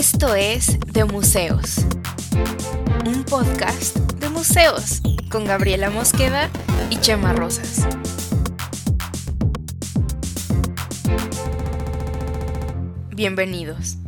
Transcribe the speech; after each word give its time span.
Esto 0.00 0.34
es 0.34 0.80
De 0.94 1.04
Museos, 1.04 1.84
un 3.04 3.22
podcast 3.22 3.98
de 4.14 4.30
museos 4.30 5.02
con 5.30 5.44
Gabriela 5.44 5.90
Mosqueda 5.90 6.48
y 6.88 6.96
Chema 6.96 7.34
Rosas. 7.34 7.86
Bienvenidos. 13.14 13.98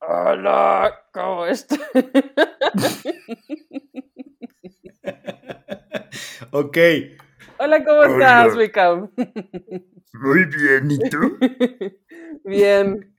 Hola, 0.00 0.94
¿cómo 1.12 1.44
estás? 1.44 1.78
ok. 6.52 6.78
Hola, 7.58 7.84
¿cómo 7.84 8.02
estás, 8.02 8.56
Wicam? 8.56 9.10
Muy 10.14 10.46
bien, 10.46 10.90
¿y 10.90 10.98
tú? 11.10 11.38
bien 12.44 13.14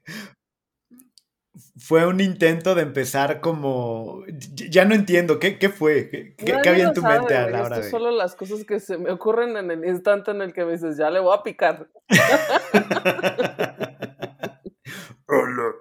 fue 1.79 2.05
un 2.07 2.19
intento 2.19 2.75
de 2.75 2.81
empezar 2.81 3.41
como. 3.41 4.23
Ya 4.53 4.85
no 4.85 4.95
entiendo, 4.95 5.39
¿qué, 5.39 5.59
qué 5.59 5.69
fue? 5.69 6.35
¿Qué, 6.37 6.53
había 6.67 6.87
en 6.87 6.93
tu 6.93 7.01
mente 7.01 7.35
a 7.35 7.49
la 7.49 7.63
hora 7.63 7.79
de.? 7.79 7.89
Solo 7.89 8.11
las 8.11 8.35
cosas 8.35 8.65
que 8.65 8.79
se 8.79 8.97
me 8.97 9.11
ocurren 9.11 9.55
en 9.57 9.71
el 9.71 9.85
instante 9.85 10.31
en 10.31 10.41
el 10.41 10.53
que 10.53 10.65
me 10.65 10.73
dices, 10.73 10.97
ya 10.97 11.09
le 11.09 11.19
voy 11.19 11.35
a 11.37 11.43
picar. 11.43 11.89
Hola. 15.27 15.73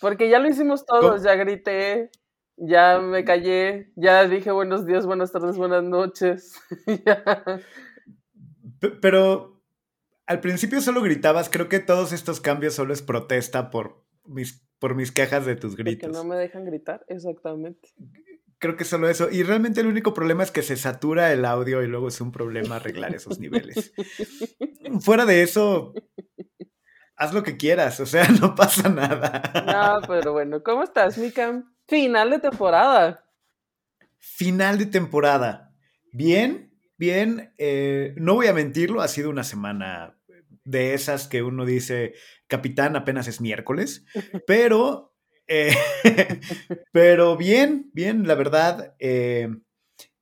Porque 0.00 0.28
ya 0.28 0.38
lo 0.38 0.48
hicimos 0.48 0.84
todos, 0.84 1.22
ya 1.22 1.34
grité, 1.36 2.10
ya 2.56 2.98
me 2.98 3.24
callé, 3.24 3.92
ya 3.96 4.26
dije 4.26 4.50
buenos 4.50 4.84
días, 4.84 5.06
buenas 5.06 5.32
tardes, 5.32 5.56
buenas 5.56 5.84
noches. 5.84 6.60
Pero 9.00 9.62
al 10.26 10.40
principio 10.40 10.82
solo 10.82 11.00
gritabas, 11.00 11.48
creo 11.48 11.68
que 11.68 11.80
todos 11.80 12.12
estos 12.12 12.40
cambios 12.40 12.74
solo 12.74 12.92
es 12.92 13.00
protesta 13.00 13.70
por 13.70 14.04
mis 14.26 14.63
por 14.78 14.94
mis 14.94 15.12
quejas 15.12 15.46
de 15.46 15.56
tus 15.56 15.76
gritos. 15.76 16.10
Que 16.10 16.12
no 16.12 16.24
me 16.24 16.36
dejan 16.36 16.64
gritar, 16.64 17.04
exactamente. 17.08 17.88
Creo 18.58 18.76
que 18.76 18.84
solo 18.84 19.08
eso. 19.08 19.28
Y 19.30 19.42
realmente 19.42 19.80
el 19.80 19.86
único 19.86 20.14
problema 20.14 20.42
es 20.42 20.50
que 20.50 20.62
se 20.62 20.76
satura 20.76 21.32
el 21.32 21.44
audio 21.44 21.82
y 21.82 21.86
luego 21.86 22.08
es 22.08 22.20
un 22.20 22.32
problema 22.32 22.76
arreglar 22.76 23.14
esos 23.14 23.38
niveles. 23.38 23.92
Fuera 25.00 25.26
de 25.26 25.42
eso, 25.42 25.92
haz 27.16 27.34
lo 27.34 27.42
que 27.42 27.56
quieras, 27.56 28.00
o 28.00 28.06
sea, 28.06 28.28
no 28.40 28.54
pasa 28.54 28.88
nada. 28.88 29.42
No, 29.66 30.06
pero 30.06 30.32
bueno, 30.32 30.62
¿cómo 30.62 30.82
estás, 30.82 31.18
Mika? 31.18 31.64
Final 31.86 32.30
de 32.30 32.38
temporada. 32.38 33.24
Final 34.18 34.78
de 34.78 34.86
temporada. 34.86 35.74
Bien, 36.12 36.72
bien. 36.96 37.52
Eh, 37.58 38.14
no 38.16 38.34
voy 38.34 38.46
a 38.46 38.54
mentirlo, 38.54 39.02
ha 39.02 39.08
sido 39.08 39.30
una 39.30 39.44
semana 39.44 40.13
de 40.64 40.94
esas 40.94 41.28
que 41.28 41.42
uno 41.42 41.64
dice, 41.64 42.14
capitán, 42.46 42.96
apenas 42.96 43.28
es 43.28 43.40
miércoles, 43.40 44.04
pero, 44.46 45.14
eh, 45.46 45.74
pero 46.92 47.36
bien, 47.36 47.90
bien, 47.92 48.26
la 48.26 48.34
verdad, 48.34 48.94
eh, 48.98 49.48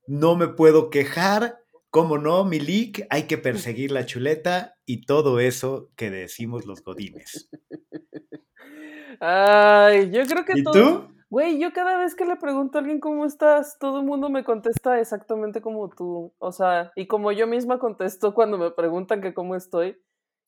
no 0.07 0.35
me 0.35 0.47
puedo 0.47 0.89
quejar. 0.89 1.59
Como 1.89 2.17
no, 2.17 2.43
Milik, 2.43 3.05
hay 3.11 3.23
que 3.23 3.37
perseguir 3.37 3.91
la 3.91 4.07
chuleta 4.07 4.75
y 4.83 5.05
todo 5.05 5.39
eso 5.39 5.91
que 5.95 6.09
decimos 6.09 6.65
los 6.65 6.83
godines. 6.83 7.51
Ay, 9.19 10.09
yo 10.11 10.25
creo 10.25 10.43
que 10.43 10.57
¿Y 10.57 10.63
tú? 10.63 11.07
Güey, 11.29 11.59
yo 11.59 11.71
cada 11.73 11.97
vez 11.97 12.13
que 12.13 12.25
le 12.25 12.35
pregunto 12.35 12.77
a 12.77 12.81
alguien 12.81 12.99
cómo 12.99 13.25
estás, 13.25 13.77
todo 13.79 13.99
el 14.01 14.05
mundo 14.05 14.29
me 14.29 14.43
contesta 14.43 14.99
exactamente 14.99 15.61
como 15.61 15.89
tú. 15.89 16.31
O 16.37 16.51
sea, 16.51 16.91
y 16.95 17.07
como 17.07 17.31
yo 17.31 17.47
misma 17.47 17.79
contesto 17.79 18.33
cuando 18.35 18.57
me 18.57 18.69
preguntan 18.69 19.21
que 19.21 19.33
cómo 19.33 19.55
estoy. 19.55 19.97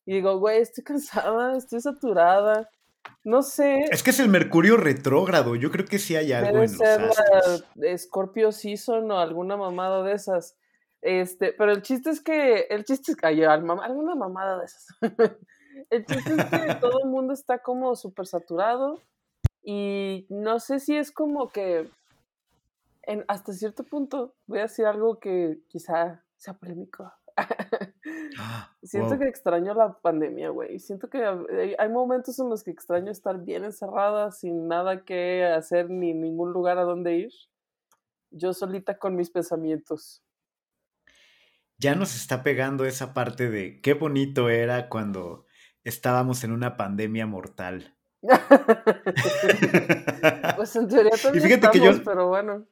Y 0.06 0.14
digo, 0.14 0.38
güey, 0.38 0.60
estoy 0.62 0.84
cansada, 0.84 1.56
estoy 1.56 1.80
saturada. 1.80 2.70
No 3.24 3.42
sé. 3.42 3.84
Es 3.90 4.04
que 4.04 4.10
es 4.10 4.20
el 4.20 4.28
Mercurio 4.28 4.76
retrógrado. 4.76 5.56
Yo 5.56 5.70
creo 5.72 5.84
que 5.84 5.98
sí 5.98 6.14
hay 6.14 6.32
algo 6.32 6.62
en 6.62 6.68
ser 6.68 7.10
la 7.74 7.98
Scorpio 7.98 8.52
Season 8.52 9.10
o 9.10 9.18
alguna 9.18 9.56
mamada 9.56 10.04
de 10.04 10.12
esas. 10.12 10.56
Este, 11.02 11.52
pero 11.52 11.72
el 11.72 11.82
chiste 11.82 12.10
es 12.10 12.20
que. 12.20 12.66
El 12.70 12.84
chiste 12.84 13.12
es 13.12 13.16
que. 13.16 13.26
hay 13.26 13.42
alguna 13.42 14.14
mamada 14.14 14.60
de 14.60 14.64
esas. 14.64 14.86
el 15.90 16.06
chiste 16.06 16.34
es 16.36 16.44
que 16.44 16.74
todo 16.80 17.00
el 17.02 17.10
mundo 17.10 17.32
está 17.34 17.58
como 17.58 17.96
súper 17.96 18.26
saturado. 18.26 19.02
Y 19.62 20.26
no 20.28 20.60
sé 20.60 20.78
si 20.78 20.96
es 20.96 21.10
como 21.10 21.48
que. 21.48 21.90
En, 23.02 23.24
hasta 23.28 23.52
cierto 23.52 23.84
punto, 23.84 24.34
voy 24.46 24.60
a 24.60 24.62
decir 24.62 24.84
algo 24.86 25.18
que 25.18 25.58
quizá 25.68 26.24
sea 26.36 26.54
polémico. 26.54 27.12
Ah, 28.38 28.76
Siento 28.82 29.18
que 29.18 29.26
extraño 29.26 29.74
la 29.74 29.98
pandemia, 29.98 30.50
güey. 30.50 30.78
Siento 30.78 31.08
que 31.08 31.24
hay 31.78 31.88
momentos 31.88 32.38
en 32.38 32.48
los 32.48 32.62
que 32.62 32.70
extraño 32.70 33.10
estar 33.10 33.42
bien 33.42 33.64
encerrada, 33.64 34.30
sin 34.30 34.68
nada 34.68 35.04
que 35.04 35.44
hacer 35.44 35.90
ni 35.90 36.12
ningún 36.12 36.52
lugar 36.52 36.78
a 36.78 36.82
donde 36.82 37.16
ir. 37.16 37.32
Yo 38.30 38.52
solita 38.52 38.98
con 38.98 39.16
mis 39.16 39.30
pensamientos. 39.30 40.22
Ya 41.78 41.94
nos 41.94 42.16
está 42.16 42.42
pegando 42.42 42.84
esa 42.84 43.12
parte 43.12 43.50
de 43.50 43.80
qué 43.80 43.94
bonito 43.94 44.48
era 44.48 44.88
cuando 44.88 45.46
estábamos 45.84 46.42
en 46.44 46.52
una 46.52 46.76
pandemia 46.76 47.26
mortal. 47.26 47.94
pues 50.56 50.76
en 50.76 50.88
teoría 50.88 51.12
también 51.22 51.44
y 51.44 51.48
fíjate 51.48 51.70
que 51.70 51.84
yo, 51.84 52.02
pero 52.02 52.28
bueno. 52.28 52.66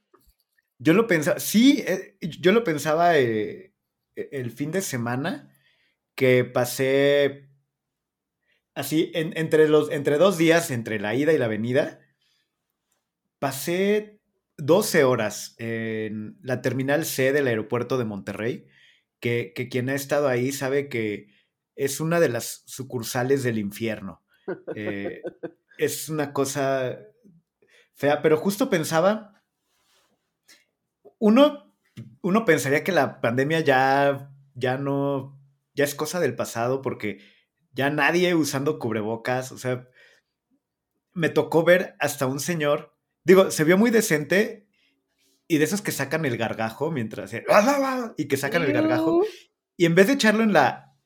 Yo 0.78 0.94
lo 0.94 1.06
pensaba, 1.06 1.38
sí, 1.38 1.84
eh, 1.86 2.16
yo 2.20 2.52
lo 2.52 2.64
pensaba 2.64 3.18
eh, 3.18 3.73
el 4.16 4.50
fin 4.50 4.70
de 4.70 4.80
semana 4.80 5.50
que 6.14 6.44
pasé 6.44 7.48
así 8.74 9.10
entre, 9.14 9.68
los, 9.68 9.90
entre 9.90 10.18
dos 10.18 10.36
días, 10.36 10.70
entre 10.70 10.98
la 10.98 11.14
ida 11.14 11.32
y 11.32 11.38
la 11.38 11.48
venida, 11.48 12.00
pasé 13.38 14.20
12 14.56 15.04
horas 15.04 15.54
en 15.58 16.38
la 16.42 16.60
terminal 16.60 17.04
C 17.04 17.32
del 17.32 17.46
aeropuerto 17.46 17.98
de 17.98 18.04
Monterrey, 18.04 18.66
que, 19.20 19.52
quien 19.70 19.88
ha 19.88 19.94
estado 19.94 20.28
ahí 20.28 20.52
sabe 20.52 20.88
que 20.88 21.28
es 21.76 22.00
una 22.00 22.20
de 22.20 22.28
las 22.28 22.62
sucursales 22.66 23.42
del 23.42 23.58
infierno. 23.58 24.24
Eh, 24.74 25.22
es 25.78 26.08
una 26.08 26.32
cosa 26.32 26.98
fea, 27.94 28.22
pero 28.22 28.36
justo 28.36 28.68
pensaba, 28.68 29.42
uno 31.18 31.63
uno 32.22 32.44
pensaría 32.44 32.84
que 32.84 32.92
la 32.92 33.20
pandemia 33.20 33.60
ya, 33.60 34.30
ya 34.54 34.78
no, 34.78 35.38
ya 35.74 35.84
es 35.84 35.94
cosa 35.94 36.20
del 36.20 36.34
pasado 36.34 36.82
porque 36.82 37.18
ya 37.72 37.90
nadie 37.90 38.34
usando 38.34 38.78
cubrebocas, 38.78 39.52
o 39.52 39.58
sea, 39.58 39.88
me 41.12 41.28
tocó 41.28 41.64
ver 41.64 41.96
hasta 42.00 42.26
un 42.26 42.40
señor, 42.40 42.96
digo, 43.24 43.50
se 43.50 43.64
vio 43.64 43.78
muy 43.78 43.90
decente 43.90 44.68
y 45.46 45.58
de 45.58 45.64
esos 45.64 45.82
que 45.82 45.92
sacan 45.92 46.24
el 46.24 46.36
gargajo 46.36 46.90
mientras 46.90 47.32
y 48.16 48.28
que 48.28 48.36
sacan 48.36 48.62
el 48.62 48.72
gargajo 48.72 49.22
y 49.76 49.84
en 49.84 49.94
vez 49.94 50.06
de 50.06 50.14
echarlo 50.14 50.42
en 50.42 50.52
la 50.52 50.96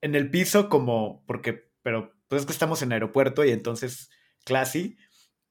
en 0.00 0.14
el 0.14 0.30
piso 0.30 0.68
como 0.68 1.24
porque 1.26 1.70
pero 1.82 2.12
pues 2.28 2.42
es 2.42 2.46
que 2.46 2.52
estamos 2.52 2.82
en 2.82 2.92
aeropuerto 2.92 3.44
y 3.44 3.50
entonces 3.50 4.10
classy 4.44 4.98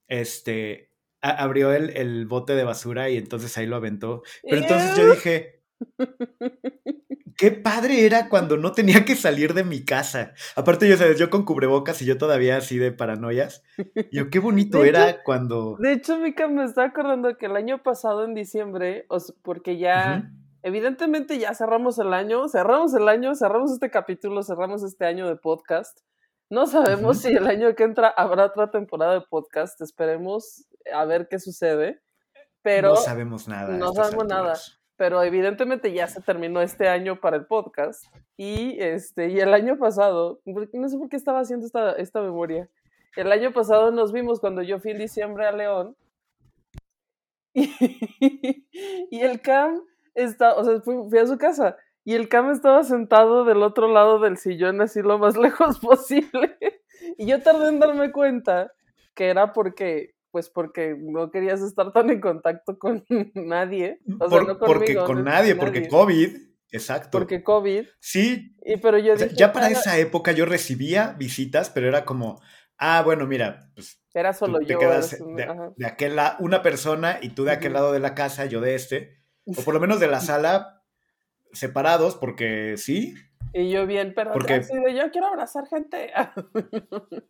este 0.08 0.92
abrió 1.30 1.74
el, 1.74 2.26
bote 2.28 2.56
de 2.56 2.64
basura 2.64 3.10
y 3.10 3.18
entonces 3.18 3.58
ahí 3.58 3.66
lo 3.66 3.76
aventó. 3.76 4.24
Pero 4.44 4.62
entonces 4.62 4.98
yo 4.98 5.12
dije, 5.12 5.62
qué 7.38 7.52
padre 7.52 8.06
era 8.06 8.30
cuando 8.30 8.58
no 8.58 8.72
tenía 8.72 9.06
que 9.06 9.16
salir 9.16 9.54
de 9.54 9.64
mi 9.64 9.84
casa. 9.84 10.34
Aparte, 10.56 10.88
yo 10.88 10.98
sabes, 10.98 11.20
yo 11.20 11.30
con 11.30 11.46
cubrebocas 11.46 12.02
y 12.02 12.06
yo 12.06 12.18
todavía 12.18 12.58
así 12.58 12.78
de 12.78 12.92
paranoias. 12.92 13.64
Yo, 14.12 14.30
qué 14.30 14.40
bonito 14.40 14.84
era 14.84 15.24
cuando. 15.24 15.78
De 15.80 15.94
hecho, 15.94 16.18
Mika 16.18 16.48
me 16.48 16.64
está 16.64 16.86
acordando 16.86 17.38
que 17.38 17.48
el 17.48 17.56
año 17.56 17.84
pasado, 17.84 18.26
en 18.26 18.34
diciembre, 18.34 19.06
porque 19.42 19.78
ya. 19.78 20.32
Evidentemente 20.68 21.38
ya 21.38 21.54
cerramos 21.54 22.00
el 22.00 22.12
año, 22.12 22.48
cerramos 22.48 22.92
el 22.96 23.08
año, 23.08 23.36
cerramos 23.36 23.72
este 23.72 23.92
capítulo, 23.92 24.42
cerramos 24.42 24.82
este 24.82 25.06
año 25.06 25.28
de 25.28 25.36
podcast. 25.36 26.00
No 26.50 26.68
sabemos 26.68 27.22
si 27.22 27.30
el 27.30 27.48
año 27.48 27.74
que 27.74 27.84
entra 27.84 28.08
habrá 28.10 28.46
otra 28.46 28.70
temporada 28.70 29.16
de 29.16 29.22
podcast. 29.22 29.82
Esperemos 29.82 30.68
a 30.94 31.04
ver 31.06 31.28
qué 31.28 31.40
sucede. 31.40 32.02
Pero 32.62 32.90
no 32.90 32.96
sabemos 32.98 33.48
nada. 33.48 33.76
No 33.76 33.94
sabemos 33.94 34.28
nada. 34.28 34.54
Pero 34.96 35.24
evidentemente 35.24 35.92
ya 35.92 36.08
se 36.08 36.22
terminó 36.22 36.62
este 36.62 36.88
año 36.88 37.20
para 37.20 37.38
el 37.38 37.48
podcast. 37.48 38.06
Y 38.38 38.80
este, 38.80 39.30
y 39.30 39.40
el 39.40 39.54
año 39.54 39.78
pasado, 39.78 40.40
no 40.46 40.90
sé 40.90 40.98
por 40.98 41.10
qué 41.10 41.16
estaba 41.16 41.40
haciendo 41.40 41.66
esta, 41.66 41.94
esta 41.94 42.22
memoria. 42.22 42.70
El 43.16 43.32
año 43.32 43.52
pasado 43.52 43.92
nos 43.92 44.12
vimos 44.12 44.40
cuando 44.40 44.62
yo 44.62 44.80
fui 44.80 44.92
en 44.92 45.00
diciembre 45.00 45.48
a 45.48 45.52
León. 45.52 45.96
Y, 47.54 47.72
el 49.22 49.42
Cam 49.42 49.82
está, 50.14 50.54
o 50.56 50.64
sea, 50.64 50.80
fui 50.82 51.18
a 51.18 51.26
su 51.26 51.38
casa 51.38 51.78
y 52.06 52.14
el 52.14 52.30
Cam 52.30 52.52
estaba 52.52 52.84
sentado 52.84 53.44
del 53.44 53.62
otro 53.64 53.92
lado 53.92 54.20
del 54.20 54.38
sillón, 54.38 54.80
así 54.82 55.02
lo 55.02 55.18
más 55.20 55.36
lejos 55.38 55.80
posible. 55.80 56.58
y 57.18 57.26
yo 57.28 57.42
tardé 57.42 57.68
en 57.70 57.80
darme 57.80 58.12
cuenta 58.12 58.72
que 59.14 59.28
era 59.28 59.52
porque, 59.54 60.16
pues 60.32 60.50
porque 60.50 60.96
no 60.98 61.32
querías 61.32 61.62
estar 61.62 61.92
tan 61.92 62.10
en 62.10 62.22
contacto 62.22 62.78
con 62.78 63.04
nadie. 63.34 64.00
O 64.20 64.30
sea, 64.30 64.42
no 64.42 64.58
porque 64.60 64.96
con 64.96 65.24
nadie, 65.24 65.56
porque 65.56 65.88
COVID. 65.88 66.38
Exacto. 66.72 67.20
Porque 67.20 67.42
COVID. 67.44 67.86
Sí. 68.00 68.56
Y 68.66 68.78
pero 68.78 68.98
yo 68.98 69.16
ya 69.16 69.54
para 69.54 69.70
esa 69.70 69.98
época 69.98 70.32
yo 70.34 70.46
recibía 70.46 71.16
visitas, 71.18 71.70
pero 71.70 71.88
era 71.88 72.04
como, 72.04 72.42
ah, 72.78 73.02
bueno, 73.04 73.26
mira, 73.28 73.70
pues 73.76 74.02
Era 74.14 74.34
solo 74.34 74.60
tú 74.60 74.66
te 74.66 74.74
yo. 74.74 74.80
quedas 74.80 75.14
eres 75.14 75.22
un- 75.22 75.36
de, 75.38 75.48
de 75.78 75.86
aquel 75.86 76.18
lado, 76.18 76.36
una 76.40 76.62
persona 76.62 77.20
y 77.22 77.30
tú 77.30 77.46
de 77.46 77.52
aquel 77.52 77.74
lado 77.74 77.94
de 77.94 78.00
la 78.00 78.14
casa, 78.14 78.46
yo 78.46 78.60
de 78.60 78.76
este, 78.76 79.22
o 79.46 79.62
por 79.62 79.74
lo 79.74 79.80
menos 79.80 80.00
de 80.02 80.08
la 80.08 80.20
sala, 80.20 80.75
separados, 81.56 82.16
porque 82.16 82.76
sí, 82.78 83.16
Y 83.54 83.70
yo 83.72 83.86
bien, 83.88 84.14
pero 84.16 84.32
Porque- 84.34 84.60
de 84.60 84.96
yo 84.96 85.10
quiero 85.12 85.28
abrazar 85.28 85.66
gente. 85.68 86.12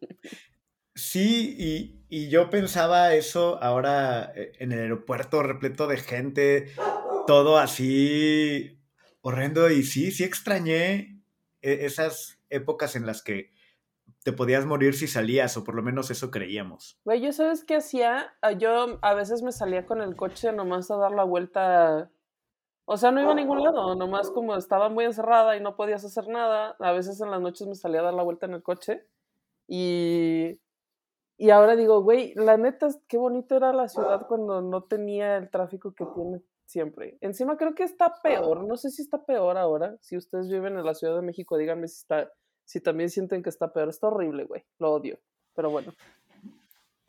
sí, 0.95 1.56
y, 1.60 2.06
y 2.10 2.30
yo 2.30 2.50
pensaba 2.50 3.13
eso 3.13 3.62
ahora 3.62 4.31
eh, 4.36 4.54
en 4.60 4.72
el 4.72 4.80
aeropuerto 4.80 5.44
repleto 5.44 5.88
de 5.88 5.98
gente, 5.98 6.72
todo 7.27 7.57
así 7.57 8.80
horrendo, 9.22 9.69
y 9.69 9.83
sí, 9.83 10.12
sí 10.12 10.24
extrañé 10.24 11.22
e- 11.62 11.86
esas 11.86 12.39
épocas 12.50 12.95
en 12.95 13.06
las 13.06 13.22
que 13.22 13.51
te 14.24 14.31
podías 14.31 14.66
morir 14.66 14.95
si 14.95 15.07
salías, 15.07 15.56
o 15.57 15.63
por 15.63 15.75
lo 15.75 15.83
menos 15.83 16.10
eso 16.10 16.31
creíamos. 16.31 17.00
Güey, 17.06 17.22
¿yo 17.22 17.31
sabes 17.33 17.63
qué 17.63 17.75
hacía? 17.75 18.33
Ah, 18.42 18.54
Yo 18.54 18.98
a 19.04 19.13
veces 19.13 19.44
me 19.44 19.51
salía 19.51 19.86
con 19.86 20.01
el 20.01 20.16
coche 20.16 20.51
nomás 20.51 20.89
a 20.89 20.95
dar 20.98 21.12
la 21.12 21.24
vuelta. 21.24 22.10
O 22.86 22.98
sea, 22.98 23.12
no 23.12 23.22
iba 23.22 23.32
a 23.32 23.36
ningún 23.36 23.64
lado, 23.64 23.96
nomás 23.96 24.30
como 24.30 24.56
estaba 24.56 24.90
muy 24.90 25.06
encerrada 25.06 25.58
y 25.58 25.62
no 25.62 25.76
podías 25.76 26.06
hacer 26.06 26.28
nada. 26.28 26.76
A 26.80 26.92
veces 26.92 27.20
en 27.20 27.32
las 27.32 27.42
noches 27.42 27.68
me 27.68 27.76
salía 27.76 28.02
a 28.02 28.04
dar 28.04 28.14
la 28.14 28.24
vuelta 28.24 28.46
en 28.46 28.54
el 28.54 28.64
coche. 28.64 29.06
Y, 29.68 30.60
y 31.38 31.50
ahora 31.50 31.76
digo, 31.76 32.04
güey, 32.04 32.34
la 32.36 32.58
neta, 32.58 32.88
qué 33.08 33.18
bonito 33.18 33.56
era 33.56 33.74
la 33.74 33.90
ciudad 33.90 34.28
cuando 34.28 34.62
no 34.62 34.84
tenía 34.84 35.38
el 35.38 35.50
tráfico 35.50 35.94
que 35.96 36.06
tiene 36.06 36.42
siempre. 36.66 37.18
Encima 37.22 37.58
creo 37.58 37.74
que 37.74 37.84
está 37.84 38.22
peor, 38.22 38.66
no 38.66 38.78
sé 38.78 38.92
si 38.92 39.02
está 39.02 39.26
peor 39.26 39.58
ahora. 39.58 39.98
Si 40.02 40.16
ustedes 40.16 40.48
viven 40.50 40.78
en 40.78 40.86
la 40.86 40.94
Ciudad 40.94 41.16
de 41.16 41.22
México, 41.24 41.58
díganme 41.58 41.88
si 41.88 42.02
está, 42.02 42.32
si 42.66 42.82
también 42.82 43.10
sienten 43.10 43.42
que 43.42 43.50
está 43.50 43.74
peor. 43.74 43.90
Está 43.90 44.08
horrible, 44.08 44.44
güey, 44.46 44.64
lo 44.78 44.94
odio. 44.94 45.20
Pero 45.56 45.72
bueno. 45.72 45.94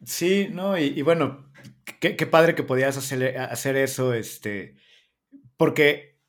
Sí, 0.05 0.49
no, 0.53 0.79
y, 0.79 0.85
y 0.85 1.03
bueno, 1.03 1.51
qué, 2.01 2.17
qué 2.17 2.27
padre 2.27 2.55
que 2.55 2.63
podías 2.63 2.97
hacer, 2.97 3.39
hacer 3.39 3.77
eso, 3.77 4.13
este, 4.13 4.77
porque 5.57 6.21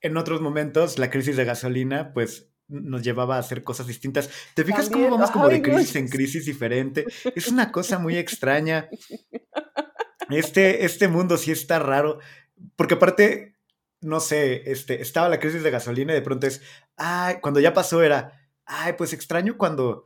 en 0.00 0.16
otros 0.16 0.40
momentos 0.40 0.98
la 0.98 1.10
crisis 1.10 1.36
de 1.36 1.44
gasolina, 1.44 2.12
pues 2.12 2.50
nos 2.68 3.02
llevaba 3.02 3.36
a 3.36 3.40
hacer 3.40 3.64
cosas 3.64 3.86
distintas. 3.86 4.30
¿Te 4.54 4.64
fijas 4.64 4.88
También, 4.88 5.08
cómo 5.08 5.16
vamos 5.16 5.30
como 5.30 5.48
de 5.48 5.58
no, 5.58 5.62
crisis 5.62 5.96
en 5.96 6.08
crisis 6.08 6.44
diferente? 6.44 7.06
Es 7.34 7.48
una 7.48 7.72
cosa 7.72 7.98
muy 7.98 8.16
extraña. 8.18 8.88
Este, 10.30 10.84
este 10.84 11.08
mundo 11.08 11.38
sí 11.38 11.50
está 11.50 11.78
raro, 11.78 12.18
porque 12.76 12.94
aparte, 12.94 13.56
no 14.02 14.20
sé, 14.20 14.70
este, 14.70 15.00
estaba 15.00 15.28
la 15.28 15.40
crisis 15.40 15.62
de 15.62 15.70
gasolina 15.70 16.12
y 16.12 16.16
de 16.16 16.22
pronto 16.22 16.46
es, 16.46 16.60
ay, 16.96 17.36
cuando 17.40 17.60
ya 17.60 17.72
pasó 17.72 18.02
era, 18.02 18.50
ay, 18.66 18.92
pues 18.98 19.12
extraño 19.12 19.56
cuando 19.56 20.04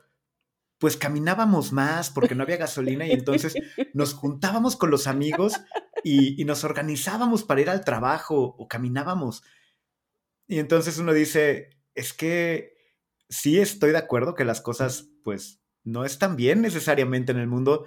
pues 0.78 0.96
caminábamos 0.96 1.70
más 1.72 2.10
porque 2.10 2.34
no 2.34 2.42
había 2.42 2.56
gasolina 2.56 3.06
y 3.06 3.12
entonces 3.12 3.54
nos 3.94 4.14
juntábamos 4.14 4.74
con 4.74 4.90
los 4.90 5.06
amigos 5.06 5.60
y, 6.04 6.40
y 6.40 6.44
nos 6.44 6.64
organizábamos 6.64 7.44
para 7.44 7.60
ir 7.60 7.70
al 7.70 7.84
trabajo 7.84 8.54
o 8.58 8.68
caminábamos. 8.68 9.42
Y 10.46 10.58
entonces 10.58 10.98
uno 10.98 11.12
dice, 11.12 11.70
es 11.94 12.12
que 12.12 12.76
sí 13.28 13.58
estoy 13.58 13.92
de 13.92 13.98
acuerdo 13.98 14.34
que 14.34 14.44
las 14.44 14.60
cosas 14.60 15.08
pues 15.24 15.62
no 15.84 16.04
están 16.04 16.36
bien 16.36 16.60
necesariamente 16.60 17.32
en 17.32 17.38
el 17.38 17.46
mundo, 17.46 17.86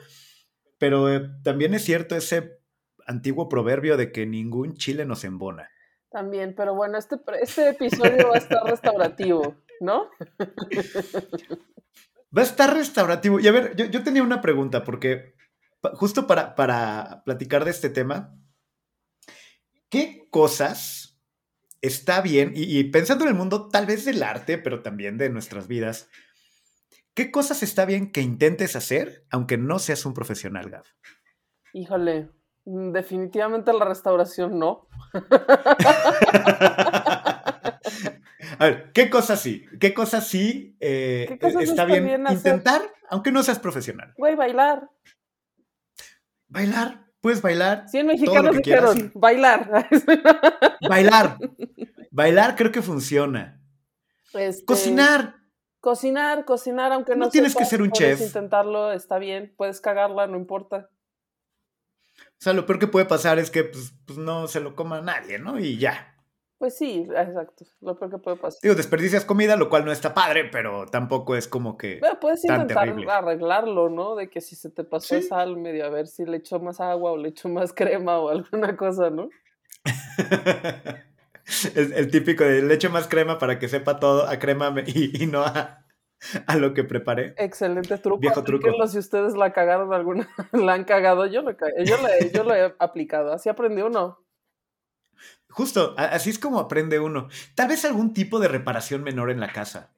pero 0.77 1.13
eh, 1.13 1.29
también 1.43 1.73
es 1.73 1.83
cierto 1.83 2.15
ese 2.15 2.59
antiguo 3.05 3.47
proverbio 3.47 3.97
de 3.97 4.11
que 4.11 4.25
ningún 4.25 4.75
chile 4.75 5.05
nos 5.05 5.23
embona. 5.23 5.69
También, 6.09 6.55
pero 6.55 6.75
bueno, 6.75 6.97
este, 6.97 7.17
este 7.41 7.69
episodio 7.69 8.29
va 8.29 8.35
a 8.35 8.39
estar 8.39 8.63
restaurativo, 8.63 9.55
¿no? 9.81 10.09
Va 12.35 12.41
a 12.41 12.45
estar 12.45 12.73
restaurativo. 12.73 13.39
Y 13.39 13.47
a 13.47 13.51
ver, 13.51 13.75
yo, 13.75 13.85
yo 13.85 14.03
tenía 14.03 14.23
una 14.23 14.41
pregunta, 14.41 14.83
porque 14.83 15.34
justo 15.93 16.27
para, 16.27 16.55
para 16.55 17.23
platicar 17.25 17.65
de 17.65 17.71
este 17.71 17.89
tema, 17.89 18.37
¿qué 19.89 20.27
cosas 20.29 21.19
está 21.81 22.21
bien? 22.21 22.53
Y, 22.55 22.77
y 22.77 22.83
pensando 22.85 23.23
en 23.25 23.31
el 23.31 23.35
mundo 23.35 23.69
tal 23.69 23.85
vez 23.85 24.05
del 24.05 24.23
arte, 24.23 24.57
pero 24.57 24.81
también 24.81 25.17
de 25.17 25.29
nuestras 25.29 25.67
vidas, 25.67 26.09
¿qué 27.13 27.31
cosas 27.31 27.63
está 27.63 27.85
bien 27.85 28.11
que 28.11 28.21
intentes 28.21 28.75
hacer, 28.75 29.25
aunque 29.29 29.57
no 29.57 29.79
seas 29.79 30.05
un 30.05 30.13
profesional, 30.13 30.69
Gav? 30.69 30.85
Híjole, 31.73 32.29
mm, 32.65 32.91
definitivamente 32.91 33.73
la 33.73 33.85
restauración 33.85 34.59
no. 34.59 34.87
A 38.59 38.65
ver, 38.65 38.91
¿qué 38.93 39.09
cosas 39.09 39.41
sí? 39.41 39.65
¿Qué 39.79 39.93
cosas 39.93 40.27
sí 40.27 40.77
eh, 40.79 41.25
¿Qué 41.27 41.39
cosas 41.39 41.63
está 41.63 41.83
está 41.83 41.85
bien, 41.85 42.05
bien 42.05 42.25
intentar, 42.29 42.81
aunque 43.09 43.31
no 43.31 43.43
seas 43.43 43.59
profesional? 43.59 44.13
Güey, 44.17 44.35
bailar. 44.35 44.89
Bailar, 46.55 47.05
puedes 47.19 47.41
bailar. 47.41 47.83
100 47.89 48.07
mexicanos 48.07 48.51
que 48.55 48.57
dijeron, 48.63 48.93
quieras. 48.93 49.11
bailar. 49.13 49.89
Bailar. 50.89 51.37
Bailar 52.11 52.55
creo 52.55 52.71
que 52.71 52.81
funciona. 52.81 53.61
Este, 54.33 54.63
Cocinar. 54.63 55.35
Cocinar, 55.81 56.45
cocinar, 56.45 56.93
aunque 56.93 57.11
no 57.17 57.25
No 57.25 57.29
tienes 57.29 57.53
que 57.55 57.65
ser 57.65 57.81
un 57.81 57.89
puedes 57.89 58.19
chef. 58.19 58.27
intentarlo, 58.27 58.93
está 58.93 59.19
bien. 59.19 59.53
Puedes 59.57 59.81
cagarla, 59.81 60.27
no 60.27 60.37
importa. 60.37 60.89
O 62.17 62.37
sea, 62.39 62.53
lo 62.53 62.65
peor 62.65 62.79
que 62.79 62.87
puede 62.87 63.05
pasar 63.05 63.37
es 63.37 63.51
que 63.51 63.65
pues, 63.65 63.93
pues, 64.05 64.17
no 64.17 64.47
se 64.47 64.61
lo 64.61 64.73
coma 64.73 65.01
nadie, 65.01 65.37
¿no? 65.37 65.59
Y 65.59 65.77
ya. 65.77 66.14
Pues 66.57 66.77
sí, 66.77 67.05
exacto. 67.09 67.65
Lo 67.81 67.97
peor 67.97 68.11
que 68.11 68.17
puede 68.17 68.37
pasar. 68.37 68.59
Digo, 68.63 68.75
desperdicias 68.75 69.25
comida, 69.25 69.57
lo 69.57 69.69
cual 69.69 69.83
no 69.83 69.91
está 69.91 70.13
padre, 70.13 70.45
pero 70.51 70.85
tampoco 70.85 71.35
es 71.35 71.47
como 71.49 71.77
que... 71.77 71.99
Bueno, 71.99 72.17
puedes 72.19 72.41
tan 72.43 72.61
intentar 72.61 72.85
terrible. 72.87 73.11
arreglarlo, 73.11 73.89
¿no? 73.89 74.15
De 74.15 74.29
que 74.29 74.39
si 74.39 74.55
se 74.55 74.69
te 74.69 74.83
pasó 74.85 75.15
Sí. 75.15 75.23
sal, 75.23 75.57
medio 75.57 75.85
a 75.85 75.89
ver 75.89 76.07
si 76.07 76.25
le 76.25 76.37
echo 76.37 76.59
más 76.59 76.79
agua 76.79 77.11
o 77.11 77.17
le 77.17 77.29
echo 77.29 77.49
más 77.49 77.73
crema 77.75 78.19
o 78.19 78.29
alguna 78.29 78.77
cosa, 78.77 79.09
¿no? 79.09 79.29
es 81.45 81.75
el 81.75 82.09
típico 82.09 82.43
de 82.43 82.61
le 82.61 82.73
echo 82.73 82.89
más 82.89 83.07
crema 83.07 83.37
para 83.37 83.59
que 83.59 83.67
sepa 83.67 83.99
todo 83.99 84.27
a 84.27 84.39
crema 84.39 84.73
y, 84.85 85.23
y 85.23 85.27
no 85.27 85.41
a, 85.43 85.85
a 86.47 86.55
lo 86.55 86.73
que 86.73 86.83
preparé. 86.83 87.35
Excelente 87.37 87.97
truco. 87.97 88.19
Viejo 88.19 88.43
truco. 88.43 88.87
si 88.87 88.97
ustedes 88.97 89.35
la 89.35 89.53
cagaron 89.53 89.93
alguna, 89.93 90.27
la 90.53 90.73
han 90.73 90.85
cagado. 90.85 91.25
Yo 91.27 91.41
lo, 91.41 91.51
yo 91.51 91.95
yo 92.33 92.43
lo 92.43 92.55
he 92.55 92.73
aplicado. 92.79 93.33
Así 93.33 93.49
aprendí 93.49 93.81
uno. 93.81 94.24
Justo, 95.49 95.93
así 95.97 96.29
es 96.29 96.39
como 96.39 96.59
aprende 96.59 96.99
uno. 96.99 97.29
Tal 97.55 97.69
vez 97.69 97.85
algún 97.85 98.13
tipo 98.13 98.39
de 98.39 98.47
reparación 98.47 99.03
menor 99.03 99.31
en 99.31 99.39
la 99.39 99.51
casa. 99.51 99.93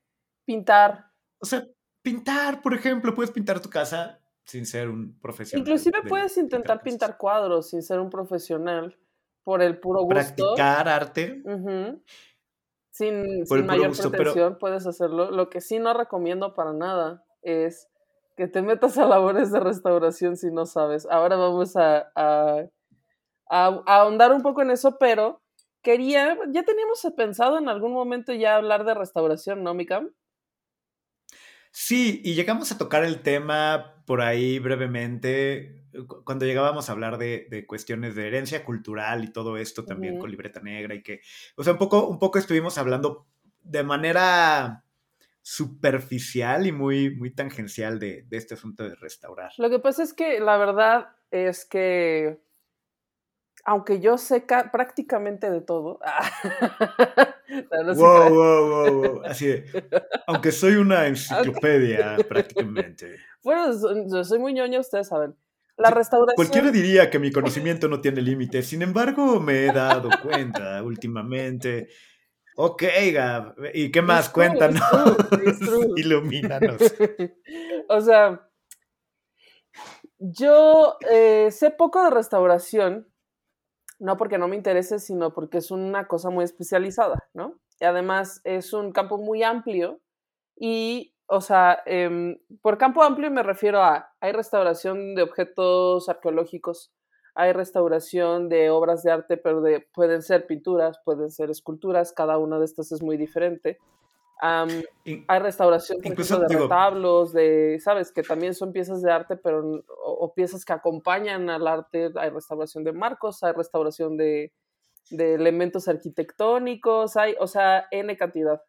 Pintar. 0.46 1.12
O 1.40 1.46
sea, 1.46 1.66
pintar, 2.02 2.62
por 2.62 2.74
ejemplo, 2.74 3.14
puedes 3.14 3.32
pintar 3.32 3.60
tu 3.60 3.70
casa 3.70 4.20
sin 4.46 4.66
ser 4.66 4.88
un 4.88 5.20
profesional. 5.20 5.68
Inclusive 5.68 6.02
de 6.02 6.10
puedes 6.10 6.38
intentar 6.38 6.82
pintar 6.82 7.18
cuadros 7.18 7.70
sin 7.70 7.82
ser 7.82 8.00
un 8.00 8.10
profesional 8.10 8.98
por 9.44 9.62
el 9.62 9.80
puro 9.80 10.02
gusto. 10.02 10.14
Practicar 10.16 10.88
arte. 10.88 11.42
Sin, 12.92 13.46
sin 13.46 13.66
mayor 13.66 13.90
gusto, 13.90 14.10
pero- 14.10 14.32
pretensión 14.32 14.58
puedes 14.58 14.88
hacerlo. 14.88 15.32
Lo 15.32 15.50
que 15.50 15.62
sí 15.62 15.80
no 15.80 15.94
recomiendo 15.94 16.54
para 16.54 16.74
nada 16.74 17.26
es 17.42 17.88
que 18.36 18.48
te 18.48 18.62
metas 18.62 18.98
a 18.98 19.06
labores 19.06 19.52
de 19.52 19.60
restauración 19.60 20.38
si 20.38 20.52
no 20.52 20.66
sabes. 20.66 21.08
Ahora 21.10 21.36
vamos 21.36 21.76
a, 21.76 22.12
a, 22.16 22.66
a- 23.50 23.82
a 23.86 23.96
ahondar 24.02 24.32
un 24.34 24.42
poco 24.42 24.62
en 24.62 24.72
eso, 24.72 24.98
pero 25.00 25.42
quería, 25.82 26.38
ya 26.52 26.64
teníamos 26.64 27.06
pensado 27.16 27.58
en 27.58 27.70
algún 27.70 27.94
momento 27.94 28.34
ya 28.34 28.56
hablar 28.56 28.84
de 28.86 28.94
restauración, 28.94 29.64
¿no, 29.64 29.74
Mikam? 29.74 30.12
Sí, 31.72 32.22
y 32.24 32.34
llegamos 32.34 32.72
a 32.72 32.78
tocar 32.78 33.04
el 33.04 33.22
tema 33.22 34.02
por 34.06 34.22
ahí 34.22 34.58
brevemente, 34.60 35.84
cu- 36.08 36.24
cuando 36.24 36.46
llegábamos 36.46 36.90
a 36.90 36.94
hablar 36.94 37.18
de, 37.18 37.48
de 37.52 37.68
cuestiones 37.68 38.16
de 38.16 38.28
herencia 38.28 38.66
cultural 38.66 39.24
y 39.24 39.32
todo 39.32 39.58
esto 39.58 39.86
también 39.86 40.18
con 40.18 40.32
libreta 40.32 40.60
negra 40.62 40.96
y 40.96 41.04
que, 41.04 41.22
o 41.56 41.64
sea, 41.64 41.74
un 41.74 41.80
poco, 41.80 42.08
un 42.08 42.20
poco 42.20 42.40
estuvimos 42.40 42.78
hablando 42.78 43.28
de 43.62 43.84
manera 43.84 44.86
superficial 45.42 46.66
y 46.68 46.72
muy, 46.72 47.16
muy 47.16 47.32
tangencial 47.32 48.00
de, 48.00 48.24
de 48.24 48.38
este 48.38 48.56
asunto 48.56 48.84
de 48.84 48.96
restaurar. 48.96 49.52
Lo 49.58 49.70
que 49.70 49.80
pasa 49.80 50.04
es 50.04 50.14
que 50.14 50.40
la 50.40 50.58
verdad 50.58 51.10
es 51.32 51.66
que, 51.66 52.42
aunque 53.68 54.00
yo 54.00 54.18
sé 54.18 54.46
ca- 54.46 54.72
prácticamente 54.72 55.52
de 55.52 55.60
todo, 55.60 56.00
no, 57.72 57.84
no 57.84 57.94
se 57.94 58.02
Wow, 58.02 58.30
wow, 58.30 58.70
wow, 58.70 59.14
wow. 59.16 59.24
Así 59.26 59.46
de, 59.48 59.66
aunque 60.26 60.54
soy 60.54 60.76
una 60.76 61.06
enciclopedia 61.08 62.18
prácticamente. 62.30 63.18
Bueno, 63.44 63.74
yo 64.10 64.24
soy 64.24 64.40
muy 64.40 64.54
ñoña, 64.54 64.80
ustedes 64.80 65.10
saben. 65.10 65.36
La 65.76 65.90
restauración. 65.92 66.36
Cualquiera 66.38 66.72
diría 66.72 67.10
que 67.10 67.20
mi 67.20 67.30
conocimiento 67.30 67.90
no 67.90 68.00
tiene 68.00 68.22
límites, 68.22 68.68
sin 68.68 68.82
embargo 68.84 69.42
me 69.42 69.68
he 69.68 69.72
dado 69.74 70.12
cuenta 70.24 70.82
últimamente. 70.82 71.90
Ok, 72.56 72.84
Gab, 73.14 73.54
¿y 73.74 73.92
qué 73.92 74.02
más? 74.02 74.28
It's 74.28 74.34
Cuéntanos, 74.34 74.82
true, 74.90 75.46
it's 75.46 75.60
true. 75.60 75.94
ilumínanos. 75.98 76.82
o 77.90 78.02
sea, 78.02 78.50
yo 80.20 80.98
eh, 81.12 81.50
sé 81.52 81.70
poco 81.70 82.02
de 82.04 82.10
restauración, 82.12 83.08
no 84.00 84.18
porque 84.18 84.38
no 84.38 84.48
me 84.48 84.56
interese, 84.56 85.00
sino 85.00 85.34
porque 85.34 85.58
es 85.60 85.72
una 85.72 86.08
cosa 86.08 86.30
muy 86.30 86.44
especializada, 86.44 87.28
¿no? 87.34 87.60
Y 87.80 87.86
además 87.86 88.42
es 88.44 88.74
un 88.74 88.92
campo 88.92 89.18
muy 89.18 89.44
amplio 89.44 90.00
y 90.56 91.14
o 91.30 91.42
sea, 91.42 91.84
em, 91.86 92.40
por 92.62 92.78
campo 92.78 93.04
amplio 93.04 93.30
me 93.30 93.44
refiero 93.44 93.82
a, 93.84 94.14
hay 94.22 94.32
restauración 94.32 95.14
de 95.14 95.24
objetos 95.24 96.08
arqueológicos, 96.08 96.94
hay 97.36 97.52
restauración 97.52 98.48
de 98.50 98.70
obras 98.70 99.04
de 99.04 99.12
arte, 99.12 99.38
pero 99.38 99.62
de, 99.62 99.86
pueden 99.94 100.22
ser 100.22 100.48
pinturas, 100.48 100.98
pueden 101.04 101.30
ser 101.30 101.50
esculturas, 101.50 102.14
cada 102.14 102.38
una 102.38 102.60
de 102.60 102.66
estas 102.66 102.92
es 102.92 103.04
muy 103.04 103.18
diferente. 103.18 103.78
Hay 104.40 105.40
restauración 105.40 106.00
incluso, 106.04 106.40
de 106.40 106.48
retablos, 106.48 107.34
de, 107.34 107.80
sabes, 107.84 108.12
que 108.12 108.24
también 108.24 108.54
son 108.54 108.72
piezas 108.72 109.02
de 109.02 109.12
arte, 109.12 109.36
pero 109.38 109.84
o, 110.04 110.34
piezas 110.34 110.64
que 110.64 110.74
acompañan 110.74 111.50
al 111.50 111.68
arte. 111.68 112.12
Hay 112.16 112.30
restauración 112.30 112.84
de 112.84 112.94
marcos, 112.94 113.44
hay 113.44 113.54
restauración 113.54 114.18
de, 114.18 114.54
de 115.10 115.34
elementos 115.34 115.88
arquitectónicos, 115.88 117.18
hay, 117.18 117.36
o 117.40 117.48
sea, 117.48 117.88
n 117.92 118.16
cantidad. 118.18 118.62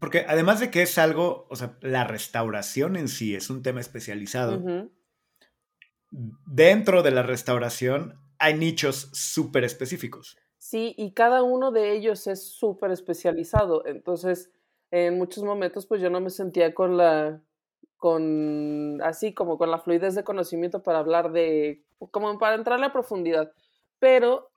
Porque 0.00 0.24
además 0.28 0.60
de 0.60 0.70
que 0.70 0.82
es 0.82 0.98
algo, 0.98 1.46
o 1.50 1.56
sea, 1.56 1.78
la 1.80 2.04
restauración 2.04 2.96
en 2.96 3.08
sí 3.08 3.34
es 3.34 3.50
un 3.50 3.62
tema 3.62 3.80
especializado. 3.80 4.62
Dentro 6.10 7.02
de 7.02 7.10
la 7.10 7.22
restauración 7.22 8.18
hay 8.38 8.54
nichos 8.54 9.10
súper 9.12 9.64
específicos. 9.64 10.36
Sí, 10.58 10.94
y 10.96 11.12
cada 11.14 11.42
uno 11.42 11.70
de 11.70 11.92
ellos 11.92 12.26
es 12.26 12.52
súper 12.52 12.90
especializado. 12.90 13.86
Entonces, 13.86 14.50
en 14.90 15.18
muchos 15.18 15.44
momentos, 15.44 15.86
pues 15.86 16.00
yo 16.00 16.10
no 16.10 16.20
me 16.20 16.30
sentía 16.30 16.74
con 16.74 16.96
la, 16.96 17.42
con, 17.96 19.00
así 19.02 19.34
como 19.34 19.58
con 19.58 19.70
la 19.70 19.78
fluidez 19.78 20.14
de 20.14 20.24
conocimiento 20.24 20.82
para 20.82 21.00
hablar 21.00 21.32
de, 21.32 21.84
como 22.10 22.38
para 22.38 22.54
entrar 22.54 22.82
a 22.82 22.92
profundidad. 22.92 23.52
Pero 23.98 24.50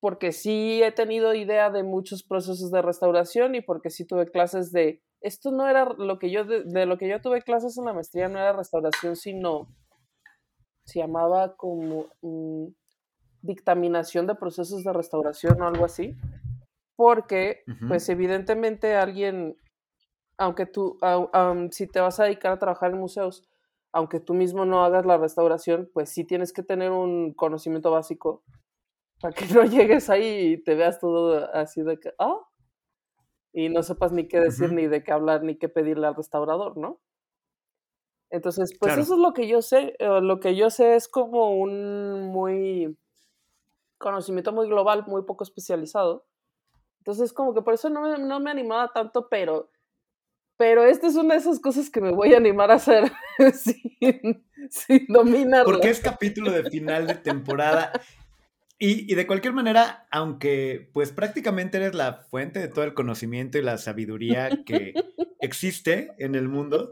porque 0.00 0.32
sí 0.32 0.82
he 0.82 0.92
tenido 0.92 1.34
idea 1.34 1.70
de 1.70 1.82
muchos 1.82 2.22
procesos 2.22 2.70
de 2.70 2.82
restauración 2.82 3.54
y 3.54 3.60
porque 3.60 3.90
sí 3.90 4.04
tuve 4.04 4.30
clases 4.30 4.72
de, 4.72 5.02
esto 5.20 5.50
no 5.50 5.68
era 5.68 5.84
lo 5.84 6.18
que 6.18 6.30
yo, 6.30 6.44
de, 6.44 6.86
lo 6.86 6.98
que 6.98 7.08
yo 7.08 7.20
tuve 7.20 7.42
clases 7.42 7.76
en 7.78 7.86
la 7.86 7.92
maestría, 7.92 8.28
no 8.28 8.38
era 8.38 8.52
restauración, 8.52 9.16
sino 9.16 9.68
se 10.84 11.00
llamaba 11.00 11.56
como 11.56 12.06
mm, 12.22 12.68
dictaminación 13.42 14.26
de 14.26 14.34
procesos 14.34 14.84
de 14.84 14.92
restauración 14.92 15.60
o 15.60 15.66
algo 15.66 15.84
así, 15.84 16.14
porque 16.96 17.62
pues 17.88 18.08
evidentemente 18.08 18.94
alguien, 18.94 19.56
aunque 20.38 20.66
tú, 20.66 20.98
si 21.70 21.86
te 21.86 22.00
vas 22.00 22.18
a 22.18 22.24
dedicar 22.24 22.52
a 22.52 22.58
trabajar 22.58 22.92
en 22.92 22.98
museos, 22.98 23.48
aunque 23.92 24.20
tú 24.20 24.34
mismo 24.34 24.64
no 24.64 24.84
hagas 24.84 25.06
la 25.06 25.18
restauración, 25.18 25.90
pues 25.92 26.10
sí 26.10 26.24
tienes 26.24 26.52
que 26.52 26.62
tener 26.62 26.90
un 26.90 27.32
conocimiento 27.34 27.90
básico 27.90 28.42
para 29.20 29.34
que 29.34 29.46
no 29.54 29.64
llegues 29.64 30.10
ahí 30.10 30.52
y 30.52 30.62
te 30.62 30.74
veas 30.74 30.98
todo 30.98 31.52
así 31.54 31.82
de 31.82 31.98
que, 31.98 32.12
ah, 32.18 32.40
y 33.52 33.68
no 33.68 33.82
sepas 33.82 34.12
ni 34.12 34.28
qué 34.28 34.40
decir, 34.40 34.72
ni 34.72 34.86
de 34.86 35.02
qué 35.02 35.12
hablar, 35.12 35.42
ni 35.42 35.56
qué 35.56 35.68
pedirle 35.68 36.06
al 36.06 36.14
restaurador, 36.14 36.76
¿no? 36.76 37.00
Entonces, 38.28 38.76
pues 38.78 38.98
eso 38.98 39.14
es 39.14 39.20
lo 39.20 39.32
que 39.32 39.46
yo 39.48 39.62
sé. 39.62 39.94
Eh, 39.98 40.20
lo 40.20 40.40
que 40.40 40.56
yo 40.56 40.68
sé 40.68 40.96
es 40.96 41.08
como 41.08 41.58
un 41.58 42.22
muy 42.24 42.98
conocimiento 43.98 44.52
muy 44.52 44.68
global, 44.68 45.04
muy 45.06 45.22
poco 45.22 45.44
especializado. 45.44 46.26
Entonces, 47.06 47.32
como 47.32 47.54
que 47.54 47.62
por 47.62 47.74
eso 47.74 47.88
no 47.88 48.00
me, 48.00 48.18
no 48.18 48.40
me 48.40 48.50
animaba 48.50 48.92
tanto, 48.92 49.28
pero, 49.28 49.70
pero 50.56 50.84
esta 50.84 51.06
es 51.06 51.14
una 51.14 51.34
de 51.34 51.40
esas 51.40 51.60
cosas 51.60 51.88
que 51.88 52.00
me 52.00 52.10
voy 52.10 52.34
a 52.34 52.38
animar 52.38 52.72
a 52.72 52.74
hacer 52.74 53.12
sin, 53.54 54.44
sin. 54.68 55.06
Porque 55.64 55.90
es 55.90 56.00
capítulo 56.00 56.50
de 56.50 56.68
final 56.68 57.06
de 57.06 57.14
temporada 57.14 57.92
y, 58.78 59.14
de 59.14 59.26
cualquier 59.26 59.54
manera, 59.54 60.06
aunque 60.10 60.90
pues 60.92 61.12
prácticamente 61.12 61.78
eres 61.78 61.94
la 61.94 62.24
fuente 62.28 62.58
de 62.58 62.68
todo 62.68 62.84
el 62.84 62.92
conocimiento 62.92 63.56
y 63.56 63.62
la 63.62 63.78
sabiduría 63.78 64.64
que 64.66 64.92
existe 65.40 66.12
en 66.18 66.34
el 66.34 66.48
mundo, 66.48 66.90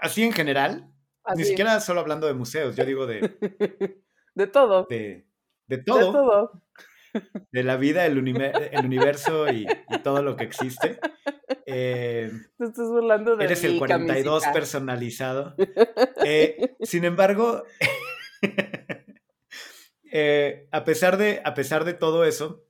así 0.00 0.22
en 0.22 0.32
general, 0.32 0.90
ni 1.34 1.44
siquiera 1.44 1.80
solo 1.80 2.00
hablando 2.00 2.28
de 2.28 2.34
museos, 2.34 2.76
yo 2.76 2.84
digo 2.84 3.06
de... 3.06 4.00
De 4.34 4.46
todo. 4.46 4.86
De, 4.88 5.26
todo. 5.84 5.98
De 5.98 6.12
todo. 6.12 6.62
De 7.52 7.62
la 7.62 7.76
vida, 7.76 8.06
el, 8.06 8.18
universo 8.18 9.48
y, 9.50 9.66
todo 10.02 10.22
lo 10.22 10.36
que 10.36 10.44
existe. 10.44 10.98
Eh, 11.66 12.30
Te 12.56 12.64
estás 12.64 12.88
burlando 12.88 13.36
de 13.36 13.44
Eres 13.44 13.64
el 13.64 13.78
42 13.78 14.44
personalizado. 14.52 15.54
Eh, 16.24 16.76
sin 16.82 17.04
embargo... 17.04 17.64
Eh, 20.10 20.66
a, 20.72 20.84
pesar 20.84 21.18
de, 21.18 21.42
a 21.44 21.52
pesar 21.52 21.84
de 21.84 21.92
todo 21.92 22.24
eso, 22.24 22.64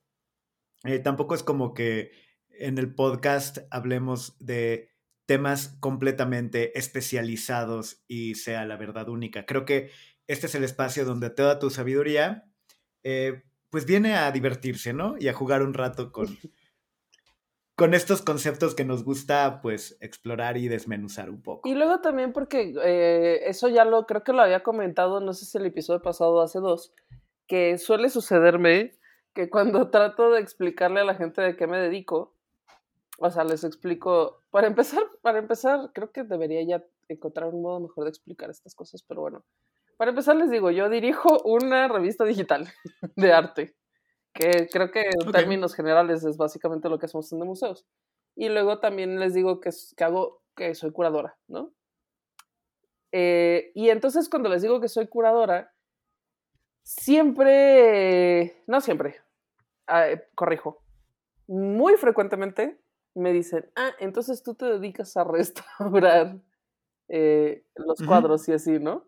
tampoco 1.04 1.37
es 1.37 1.45
como 1.45 1.73
que 1.73 2.11
en 2.50 2.78
el 2.78 2.92
podcast 2.92 3.59
hablemos 3.71 4.37
de 4.40 4.90
temas 5.28 5.76
completamente 5.80 6.76
especializados 6.78 8.02
y 8.09 8.35
sea 8.35 8.64
la 8.64 8.76
verdad 8.76 9.11
única. 9.11 9.45
Creo 9.45 9.66
que 9.66 9.90
este 10.26 10.47
es 10.47 10.54
el 10.54 10.64
espacio 10.64 11.04
donde 11.04 11.28
toda 11.28 11.59
tu 11.59 11.68
sabiduría 11.68 12.45
eh, 13.02 13.42
pues 13.71 13.87
viene 13.87 14.17
a 14.17 14.31
divertirse, 14.31 14.93
¿no? 14.93 15.17
Y 15.19 15.29
a 15.29 15.35
jugar 15.35 15.63
un 15.63 15.75
rato 15.75 16.13
con, 16.13 16.27
con 17.77 17.95
estos 17.95 18.23
conceptos 18.23 18.75
que 18.75 18.85
nos 18.85 19.05
gusta 19.05 19.61
pues 19.63 19.97
explorar 20.01 20.57
y 20.57 20.69
desmenuzar 20.69 21.31
un 21.31 21.43
poco. 21.43 21.69
Y 21.69 21.75
luego 21.75 22.01
también 22.01 22.33
porque 22.33 22.75
eso 23.47 23.69
ya 23.69 23.85
lo 23.85 24.07
creo 24.07 24.25
que 24.25 24.33
lo 24.33 24.43
había 24.43 24.63
comentado, 24.63 25.21
no 25.21 25.33
sé 25.33 25.47
si 25.47 25.59
el 25.59 25.67
episodio 25.67 26.03
pasado 26.03 26.41
hace 26.41 26.61
dos, 26.61 26.93
que 27.47 27.79
suele 27.79 28.09
sucederme 28.09 28.99
que 29.35 29.51
cuando 29.51 29.91
trato 29.91 30.31
de 30.31 30.41
explicarle 30.41 31.01
a 31.01 31.05
la 31.05 31.15
gente 31.15 31.41
de 31.41 31.57
qué 31.57 31.67
me 31.67 31.79
dedico, 31.79 32.35
o 33.19 33.31
sea, 33.31 33.45
les 33.45 33.65
explico, 33.65 34.43
para 34.51 34.67
empezar, 34.67 35.03
para 35.23 35.39
empezar, 35.39 35.91
creo 35.93 36.13
que 36.13 36.23
debería 36.23 36.63
ya 36.65 36.85
encontrar 37.09 37.53
un 37.53 37.63
modo 37.63 37.81
mejor 37.81 38.05
de 38.05 38.11
explicar 38.11 38.51
estas 38.51 38.75
cosas, 38.75 39.03
pero 39.03 39.23
bueno, 39.23 39.45
para 39.99 40.12
empezar 40.12 40.37
les 40.37 40.50
digo, 40.50 40.71
yo 40.71 40.88
dirijo 40.88 41.43
una 41.45 41.88
revista 41.88 42.25
digital 42.25 42.69
de 43.17 43.33
arte, 43.33 43.76
que 44.33 44.69
creo 44.73 44.90
que 44.93 45.02
en 45.02 45.33
términos 45.33 45.75
generales 45.75 46.25
es 46.25 46.37
básicamente 46.37 46.88
lo 46.88 46.99
que 46.99 47.07
hacemos 47.07 47.31
en 47.33 47.40
de 47.40 47.45
museos. 47.45 47.85
Y 48.37 48.49
luego 48.49 48.78
también 48.78 49.19
les 49.19 49.35
digo 49.35 49.61
que, 49.61 49.71
que 49.97 50.05
hago, 50.05 50.43
que 50.55 50.76
soy 50.76 50.93
curadora, 50.93 51.37
¿no? 51.49 51.73
Eh, 53.11 53.73
y 53.75 53.90
entonces 53.90 54.28
cuando 54.28 54.49
les 54.49 54.62
digo 54.62 54.81
que 54.81 54.88
soy 54.88 55.09
curadora, 55.09 55.75
siempre, 56.85 58.62
no 58.69 58.81
siempre, 58.81 59.17
ah, 59.88 60.09
eh, 60.09 60.28
corrijo, 60.37 60.85
muy 61.49 61.97
frecuentemente 61.97 62.81
me 63.14 63.33
dicen, 63.33 63.69
ah, 63.75 63.90
entonces 63.99 64.45
tú 64.45 64.55
te 64.55 64.67
dedicas 64.67 65.17
a 65.17 65.25
restaurar 65.25 66.40
eh, 67.09 67.64
los 67.75 68.00
cuadros 68.07 68.49
y 68.49 68.52
así, 68.52 68.78
¿no? 68.78 69.08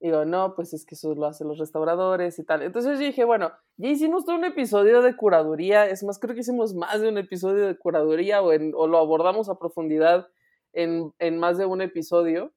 Digo, 0.00 0.24
no, 0.24 0.54
pues 0.54 0.72
es 0.72 0.86
que 0.86 0.94
eso 0.94 1.14
lo 1.14 1.26
hacen 1.26 1.48
los 1.48 1.58
restauradores 1.58 2.38
y 2.38 2.44
tal. 2.44 2.62
Entonces 2.62 2.98
yo 2.98 3.04
dije, 3.04 3.24
bueno, 3.24 3.52
ya 3.76 3.88
hicimos 3.88 4.24
todo 4.24 4.36
un 4.36 4.44
episodio 4.44 5.02
de 5.02 5.14
curaduría, 5.14 5.86
es 5.86 6.02
más, 6.02 6.18
creo 6.18 6.34
que 6.34 6.40
hicimos 6.40 6.74
más 6.74 7.00
de 7.00 7.08
un 7.08 7.18
episodio 7.18 7.66
de 7.66 7.76
curaduría 7.76 8.42
o, 8.42 8.48
o 8.48 8.86
lo 8.86 8.98
abordamos 8.98 9.48
a 9.48 9.58
profundidad 9.58 10.28
en, 10.72 11.12
en 11.18 11.38
más 11.38 11.58
de 11.58 11.66
un 11.66 11.82
episodio. 11.82 12.52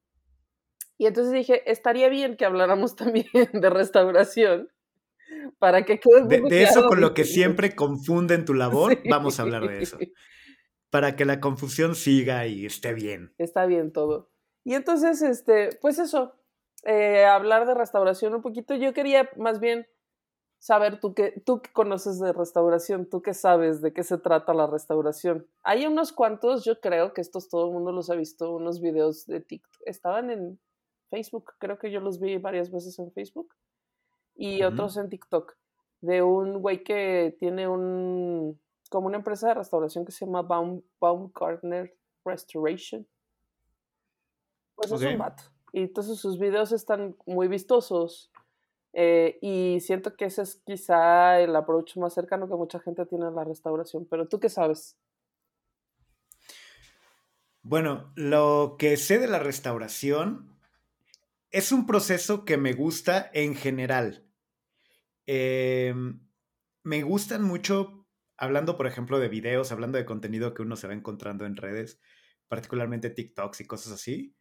Y 0.97 1.07
entonces 1.07 1.33
dije, 1.33 1.69
estaría 1.69 2.09
bien 2.09 2.37
que 2.37 2.45
habláramos 2.45 2.95
también 2.97 3.27
de 3.51 3.69
restauración 3.69 4.69
para 5.59 5.83
que 5.83 5.99
quede 5.99 6.41
de, 6.41 6.63
eso 6.63 6.87
con 6.87 7.01
lo 7.01 7.13
que 7.13 7.23
siempre 7.23 7.75
confunden 7.75 8.45
tu 8.45 8.53
labor, 8.53 8.99
vamos 9.09 9.39
a 9.39 9.43
hablar 9.43 9.67
de 9.67 9.81
eso. 9.81 9.97
Para 10.89 11.15
que 11.15 11.25
la 11.25 11.39
confusión 11.39 11.95
siga 11.95 12.45
y 12.45 12.65
esté 12.65 12.93
bien. 12.93 13.33
Está 13.37 13.65
bien 13.65 13.91
todo. 13.91 14.31
Y 14.63 14.75
entonces, 14.75 15.21
este, 15.21 15.69
pues 15.81 15.97
eso, 15.99 16.35
eh, 16.83 17.25
hablar 17.25 17.65
de 17.65 17.73
restauración 17.73 18.33
un 18.35 18.41
poquito. 18.41 18.75
Yo 18.75 18.93
quería 18.93 19.29
más 19.37 19.59
bien 19.59 19.87
saber 20.59 20.99
tú 21.01 21.13
qué, 21.13 21.41
tú 21.45 21.61
qué 21.61 21.71
conoces 21.73 22.19
de 22.19 22.31
restauración, 22.31 23.09
tú 23.09 23.21
qué 23.21 23.33
sabes 23.33 23.81
de 23.81 23.91
qué 23.91 24.03
se 24.03 24.17
trata 24.17 24.53
la 24.53 24.65
restauración. 24.65 25.45
Hay 25.61 25.85
unos 25.85 26.13
cuantos, 26.13 26.63
yo 26.63 26.79
creo 26.79 27.13
que 27.13 27.19
estos 27.19 27.49
todo 27.49 27.67
el 27.67 27.73
mundo 27.73 27.91
los 27.91 28.09
ha 28.09 28.15
visto, 28.15 28.55
unos 28.55 28.79
videos 28.79 29.25
de 29.25 29.41
TikTok. 29.41 29.81
Estaban 29.85 30.29
en 30.29 30.59
Facebook, 31.09 31.53
creo 31.59 31.77
que 31.77 31.91
yo 31.91 31.99
los 31.99 32.19
vi 32.19 32.37
varias 32.37 32.71
veces 32.71 32.97
en 32.99 33.11
Facebook, 33.11 33.53
y 34.35 34.63
otros 34.63 34.97
en 34.97 35.09
TikTok, 35.09 35.53
de 36.01 36.21
un 36.21 36.61
güey 36.61 36.83
que 36.83 37.35
tiene 37.39 37.67
un, 37.67 38.59
como 38.89 39.07
una 39.07 39.17
empresa 39.17 39.49
de 39.49 39.55
restauración 39.55 40.05
que 40.05 40.11
se 40.11 40.25
llama 40.25 40.43
Baum, 40.43 40.81
Baumgartner 40.99 41.93
Restoration. 42.23 43.05
Pues 44.75 44.91
es 44.91 45.01
un 45.01 45.17
vato. 45.17 45.43
Y 45.73 45.81
entonces 45.81 46.19
sus 46.19 46.39
videos 46.39 46.71
están 46.71 47.17
muy 47.25 47.49
vistosos. 47.49 48.31
Eh, 48.93 49.39
y 49.41 49.79
siento 49.81 50.15
que 50.15 50.25
ese 50.25 50.43
es 50.43 50.61
quizá 50.65 51.39
el 51.41 51.55
approach 51.55 51.97
más 51.97 52.13
cercano 52.13 52.47
que 52.47 52.55
mucha 52.55 52.79
gente 52.79 53.05
tiene 53.07 53.25
a 53.25 53.31
la 53.31 53.43
restauración. 53.43 54.05
Pero 54.05 54.27
tú 54.27 54.39
qué 54.39 54.49
sabes? 54.49 54.97
Bueno, 57.63 58.13
lo 58.15 58.75
que 58.77 58.97
sé 58.97 59.17
de 59.17 59.27
la 59.27 59.39
restauración 59.39 60.53
es 61.49 61.71
un 61.71 61.87
proceso 61.87 62.45
que 62.45 62.57
me 62.57 62.73
gusta 62.73 63.31
en 63.33 63.55
general. 63.55 64.27
Em, 65.25 66.19
me 66.83 67.01
gustan 67.01 67.43
mucho, 67.43 68.05
hablando 68.37 68.77
por 68.77 68.85
ejemplo 68.85 69.17
de 69.17 69.29
videos, 69.29 69.71
hablando 69.71 69.97
de 69.97 70.05
contenido 70.05 70.53
que 70.53 70.61
uno 70.61 70.75
se 70.75 70.87
va 70.87 70.93
encontrando 70.93 71.45
en 71.45 71.55
redes, 71.55 71.99
particularmente 72.47 73.09
TikToks 73.09 73.61
y 73.61 73.65
cosas 73.65 73.93
así, 73.93 74.35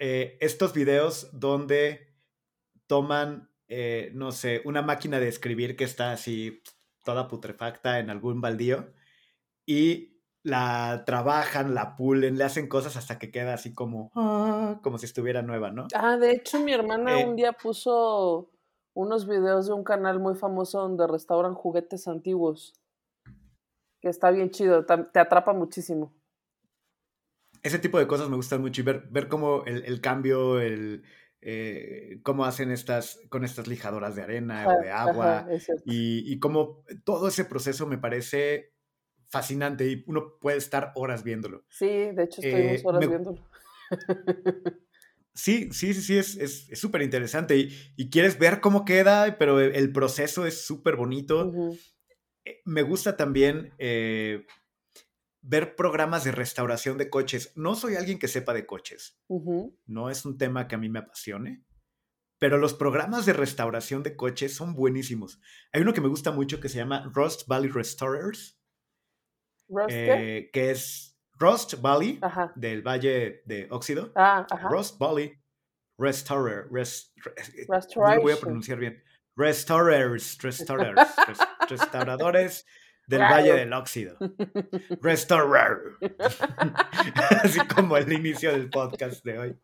eh, 0.00 0.38
estos 0.40 0.72
videos 0.72 1.28
donde 1.38 2.08
toman, 2.86 3.50
eh, 3.68 4.10
no 4.14 4.32
sé, 4.32 4.62
una 4.64 4.80
máquina 4.80 5.20
de 5.20 5.28
escribir 5.28 5.76
que 5.76 5.84
está 5.84 6.12
así 6.12 6.62
toda 7.04 7.28
putrefacta 7.28 7.98
en 7.98 8.08
algún 8.08 8.40
baldío 8.40 8.94
y 9.66 10.22
la 10.42 11.02
trabajan, 11.04 11.74
la 11.74 11.96
pulen, 11.96 12.38
le 12.38 12.44
hacen 12.44 12.66
cosas 12.66 12.96
hasta 12.96 13.18
que 13.18 13.30
queda 13.30 13.52
así 13.52 13.74
como, 13.74 14.10
ah, 14.14 14.80
como 14.82 14.96
si 14.96 15.04
estuviera 15.04 15.42
nueva, 15.42 15.70
¿no? 15.70 15.86
Ah, 15.94 16.16
de 16.16 16.32
hecho 16.32 16.60
mi 16.60 16.72
hermana 16.72 17.20
Eh, 17.20 17.26
un 17.26 17.36
día 17.36 17.52
puso 17.52 18.50
unos 18.94 19.28
videos 19.28 19.66
de 19.66 19.74
un 19.74 19.84
canal 19.84 20.18
muy 20.18 20.34
famoso 20.34 20.80
donde 20.80 21.06
restauran 21.06 21.54
juguetes 21.54 22.08
antiguos. 22.08 22.72
Que 24.00 24.08
está 24.08 24.30
bien 24.30 24.50
chido, 24.50 24.86
te 24.86 25.20
atrapa 25.20 25.52
muchísimo. 25.52 26.14
Ese 27.62 27.78
tipo 27.78 27.98
de 27.98 28.06
cosas 28.06 28.28
me 28.28 28.36
gustan 28.36 28.60
mucho 28.60 28.80
y 28.80 28.84
ver, 28.84 29.08
ver 29.10 29.28
cómo 29.28 29.64
el, 29.66 29.84
el 29.84 30.00
cambio, 30.00 30.60
el, 30.60 31.02
eh, 31.40 32.20
cómo 32.22 32.44
hacen 32.44 32.70
estas, 32.70 33.20
con 33.28 33.44
estas 33.44 33.66
lijadoras 33.66 34.16
de 34.16 34.22
arena 34.22 34.66
o 34.68 34.82
de 34.82 34.90
agua 34.90 35.38
ajá, 35.38 35.48
y, 35.84 36.32
y 36.32 36.38
cómo 36.38 36.84
todo 37.04 37.28
ese 37.28 37.44
proceso 37.44 37.86
me 37.86 37.98
parece 37.98 38.72
fascinante 39.28 39.86
y 39.88 40.04
uno 40.06 40.38
puede 40.40 40.58
estar 40.58 40.92
horas 40.94 41.22
viéndolo. 41.22 41.64
Sí, 41.68 41.86
de 41.86 42.24
hecho 42.24 42.40
estuvimos 42.40 42.80
Eh, 42.80 42.82
horas 42.84 43.00
me- 43.00 43.06
viéndolo. 43.08 43.38
Sí, 45.32 45.70
sí, 45.72 45.94
sí, 45.94 46.02
sí, 46.02 46.18
es 46.18 46.36
es- 46.36 46.68
es 46.70 46.78
súper 46.78 47.02
interesante 47.02 47.56
y, 47.56 47.70
y 47.96 48.10
quieres 48.10 48.38
ver 48.38 48.60
cómo 48.60 48.84
queda, 48.84 49.38
pero 49.38 49.60
el, 49.60 49.92
proceso 49.92 50.44
es 50.44 50.66
súper 50.66 50.96
bonito. 50.96 51.52
Eh, 52.44 52.60
Me 52.64 52.82
gusta 52.82 53.16
también 53.16 53.72
eh, 53.78 54.44
ver 55.42 55.74
programas 55.76 56.24
de 56.24 56.32
restauración 56.32 56.98
de 56.98 57.08
coches. 57.10 57.52
No 57.56 57.74
soy 57.74 57.96
alguien 57.96 58.18
que 58.18 58.28
sepa 58.28 58.52
de 58.52 58.66
coches, 58.66 59.18
no 59.86 60.10
es 60.10 60.24
un 60.24 60.36
tema 60.38 60.68
que 60.68 60.74
a 60.74 60.78
mí 60.78 60.88
me 60.88 60.98
apasione, 61.00 61.64
pero 62.38 62.58
los 62.58 62.74
programas 62.74 63.26
de 63.26 63.32
restauración 63.32 64.02
de 64.02 64.16
coches 64.16 64.54
son 64.54 64.74
buenísimos. 64.74 65.40
Hay 65.72 65.82
uno 65.82 65.92
que 65.92 66.00
me 66.00 66.08
gusta 66.08 66.30
mucho 66.30 66.60
que 66.60 66.68
se 66.68 66.78
llama 66.78 67.10
Rust 67.14 67.46
Valley 67.46 67.70
Restorers, 67.70 68.58
¿Rust 69.68 69.90
eh, 69.90 70.50
que 70.52 70.70
es 70.70 71.16
Rust 71.38 71.74
Valley 71.80 72.18
Ajá. 72.22 72.52
del 72.56 72.82
Valle 72.82 73.42
de 73.46 73.66
Óxido. 73.70 74.12
Ah. 74.16 74.46
Rust 74.70 74.98
Valley 74.98 75.32
Restorer. 75.98 76.66
Rest, 76.70 77.14
re- 77.16 77.34
eh, 77.38 77.66
no 77.68 78.14
lo 78.16 78.22
voy 78.22 78.32
a 78.32 78.36
pronunciar 78.40 78.78
bien. 78.78 79.02
Restorers, 79.36 80.38
restorers, 80.42 81.00
res- 81.26 81.38
restauradores 81.68 82.66
del 83.10 83.18
Claro. 83.18 83.34
Valle 83.34 83.52
del 83.54 83.72
Óxido. 83.72 84.16
Restorer. 85.02 85.78
Así 87.42 87.58
como 87.74 87.96
el 87.96 88.10
inicio 88.12 88.52
del 88.52 88.70
podcast 88.70 89.24
de 89.24 89.38
hoy. 89.38 89.60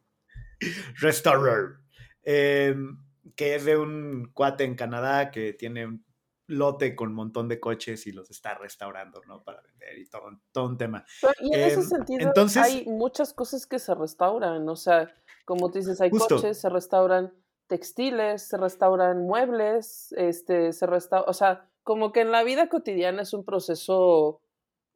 Restorer. 1.00 1.76
Em, 2.22 2.98
que 3.36 3.54
es 3.54 3.64
de 3.64 3.76
un 3.76 4.30
cuate 4.34 4.64
en 4.64 4.74
Canadá 4.74 5.30
que 5.30 5.52
tiene 5.52 5.86
un 5.86 6.04
lote 6.48 6.94
con 6.94 7.08
un 7.10 7.14
montón 7.14 7.48
de 7.48 7.58
coches 7.60 8.06
y 8.06 8.12
los 8.12 8.30
está 8.30 8.54
restaurando, 8.54 9.20
¿no? 9.26 9.42
Para 9.42 9.60
vender 9.62 9.98
y 9.98 10.08
todo, 10.08 10.30
todo 10.52 10.66
un 10.68 10.78
tema. 10.78 11.04
Pero- 11.20 11.32
y 11.40 11.54
en 11.54 11.60
ese 11.60 11.74
Em, 11.80 11.82
sentido 11.82 12.20
entonces- 12.28 12.62
hay 12.62 12.84
muchas 12.86 13.32
cosas 13.32 13.66
que 13.66 13.78
se 13.78 13.94
restauran, 13.94 14.68
o 14.68 14.76
sea, 14.76 15.12
como 15.44 15.70
tú 15.70 15.78
dices, 15.78 16.00
hay 16.00 16.10
Justo. 16.10 16.36
coches, 16.36 16.60
se 16.60 16.68
restauran 16.68 17.32
textiles, 17.68 18.42
se 18.42 18.56
restauran 18.56 19.22
muebles, 19.26 20.12
este, 20.16 20.72
se 20.72 20.86
restaura, 20.86 21.28
o 21.28 21.32
sea, 21.32 21.68
como 21.86 22.10
que 22.10 22.20
en 22.20 22.32
la 22.32 22.42
vida 22.42 22.68
cotidiana 22.68 23.22
es 23.22 23.32
un 23.32 23.44
proceso 23.44 24.42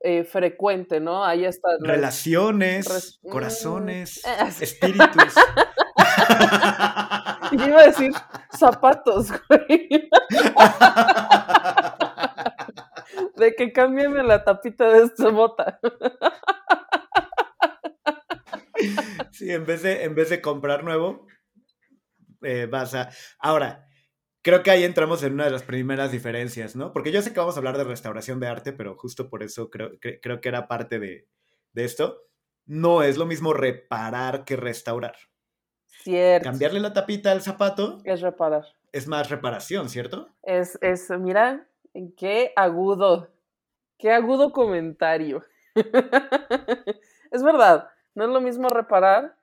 eh, 0.00 0.24
frecuente, 0.24 0.98
¿no? 0.98 1.24
Hay 1.24 1.44
hasta 1.46 1.68
las- 1.78 1.80
Relaciones, 1.88 2.88
res- 2.92 3.20
mm, 3.22 3.30
corazones, 3.30 4.22
espíritus. 4.60 5.34
Yo 7.52 7.66
iba 7.68 7.80
a 7.80 7.86
decir 7.86 8.12
zapatos, 8.50 9.28
güey. 9.48 10.10
De 13.36 13.54
que 13.54 13.72
cámbiame 13.72 14.24
la 14.24 14.42
tapita 14.42 14.88
de 14.88 15.04
esta 15.04 15.28
bota. 15.28 15.78
Sí, 19.30 19.50
en 19.52 19.64
vez 19.64 19.82
de, 19.82 20.02
en 20.04 20.14
vez 20.16 20.28
de 20.30 20.40
comprar 20.42 20.82
nuevo, 20.82 21.26
eh, 22.42 22.66
vas 22.70 22.94
a... 22.94 23.10
Ahora, 23.38 23.86
creo 24.42 24.62
que 24.62 24.70
ahí 24.70 24.84
entramos 24.84 25.22
en 25.22 25.34
una 25.34 25.44
de 25.44 25.50
las 25.50 25.62
primeras 25.62 26.10
diferencias, 26.12 26.76
¿no? 26.76 26.92
Porque 26.92 27.12
yo 27.12 27.22
sé 27.22 27.32
que 27.32 27.40
vamos 27.40 27.56
a 27.56 27.58
hablar 27.58 27.76
de 27.78 27.84
restauración 27.84 28.40
de 28.40 28.48
arte, 28.48 28.72
pero 28.72 28.96
justo 28.96 29.28
por 29.30 29.42
eso 29.42 29.70
creo, 29.70 29.92
cre- 30.00 30.18
creo 30.22 30.40
que 30.40 30.48
era 30.48 30.68
parte 30.68 30.98
de, 30.98 31.26
de 31.72 31.84
esto. 31.84 32.22
No 32.66 33.02
es 33.02 33.16
lo 33.16 33.26
mismo 33.26 33.52
reparar 33.52 34.44
que 34.44 34.56
restaurar. 34.56 35.16
Cierto. 35.86 36.44
Cambiarle 36.48 36.80
la 36.80 36.92
tapita 36.92 37.32
al 37.32 37.42
zapato 37.42 37.98
Es 38.04 38.20
reparar. 38.20 38.64
es 38.92 39.06
más 39.08 39.28
reparación, 39.28 39.88
¿cierto? 39.88 40.28
Es, 40.42 40.78
es, 40.80 41.10
mira, 41.10 41.66
qué 42.16 42.52
agudo, 42.56 43.28
qué 43.98 44.12
agudo 44.12 44.52
comentario. 44.52 45.44
es 47.30 47.42
verdad, 47.42 47.88
no 48.14 48.24
es 48.24 48.30
lo 48.30 48.40
mismo 48.40 48.68
reparar 48.68 49.36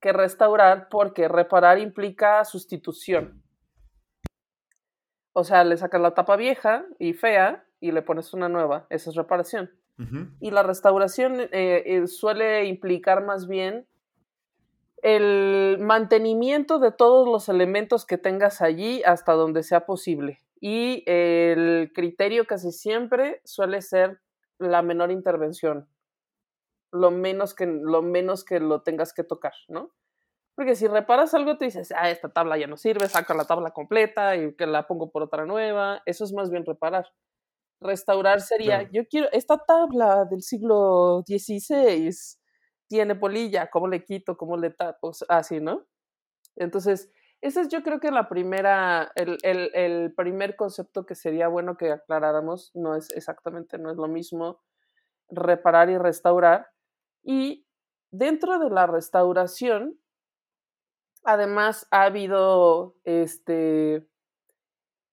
que 0.00 0.12
restaurar, 0.12 0.88
porque 0.90 1.28
reparar 1.28 1.78
implica 1.78 2.44
sustitución. 2.44 3.42
O 5.34 5.44
sea, 5.44 5.64
le 5.64 5.76
sacas 5.76 6.00
la 6.00 6.14
tapa 6.14 6.36
vieja 6.36 6.86
y 6.98 7.12
fea 7.12 7.66
y 7.80 7.92
le 7.92 8.02
pones 8.02 8.32
una 8.32 8.48
nueva. 8.48 8.86
Esa 8.88 9.10
es 9.10 9.16
reparación. 9.16 9.70
Y 10.40 10.50
la 10.50 10.64
restauración 10.64 11.38
eh, 11.38 11.48
eh, 11.52 12.06
suele 12.08 12.64
implicar 12.64 13.22
más 13.22 13.46
bien 13.46 13.86
el 15.02 15.78
mantenimiento 15.80 16.80
de 16.80 16.90
todos 16.90 17.28
los 17.28 17.48
elementos 17.48 18.04
que 18.04 18.18
tengas 18.18 18.60
allí 18.60 19.02
hasta 19.04 19.34
donde 19.34 19.62
sea 19.62 19.86
posible. 19.86 20.40
Y 20.60 21.04
el 21.06 21.92
criterio 21.94 22.46
casi 22.46 22.72
siempre 22.72 23.40
suele 23.44 23.82
ser 23.82 24.20
la 24.58 24.82
menor 24.82 25.10
intervención, 25.10 25.88
lo 26.90 27.10
menos 27.10 27.54
que 27.54 27.66
lo, 27.66 28.02
menos 28.02 28.44
que 28.44 28.60
lo 28.60 28.82
tengas 28.82 29.12
que 29.12 29.24
tocar, 29.24 29.52
¿no? 29.68 29.92
Porque 30.56 30.76
si 30.76 30.86
reparas 30.86 31.34
algo, 31.34 31.58
te 31.58 31.64
dices, 31.66 31.92
ah, 31.96 32.10
esta 32.10 32.28
tabla 32.28 32.56
ya 32.58 32.66
no 32.68 32.76
sirve, 32.76 33.08
saca 33.08 33.34
la 33.34 33.44
tabla 33.44 33.72
completa 33.72 34.36
y 34.36 34.54
que 34.56 34.66
la 34.66 34.86
pongo 34.86 35.10
por 35.10 35.22
otra 35.22 35.46
nueva. 35.46 36.02
Eso 36.06 36.24
es 36.24 36.32
más 36.32 36.50
bien 36.50 36.64
reparar. 36.64 37.06
Restaurar 37.80 38.40
sería, 38.40 38.78
Claro. 38.80 38.90
yo 38.92 39.02
quiero, 39.08 39.28
esta 39.32 39.58
tabla 39.58 40.24
del 40.26 40.42
siglo 40.42 41.22
XVI 41.26 42.10
tiene 42.88 43.14
polilla, 43.16 43.68
¿cómo 43.70 43.88
le 43.88 44.04
quito? 44.04 44.36
¿Cómo 44.36 44.56
le 44.56 44.70
tapo? 44.70 45.12
Así, 45.28 45.60
¿no? 45.60 45.86
Entonces, 46.56 47.10
ese 47.42 47.62
es 47.62 47.68
yo 47.68 47.82
creo 47.82 48.00
que 48.00 48.10
la 48.10 48.28
primera, 48.28 49.12
el, 49.16 49.38
el, 49.42 49.70
el 49.74 50.14
primer 50.14 50.56
concepto 50.56 51.06
que 51.06 51.14
sería 51.14 51.48
bueno 51.48 51.76
que 51.76 51.92
aclaráramos, 51.92 52.70
no 52.74 52.96
es 52.96 53.10
exactamente, 53.12 53.78
no 53.78 53.90
es 53.90 53.96
lo 53.96 54.08
mismo 54.08 54.62
reparar 55.30 55.90
y 55.90 55.98
restaurar. 55.98 56.68
Y 57.24 57.66
dentro 58.12 58.58
de 58.58 58.70
la 58.70 58.86
restauración, 58.86 59.98
además 61.24 61.86
ha 61.90 62.04
habido 62.04 62.94
este, 63.04 64.06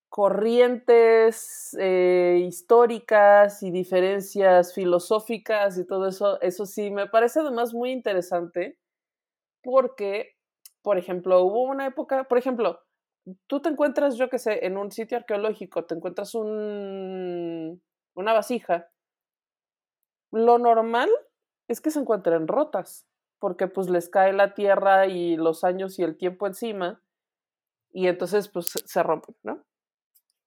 corrientes 0.09 1.75
eh, 1.79 2.43
históricas 2.45 3.63
y 3.63 3.71
diferencias 3.71 4.73
filosóficas 4.73 5.77
y 5.77 5.85
todo 5.85 6.07
eso, 6.09 6.39
eso 6.41 6.65
sí, 6.65 6.91
me 6.91 7.07
parece 7.07 7.39
además 7.39 7.73
muy 7.73 7.91
interesante 7.91 8.77
porque, 9.63 10.35
por 10.81 10.97
ejemplo, 10.97 11.43
hubo 11.43 11.63
una 11.63 11.85
época, 11.85 12.25
por 12.25 12.37
ejemplo, 12.37 12.81
tú 13.47 13.61
te 13.61 13.69
encuentras, 13.69 14.17
yo 14.17 14.29
que 14.29 14.39
sé, 14.39 14.65
en 14.65 14.77
un 14.77 14.91
sitio 14.91 15.17
arqueológico, 15.17 15.85
te 15.85 15.95
encuentras 15.95 16.35
un, 16.35 17.81
una 18.15 18.33
vasija, 18.33 18.89
lo 20.31 20.57
normal 20.57 21.09
es 21.67 21.81
que 21.81 21.91
se 21.91 21.99
encuentren 21.99 22.47
rotas, 22.47 23.07
porque 23.41 23.67
pues 23.67 23.89
les 23.89 24.07
cae 24.07 24.33
la 24.33 24.53
tierra 24.53 25.07
y 25.07 25.35
los 25.35 25.63
años 25.63 25.97
y 25.97 26.03
el 26.03 26.15
tiempo 26.15 26.45
encima, 26.45 27.01
y 27.91 28.07
entonces 28.07 28.47
pues 28.47 28.71
se 28.85 29.03
rompen, 29.03 29.35
¿no? 29.41 29.65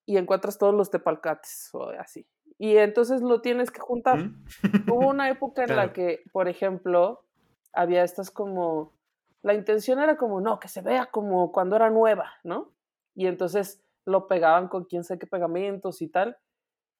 Y 0.05 0.15
encuentras 0.15 0.57
todos 0.57 0.73
los 0.73 0.89
tepalcates 0.89 1.69
o 1.73 1.89
así. 1.99 2.25
Y 2.57 2.77
entonces 2.77 3.21
lo 3.21 3.41
tienes 3.41 3.69
que 3.69 3.81
juntar. 3.81 4.19
¿Mm? 4.19 4.45
Hubo 4.89 5.09
una 5.09 5.29
época 5.29 5.65
en 5.65 5.75
la 5.75 5.91
que, 5.91 6.23
por 6.31 6.47
ejemplo, 6.47 7.25
había 7.73 8.03
estas 8.03 8.31
como, 8.31 8.93
la 9.41 9.53
intención 9.53 9.99
era 9.99 10.15
como, 10.15 10.39
no, 10.39 10.57
que 10.59 10.69
se 10.69 10.81
vea 10.81 11.07
como 11.07 11.51
cuando 11.51 11.75
era 11.75 11.89
nueva, 11.89 12.31
¿no? 12.45 12.71
Y 13.13 13.27
entonces 13.27 13.83
lo 14.05 14.27
pegaban 14.27 14.69
con 14.69 14.85
quién 14.85 15.03
sé 15.03 15.19
qué 15.19 15.27
pegamentos 15.27 16.01
y 16.01 16.07
tal. 16.07 16.37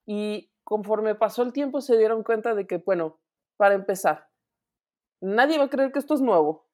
Y 0.05 0.51
conforme 0.65 1.15
pasó 1.15 1.41
el 1.41 1.53
tiempo 1.53 1.79
se 1.79 1.97
dieron 1.97 2.21
cuenta 2.23 2.53
de 2.53 2.67
que, 2.67 2.79
bueno, 2.79 3.17
para 3.55 3.75
empezar, 3.75 4.27
nadie 5.21 5.58
va 5.58 5.65
a 5.65 5.69
creer 5.69 5.91
que 5.91 5.99
esto 5.99 6.13
es 6.13 6.21
nuevo. 6.21 6.65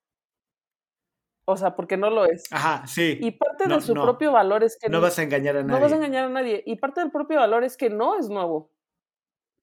O 1.46 1.58
sea, 1.58 1.76
porque 1.76 1.98
no 1.98 2.10
lo 2.10 2.26
es. 2.26 2.44
Ajá, 2.52 2.86
sí. 2.88 3.18
Y 3.20 3.32
parte 3.32 3.68
No, 3.68 3.76
de 3.76 3.82
su 3.82 3.94
no. 3.96 4.04
propio 4.04 4.32
valor 4.32 4.64
es 4.64 4.78
que 4.80 4.90
no 4.90 5.02
vas 5.02 5.18
a 5.20 5.24
engañar 5.24 5.58
a 5.58 5.64
nadie. 5.64 5.76
no 5.76 5.82
vas 5.82 5.92
a 5.92 5.96
engañar 5.96 6.26
a 6.26 6.30
nadie. 6.30 6.64
Y 6.66 6.76
parte 6.78 7.02
del 7.02 7.12
propio 7.12 7.40
valor 7.40 7.64
es 7.64 7.78
que 7.78 7.90
no 7.90 8.18
es 8.18 8.30
nuevo. 8.30 8.72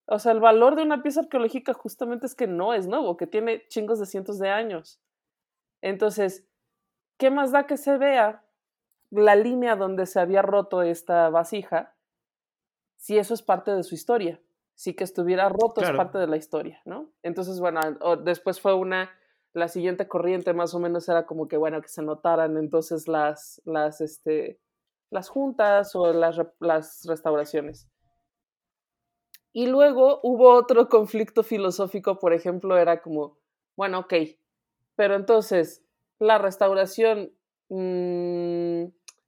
O 0.06 0.18
sea, 0.18 0.32
el 0.32 0.40
valor 0.40 0.74
de 0.74 0.82
una 0.82 1.02
pieza 1.02 1.20
arqueológica 1.20 1.72
justamente 1.74 2.26
es 2.26 2.34
que 2.34 2.46
no 2.46 2.74
es 2.74 2.88
nuevo, 2.88 3.16
que 3.16 3.26
tiene 3.26 3.66
chingos 3.68 4.00
de 4.00 4.06
cientos 4.06 4.38
de 4.38 4.48
años. 4.48 5.00
Entonces, 5.82 6.46
¿qué 7.18 7.30
más 7.30 7.52
da 7.52 7.66
que 7.66 7.76
se 7.76 7.96
vea 7.98 8.44
la 9.10 9.36
línea 9.36 9.76
donde 9.76 10.06
se 10.06 10.18
había 10.20 10.42
roto 10.42 10.82
esta 10.82 11.30
vasija 11.30 11.94
si 12.96 13.18
eso 13.18 13.34
es 13.34 13.42
parte 13.42 13.70
de 13.70 13.82
su 13.84 13.94
historia? 13.94 14.40
Si 14.78 14.94
que 14.94 15.02
estuviera 15.02 15.48
roto 15.48 15.80
es 15.80 15.90
parte 15.90 16.18
de 16.18 16.28
la 16.28 16.36
historia, 16.36 16.80
¿no? 16.84 17.10
Entonces, 17.24 17.58
bueno, 17.58 17.80
después 18.22 18.60
fue 18.60 18.74
una, 18.74 19.10
la 19.52 19.66
siguiente 19.66 20.06
corriente 20.06 20.54
más 20.54 20.72
o 20.72 20.78
menos 20.78 21.08
era 21.08 21.26
como 21.26 21.48
que, 21.48 21.56
bueno, 21.56 21.82
que 21.82 21.88
se 21.88 22.00
notaran 22.00 22.56
entonces 22.56 23.08
las, 23.08 23.60
las, 23.64 24.00
este, 24.00 24.60
las 25.10 25.30
juntas 25.30 25.96
o 25.96 26.12
las, 26.12 26.40
las 26.60 27.04
restauraciones. 27.08 27.88
Y 29.52 29.66
luego 29.66 30.20
hubo 30.22 30.54
otro 30.54 30.88
conflicto 30.88 31.42
filosófico, 31.42 32.20
por 32.20 32.32
ejemplo, 32.32 32.78
era 32.78 33.02
como, 33.02 33.36
bueno, 33.76 33.98
ok, 33.98 34.14
pero 34.94 35.16
entonces 35.16 35.84
la 36.20 36.38
restauración 36.38 37.32
mmm, 37.68 38.84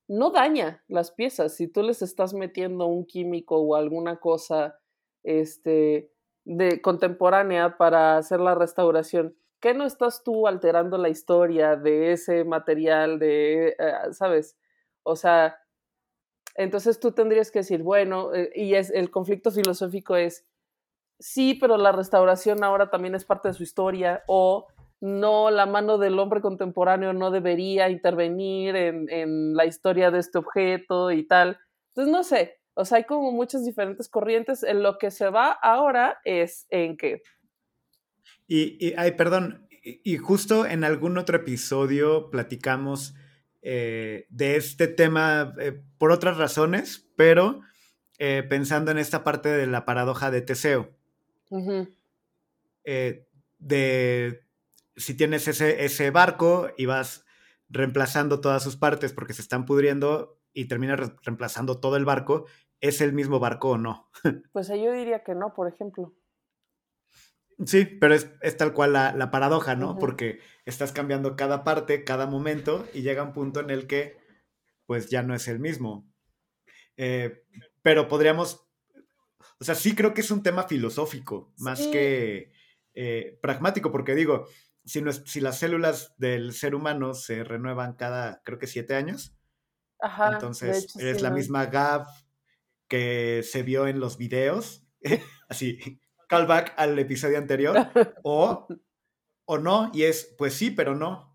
no 0.06 0.30
daña 0.30 0.84
las 0.86 1.10
piezas. 1.10 1.56
Si 1.56 1.66
tú 1.66 1.82
les 1.82 2.02
estás 2.02 2.34
metiendo 2.34 2.86
un 2.86 3.04
químico 3.04 3.56
o 3.56 3.74
alguna 3.74 4.20
cosa 4.20 4.79
este, 5.22 6.10
de 6.44 6.80
contemporánea 6.80 7.76
para 7.76 8.16
hacer 8.16 8.40
la 8.40 8.54
restauración, 8.54 9.36
¿qué 9.60 9.74
no 9.74 9.84
estás 9.84 10.24
tú 10.24 10.46
alterando 10.46 10.98
la 10.98 11.08
historia 11.08 11.76
de 11.76 12.12
ese 12.12 12.44
material, 12.44 13.18
de, 13.18 13.76
eh, 13.78 13.94
¿sabes? 14.12 14.56
O 15.02 15.16
sea, 15.16 15.58
entonces 16.54 17.00
tú 17.00 17.12
tendrías 17.12 17.50
que 17.50 17.60
decir, 17.60 17.82
bueno, 17.82 18.34
eh, 18.34 18.50
y 18.54 18.74
es 18.74 18.90
el 18.90 19.10
conflicto 19.10 19.50
filosófico 19.50 20.16
es, 20.16 20.46
sí, 21.18 21.54
pero 21.60 21.76
la 21.76 21.92
restauración 21.92 22.64
ahora 22.64 22.90
también 22.90 23.14
es 23.14 23.24
parte 23.24 23.48
de 23.48 23.54
su 23.54 23.62
historia, 23.62 24.24
o 24.26 24.66
no, 25.00 25.50
la 25.50 25.66
mano 25.66 25.96
del 25.96 26.18
hombre 26.18 26.42
contemporáneo 26.42 27.12
no 27.12 27.30
debería 27.30 27.88
intervenir 27.88 28.76
en, 28.76 29.54
la 29.54 29.64
historia 29.64 30.10
de 30.10 30.18
este 30.18 30.38
objeto 30.38 31.10
y 31.10 31.26
tal. 31.26 31.58
Entonces, 31.88 32.12
no 32.12 32.22
sé, 32.22 32.59
o 32.80 32.84
sea, 32.84 32.98
hay 32.98 33.04
como 33.04 33.30
muchas 33.32 33.64
diferentes 33.64 34.08
corrientes. 34.08 34.62
En 34.62 34.82
lo 34.82 34.98
que 34.98 35.10
se 35.10 35.28
va 35.28 35.50
ahora 35.50 36.18
es 36.24 36.66
en 36.70 36.96
que... 36.96 37.22
Y, 38.46 38.76
y 38.84 38.94
ay, 38.96 39.12
perdón, 39.12 39.68
y 39.82 40.16
justo 40.16 40.66
en 40.66 40.84
algún 40.84 41.16
otro 41.18 41.36
episodio 41.36 42.30
platicamos 42.30 43.14
eh, 43.62 44.26
de 44.30 44.56
este 44.56 44.88
tema 44.88 45.54
eh, 45.58 45.80
por 45.98 46.10
otras 46.12 46.36
razones, 46.36 47.08
pero 47.16 47.60
eh, 48.18 48.42
pensando 48.48 48.90
en 48.90 48.98
esta 48.98 49.22
parte 49.24 49.48
de 49.48 49.66
la 49.66 49.84
paradoja 49.84 50.30
de 50.30 50.42
Teseo. 50.42 50.90
de 53.58 54.44
si 54.96 55.14
tienes 55.14 55.48
ese, 55.48 55.84
ese 55.84 56.10
barco 56.10 56.70
y 56.76 56.86
vas 56.86 57.24
reemplazando 57.68 58.40
todas 58.40 58.62
sus 58.62 58.76
partes 58.76 59.12
porque 59.12 59.32
se 59.32 59.42
están 59.42 59.64
pudriendo 59.64 60.38
y 60.52 60.66
terminas 60.66 61.12
reemplazando 61.22 61.78
todo 61.78 61.96
el 61.96 62.04
barco, 62.04 62.46
¿es 62.80 63.00
el 63.00 63.12
mismo 63.12 63.38
barco 63.38 63.70
o 63.70 63.78
no? 63.78 64.10
Pues 64.52 64.68
yo 64.68 64.92
diría 64.92 65.22
que 65.22 65.34
no, 65.34 65.54
por 65.54 65.68
ejemplo. 65.68 66.14
Sí, 67.66 67.84
pero 67.84 68.14
es, 68.14 68.56
tal 68.56 68.72
cual 68.72 68.94
la, 68.94 69.30
paradoja, 69.30 69.74
¿no? 69.76 69.98
Porque 69.98 70.40
estás 70.64 70.92
cambiando 70.92 71.36
cada 71.36 71.62
parte, 71.62 72.04
cada 72.04 72.26
momento, 72.26 72.86
y 72.94 73.02
llega 73.02 73.22
un 73.22 73.34
punto 73.34 73.60
en 73.60 73.70
el 73.70 73.86
que, 73.86 74.16
pues 74.86 75.10
ya 75.10 75.22
no 75.22 75.34
es 75.34 75.46
el 75.46 75.60
mismo. 75.60 76.10
Eh, 76.96 77.44
pero 77.82 78.08
podríamos, 78.08 78.66
o 79.58 79.64
sea, 79.64 79.74
sí 79.74 79.94
creo 79.94 80.14
que 80.14 80.22
es 80.22 80.30
un 80.30 80.42
tema 80.42 80.62
filosófico, 80.62 81.52
más 81.58 81.86
que 81.88 82.52
eh, 82.94 83.38
pragmático, 83.42 83.92
porque 83.92 84.14
digo, 84.14 84.46
si, 84.84 85.02
no 85.02 85.12
si 85.12 85.40
las 85.42 85.58
células 85.58 86.14
del 86.16 86.54
ser 86.54 86.74
humano 86.74 87.12
se 87.12 87.44
renuevan 87.44 87.92
cada, 87.94 88.42
creo 88.42 88.58
que 88.58 88.66
siete 88.66 88.94
años, 88.94 89.36
entonces 90.32 90.96
es 90.96 91.20
la 91.20 91.30
misma 91.30 91.66
GAF 91.66 92.08
que 92.90 93.42
se 93.44 93.62
vio 93.62 93.86
en 93.86 94.00
los 94.00 94.18
videos, 94.18 94.84
así, 95.48 96.00
callback 96.28 96.74
al 96.76 96.98
episodio 96.98 97.38
anterior, 97.38 97.76
o, 98.22 98.66
o 99.46 99.58
no, 99.58 99.90
y 99.94 100.02
es, 100.02 100.34
pues 100.36 100.54
sí, 100.54 100.70
pero 100.70 100.94
no. 100.94 101.30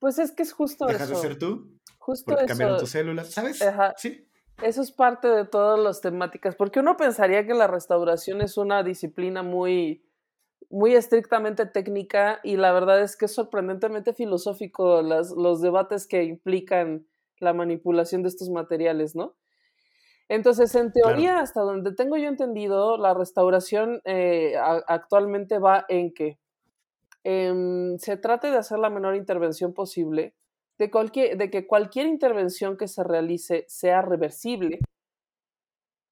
Pues 0.00 0.18
es 0.18 0.32
que 0.32 0.42
es 0.42 0.52
justo 0.52 0.86
Dejas 0.86 1.10
de 1.10 1.16
ser 1.16 1.38
tú. 1.38 1.78
Justo 1.98 2.32
porque 2.32 2.46
cambiaron 2.46 2.78
tus 2.78 2.90
células, 2.90 3.30
¿sabes? 3.30 3.62
Sí. 3.98 4.26
Eso 4.62 4.80
es 4.80 4.90
parte 4.90 5.28
de 5.28 5.44
todas 5.44 5.78
las 5.78 6.00
temáticas, 6.00 6.56
porque 6.56 6.80
uno 6.80 6.96
pensaría 6.96 7.46
que 7.46 7.54
la 7.54 7.66
restauración 7.66 8.40
es 8.40 8.56
una 8.56 8.82
disciplina 8.82 9.42
muy, 9.42 10.02
muy 10.70 10.94
estrictamente 10.94 11.66
técnica 11.66 12.40
y 12.42 12.56
la 12.56 12.72
verdad 12.72 13.02
es 13.02 13.16
que 13.16 13.26
es 13.26 13.34
sorprendentemente 13.34 14.14
filosófico 14.14 15.02
las, 15.02 15.30
los 15.30 15.60
debates 15.60 16.06
que 16.06 16.24
implican 16.24 17.06
la 17.38 17.52
manipulación 17.52 18.22
de 18.22 18.28
estos 18.28 18.50
materiales, 18.50 19.14
¿no? 19.14 19.36
Entonces, 20.30 20.72
en 20.76 20.92
teoría, 20.92 21.40
hasta 21.40 21.60
donde 21.60 21.92
tengo 21.92 22.16
yo 22.16 22.28
entendido, 22.28 22.96
la 22.96 23.14
restauración 23.14 24.00
eh, 24.04 24.54
actualmente 24.86 25.58
va 25.58 25.84
en 25.88 26.14
que 26.14 26.38
em, 27.24 27.98
se 27.98 28.16
trate 28.16 28.48
de 28.48 28.56
hacer 28.56 28.78
la 28.78 28.90
menor 28.90 29.16
intervención 29.16 29.74
posible, 29.74 30.36
de, 30.78 30.88
cualquier, 30.88 31.36
de 31.36 31.50
que 31.50 31.66
cualquier 31.66 32.06
intervención 32.06 32.76
que 32.76 32.86
se 32.86 33.02
realice 33.02 33.64
sea 33.66 34.02
reversible 34.02 34.78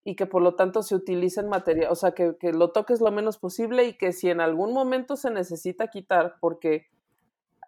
y 0.02 0.16
que 0.16 0.26
por 0.26 0.42
lo 0.42 0.56
tanto 0.56 0.82
se 0.82 0.96
utilice 0.96 1.38
en 1.38 1.48
materia, 1.48 1.88
o 1.88 1.94
sea, 1.94 2.10
que, 2.10 2.36
que 2.40 2.52
lo 2.52 2.72
toques 2.72 3.00
lo 3.00 3.12
menos 3.12 3.38
posible 3.38 3.84
y 3.84 3.96
que 3.96 4.12
si 4.12 4.30
en 4.30 4.40
algún 4.40 4.72
momento 4.72 5.14
se 5.14 5.30
necesita 5.30 5.86
quitar, 5.86 6.38
porque 6.40 6.88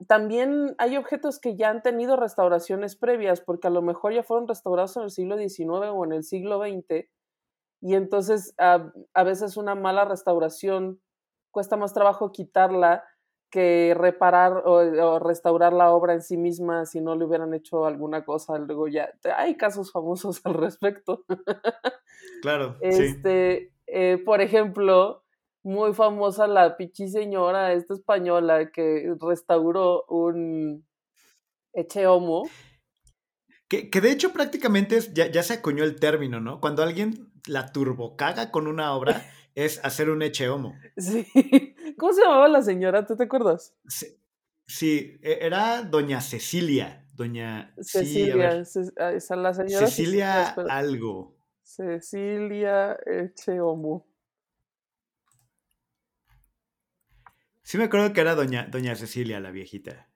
también 0.06 0.74
hay 0.78 0.96
objetos 0.96 1.38
que 1.38 1.56
ya 1.56 1.70
han 1.70 1.82
tenido 1.82 2.16
restauraciones 2.16 2.96
previas, 2.96 3.40
porque 3.40 3.68
a 3.68 3.70
lo 3.70 3.82
mejor 3.82 4.12
ya 4.12 4.22
fueron 4.22 4.48
restaurados 4.48 4.96
en 4.96 5.04
el 5.04 5.10
siglo 5.10 5.36
XIX 5.36 5.90
o 5.92 6.04
en 6.04 6.12
el 6.12 6.24
siglo 6.24 6.58
XX, 6.60 7.06
y 7.82 7.94
entonces 7.94 8.54
a, 8.58 8.92
veces 9.24 9.56
una 9.56 9.74
mala 9.74 10.04
restauración 10.04 11.00
cuesta 11.50 11.76
más 11.76 11.94
trabajo 11.94 12.32
quitarla 12.32 13.04
que 13.50 13.94
reparar 13.96 14.62
o, 14.64 15.18
restaurar 15.18 15.72
la 15.72 15.90
obra 15.90 16.12
en 16.12 16.22
sí 16.22 16.36
misma 16.36 16.86
si 16.86 17.00
no 17.00 17.16
le 17.16 17.24
hubieran 17.24 17.52
hecho 17.52 17.84
alguna 17.84 18.24
cosa. 18.24 18.58
Luego 18.58 18.86
ya 18.86 19.12
hay 19.36 19.56
casos 19.56 19.90
famosos 19.90 20.40
al 20.44 20.54
respecto. 20.54 21.24
Claro. 22.42 22.76
este, 22.80 23.72
eh, 23.86 24.22
por 24.24 24.40
ejemplo, 24.40 25.19
muy 25.62 25.94
famosa 25.94 26.46
la 26.46 26.76
pichi 26.76 27.08
señora, 27.08 27.72
esta 27.72 27.94
española 27.94 28.70
que 28.70 29.14
restauró 29.20 30.04
un 30.08 30.86
Eche 31.72 32.06
Homo. 32.06 32.48
Que, 33.68 33.88
de 33.88 34.10
hecho 34.10 34.32
prácticamente 34.32 34.98
ya, 35.12 35.42
se 35.42 35.54
acuñó 35.54 35.84
el 35.84 36.00
término, 36.00 36.40
¿no? 36.40 36.60
Cuando 36.60 36.82
alguien 36.82 37.32
la 37.46 37.70
turbocaga 37.72 38.50
con 38.50 38.66
una 38.66 38.92
obra 38.94 39.22
es 39.54 39.84
hacer 39.84 40.10
un 40.10 40.22
Eche 40.22 40.48
Homo. 40.48 40.74
Sí. 40.96 41.26
¿Cómo 41.96 42.12
se 42.12 42.22
llamaba 42.22 42.48
la 42.48 42.62
señora? 42.62 43.06
¿Tú 43.06 43.16
te 43.16 43.24
acuerdas? 43.24 43.74
Sí, 44.66 45.18
e, 45.22 45.38
era 45.42 45.82
doña 45.82 46.20
Cecilia. 46.20 47.06
Doña 47.14 47.74
Cecilia, 47.80 48.62
ah, 48.98 49.12
esa 49.12 49.36
la 49.36 49.52
señora 49.52 49.86
Cecilia 49.86 50.48
algo. 50.70 51.36
Cecilia 51.62 52.98
Eche 53.04 53.60
Sí 57.70 57.78
me 57.78 57.84
acuerdo 57.84 58.12
que 58.12 58.20
era 58.20 58.34
doña, 58.34 58.66
doña 58.68 58.96
Cecilia, 58.96 59.38
la 59.38 59.52
viejita. 59.52 60.10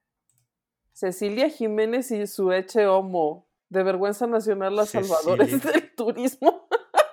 Cecilia 0.93 1.49
Jiménez 1.49 2.11
y 2.11 2.27
su 2.27 2.51
Eche 2.51 2.89
Homo, 2.89 3.49
de 3.69 3.85
vergüenza 3.85 4.27
nacional 4.27 4.75
las 4.75 4.91
salvadores 4.91 5.53
del 5.63 5.95
turismo. 5.95 6.67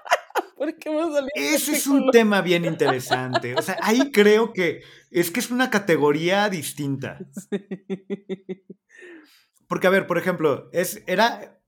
¿Por 0.57 0.75
qué 0.79 0.89
me 0.89 1.13
salió 1.13 1.29
Ese 1.35 1.73
es 1.73 1.85
un 1.85 2.09
tema 2.09 2.41
bien 2.41 2.65
interesante. 2.65 3.53
O 3.53 3.61
sea, 3.61 3.77
ahí 3.83 4.11
creo 4.11 4.51
que 4.51 4.81
es 5.11 5.29
que 5.29 5.41
es 5.41 5.51
una 5.51 5.69
categoría 5.69 6.49
distinta. 6.49 7.19
Porque, 9.67 9.85
a 9.85 9.91
ver, 9.91 10.07
por 10.07 10.17
ejemplo, 10.17 10.71
es, 10.73 11.03
era, 11.05 11.61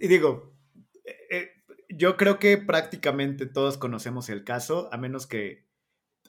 y 0.00 0.08
digo, 0.08 0.56
eh, 1.04 1.14
eh, 1.30 1.50
yo 1.88 2.16
creo 2.16 2.40
que 2.40 2.58
prácticamente 2.58 3.46
todos 3.46 3.78
conocemos 3.78 4.28
el 4.28 4.42
caso, 4.42 4.88
a 4.90 4.96
menos 4.96 5.28
que 5.28 5.72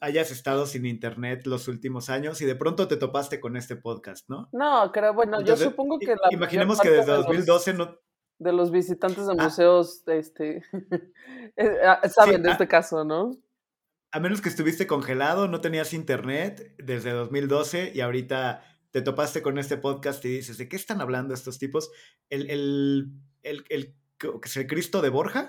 hayas 0.01 0.31
estado 0.31 0.65
sin 0.65 0.86
internet 0.86 1.45
los 1.45 1.67
últimos 1.67 2.10
años 2.10 2.41
y 2.41 2.45
de 2.45 2.55
pronto 2.55 2.88
te 2.88 2.97
topaste 2.97 3.39
con 3.39 3.55
este 3.55 3.75
podcast, 3.75 4.29
¿no? 4.29 4.49
No, 4.51 4.91
creo, 4.91 5.13
bueno, 5.13 5.41
yo 5.41 5.55
supongo 5.55 5.99
que 5.99 6.15
la 6.15 6.29
Imaginemos 6.31 6.79
que 6.79 6.89
desde 6.89 7.12
2012 7.12 7.73
no... 7.73 7.97
De 8.38 8.51
los 8.51 8.69
visitantes 8.71 9.27
de 9.27 9.34
ah. 9.38 9.43
museos, 9.43 10.03
este, 10.08 10.63
eh, 11.55 11.77
ah, 11.86 12.01
saben 12.10 12.43
de 12.43 12.51
este 12.51 12.67
caso, 12.67 13.05
¿no? 13.05 13.31
A 14.12 14.19
menos 14.19 14.41
que 14.41 14.49
estuviste 14.49 14.88
congelado, 14.88 15.47
no 15.47 15.62
tenías 15.62 15.93
internet 15.93 16.75
desde 16.77 17.12
2012 17.12 17.93
y 17.95 18.01
ahorita 18.01 18.63
te 18.91 19.01
topaste 19.01 19.41
con 19.41 19.58
este 19.58 19.77
podcast 19.77 20.23
y 20.25 20.29
dices, 20.29 20.58
¿de 20.58 20.67
qué 20.67 20.75
están 20.75 21.01
hablando 21.01 21.34
estos 21.34 21.60
tipos? 21.60 21.91
El, 22.29 22.49
el, 22.49 23.12
el, 23.43 23.65
el, 23.69 23.95
el 24.19 24.67
Cristo 24.67 25.01
de 25.01 25.10
Borja 25.10 25.47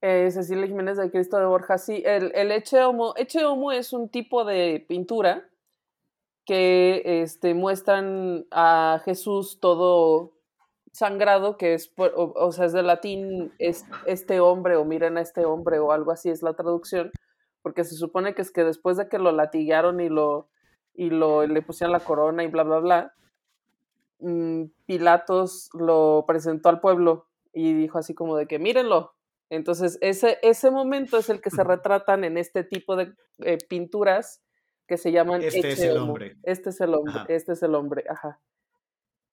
Eh, 0.00 0.30
Cecilia 0.30 0.66
Jiménez 0.66 0.96
de 0.96 1.10
Cristo 1.10 1.38
de 1.38 1.46
Borja, 1.46 1.76
sí. 1.78 2.02
El, 2.06 2.32
el 2.34 2.62
Homo, 2.84 3.14
Homo 3.44 3.72
es 3.72 3.92
un 3.92 4.08
tipo 4.08 4.44
de 4.44 4.84
pintura 4.86 5.48
que 6.44 7.02
este, 7.22 7.52
muestran 7.54 8.46
a 8.50 9.02
Jesús 9.04 9.58
todo 9.60 10.32
sangrado, 10.92 11.56
que 11.56 11.74
es, 11.74 11.92
o, 11.96 12.32
o, 12.34 12.52
sea, 12.52 12.66
es 12.66 12.72
de 12.72 12.82
latín, 12.82 13.52
es 13.58 13.84
este 14.06 14.40
hombre, 14.40 14.76
o 14.76 14.84
miren 14.84 15.18
a 15.18 15.20
este 15.20 15.44
hombre, 15.44 15.78
o 15.78 15.92
algo 15.92 16.12
así 16.12 16.30
es 16.30 16.42
la 16.42 16.54
traducción, 16.54 17.10
porque 17.62 17.84
se 17.84 17.96
supone 17.96 18.34
que 18.34 18.42
es 18.42 18.50
que 18.50 18.64
después 18.64 18.96
de 18.96 19.08
que 19.08 19.18
lo 19.18 19.32
latigaron 19.32 20.00
y 20.00 20.08
lo, 20.08 20.48
y 20.94 21.10
lo 21.10 21.46
le 21.46 21.60
pusieron 21.62 21.92
la 21.92 22.00
corona 22.00 22.44
y 22.44 22.46
bla, 22.46 22.62
bla, 22.62 22.78
bla, 22.78 23.12
mmm, 24.20 24.64
Pilatos 24.86 25.70
lo 25.74 26.24
presentó 26.26 26.68
al 26.68 26.80
pueblo 26.80 27.26
y 27.52 27.74
dijo 27.74 27.98
así 27.98 28.14
como 28.14 28.36
de 28.36 28.46
que 28.46 28.58
mírenlo. 28.58 29.17
Entonces, 29.50 29.98
ese, 30.00 30.38
ese 30.42 30.70
momento 30.70 31.18
es 31.18 31.28
el 31.30 31.40
que 31.40 31.50
se 31.50 31.64
retratan 31.64 32.24
en 32.24 32.36
este 32.38 32.64
tipo 32.64 32.96
de 32.96 33.12
eh, 33.38 33.58
pinturas 33.68 34.42
que 34.86 34.96
se 34.96 35.12
llaman 35.12 35.42
Este 35.42 35.70
es 35.72 35.80
el 35.80 35.96
hombre. 35.98 36.36
Este 36.42 36.70
es 36.70 36.80
el 36.80 36.94
hombre, 36.94 37.12
Ajá. 37.14 37.26
este 37.28 37.52
es 37.52 37.62
el 37.62 37.74
hombre, 37.74 38.04
ajá. 38.08 38.40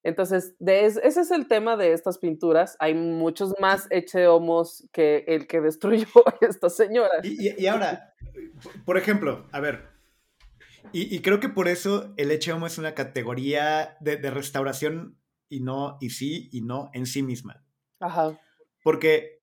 Entonces, 0.03 0.55
de 0.59 0.85
es- 0.85 0.97
ese 0.97 1.21
es 1.21 1.31
el 1.31 1.47
tema 1.47 1.77
de 1.77 1.93
estas 1.93 2.19
pinturas. 2.19 2.75
Hay 2.79 2.93
muchos 2.93 3.53
más 3.59 3.87
homos 4.27 4.87
que 4.91 5.23
el 5.27 5.47
que 5.47 5.61
destruyó 5.61 6.05
a 6.27 6.35
esta 6.45 6.69
señora. 6.69 7.09
Y, 7.23 7.47
y- 7.49 7.55
y 7.57 7.67
ahora, 7.67 8.13
por 8.85 8.97
ejemplo, 8.97 9.47
a 9.51 9.59
ver, 9.59 9.87
y, 10.91 11.13
y 11.13 11.21
creo 11.21 11.39
que 11.39 11.49
por 11.49 11.67
eso 11.67 12.13
el 12.17 12.29
Eche 12.31 12.53
Homo 12.53 12.67
es 12.67 12.77
una 12.77 12.93
categoría 12.93 13.97
de, 14.01 14.17
de 14.17 14.29
restauración 14.29 15.17
y 15.49 15.61
no, 15.61 15.97
y 15.99 16.11
sí, 16.11 16.49
y 16.51 16.61
no 16.61 16.91
en 16.93 17.05
sí 17.07 17.23
misma. 17.23 17.63
Ajá. 17.99 18.39
Porque, 18.83 19.34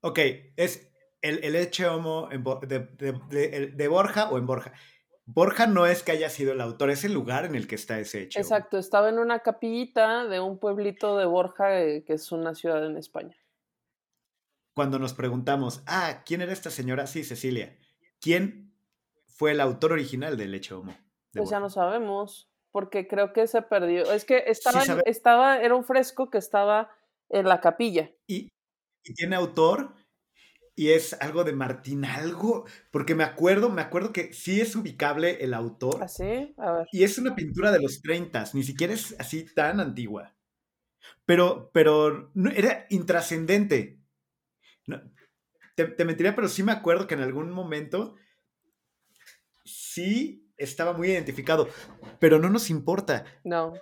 ok, 0.00 0.18
es 0.56 0.90
el, 1.22 1.42
el 1.44 1.56
Eche 1.56 1.86
Homo 1.86 2.28
en 2.30 2.44
de, 2.44 2.78
de- 2.96 3.20
de- 3.30 3.66
de 3.74 3.88
Borja 3.88 4.30
o 4.30 4.38
en 4.38 4.46
Borja. 4.46 4.72
Borja 5.26 5.66
no 5.66 5.86
es 5.86 6.02
que 6.02 6.12
haya 6.12 6.30
sido 6.30 6.52
el 6.52 6.60
autor, 6.60 6.90
es 6.90 7.04
el 7.04 7.12
lugar 7.12 7.44
en 7.44 7.54
el 7.54 7.66
que 7.66 7.74
está 7.74 7.98
ese 8.00 8.22
Homo. 8.22 8.30
Exacto, 8.36 8.78
estaba 8.78 9.08
en 9.10 9.18
una 9.18 9.40
capillita 9.40 10.26
de 10.26 10.40
un 10.40 10.58
pueblito 10.58 11.16
de 11.18 11.26
Borja, 11.26 11.80
eh, 11.82 12.04
que 12.04 12.14
es 12.14 12.32
una 12.32 12.54
ciudad 12.54 12.84
en 12.86 12.96
España. 12.96 13.36
Cuando 14.74 14.98
nos 14.98 15.12
preguntamos, 15.12 15.82
ah, 15.86 16.22
¿quién 16.24 16.40
era 16.40 16.52
esta 16.52 16.70
señora? 16.70 17.06
Sí, 17.06 17.24
Cecilia. 17.24 17.76
¿Quién 18.20 18.72
fue 19.26 19.50
el 19.52 19.60
autor 19.60 19.92
original 19.92 20.36
del 20.36 20.54
Eche 20.54 20.74
Homo? 20.74 20.92
de 21.32 21.40
Pues 21.40 21.50
ya 21.50 21.60
no 21.60 21.68
sabemos, 21.68 22.48
porque 22.70 23.06
creo 23.08 23.32
que 23.32 23.46
se 23.48 23.60
perdió. 23.62 24.10
Es 24.12 24.24
que 24.24 24.44
estaba, 24.46 24.82
estaba, 25.04 25.60
era 25.60 25.74
un 25.74 25.84
fresco 25.84 26.30
que 26.30 26.38
estaba 26.38 26.90
en 27.28 27.48
la 27.48 27.60
capilla. 27.60 28.10
y, 28.26 28.48
y 29.04 29.14
tiene 29.14 29.36
autor 29.36 29.94
y 30.78 30.90
es 30.90 31.14
algo 31.14 31.42
de 31.42 31.52
Martín 31.52 32.04
algo, 32.04 32.64
porque 32.92 33.16
me 33.16 33.24
acuerdo, 33.24 33.68
me 33.68 33.82
acuerdo 33.82 34.12
que 34.12 34.32
sí 34.32 34.60
es 34.60 34.76
ubicable 34.76 35.42
el 35.42 35.52
autor 35.52 36.04
¿Así? 36.04 36.54
A 36.56 36.72
ver. 36.72 36.86
y 36.92 37.02
es 37.02 37.18
una 37.18 37.34
pintura 37.34 37.72
de 37.72 37.80
los 37.80 38.00
30, 38.00 38.44
ni 38.54 38.62
siquiera 38.62 38.92
es 38.92 39.16
así 39.18 39.44
tan 39.44 39.80
antigua. 39.80 40.36
Pero, 41.26 41.70
pero 41.72 42.30
no, 42.34 42.50
era 42.50 42.86
intrascendente. 42.90 44.00
No, 44.86 45.02
te, 45.74 45.86
te 45.86 46.04
mentiría, 46.04 46.36
pero 46.36 46.46
sí 46.46 46.62
me 46.62 46.72
acuerdo 46.72 47.08
que 47.08 47.14
en 47.14 47.22
algún 47.22 47.50
momento 47.50 48.14
sí 49.64 50.48
estaba 50.56 50.92
muy 50.92 51.08
identificado, 51.08 51.68
pero 52.20 52.38
no 52.38 52.50
nos 52.50 52.70
importa. 52.70 53.24
No. 53.42 53.74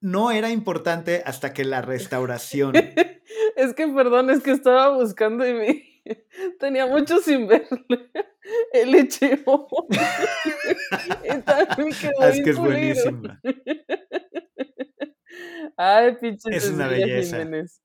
No 0.00 0.30
era 0.30 0.50
importante 0.50 1.22
hasta 1.24 1.54
que 1.54 1.64
la 1.64 1.80
restauración 1.80 2.74
Es 3.56 3.74
que, 3.74 3.88
perdón, 3.88 4.30
es 4.30 4.42
que 4.42 4.52
estaba 4.52 4.96
buscando 4.96 5.46
y 5.46 5.52
vi. 5.52 5.92
Tenía 6.58 6.86
mucho 6.86 7.18
sin 7.18 7.46
verle. 7.46 8.10
El 8.72 8.94
echevo. 8.94 9.68
y 11.24 11.38
también 11.42 11.88
me 11.88 11.94
quedó 11.94 12.20
Ah, 12.20 12.28
es 12.28 12.42
que 12.42 12.50
es 12.50 12.58
buenísima. 12.58 13.40
Ay, 15.76 16.16
pinche 16.20 16.54
Es 16.54 16.68
una 16.68 16.88
belleza. 16.88 17.38
Jiménez. 17.38 17.80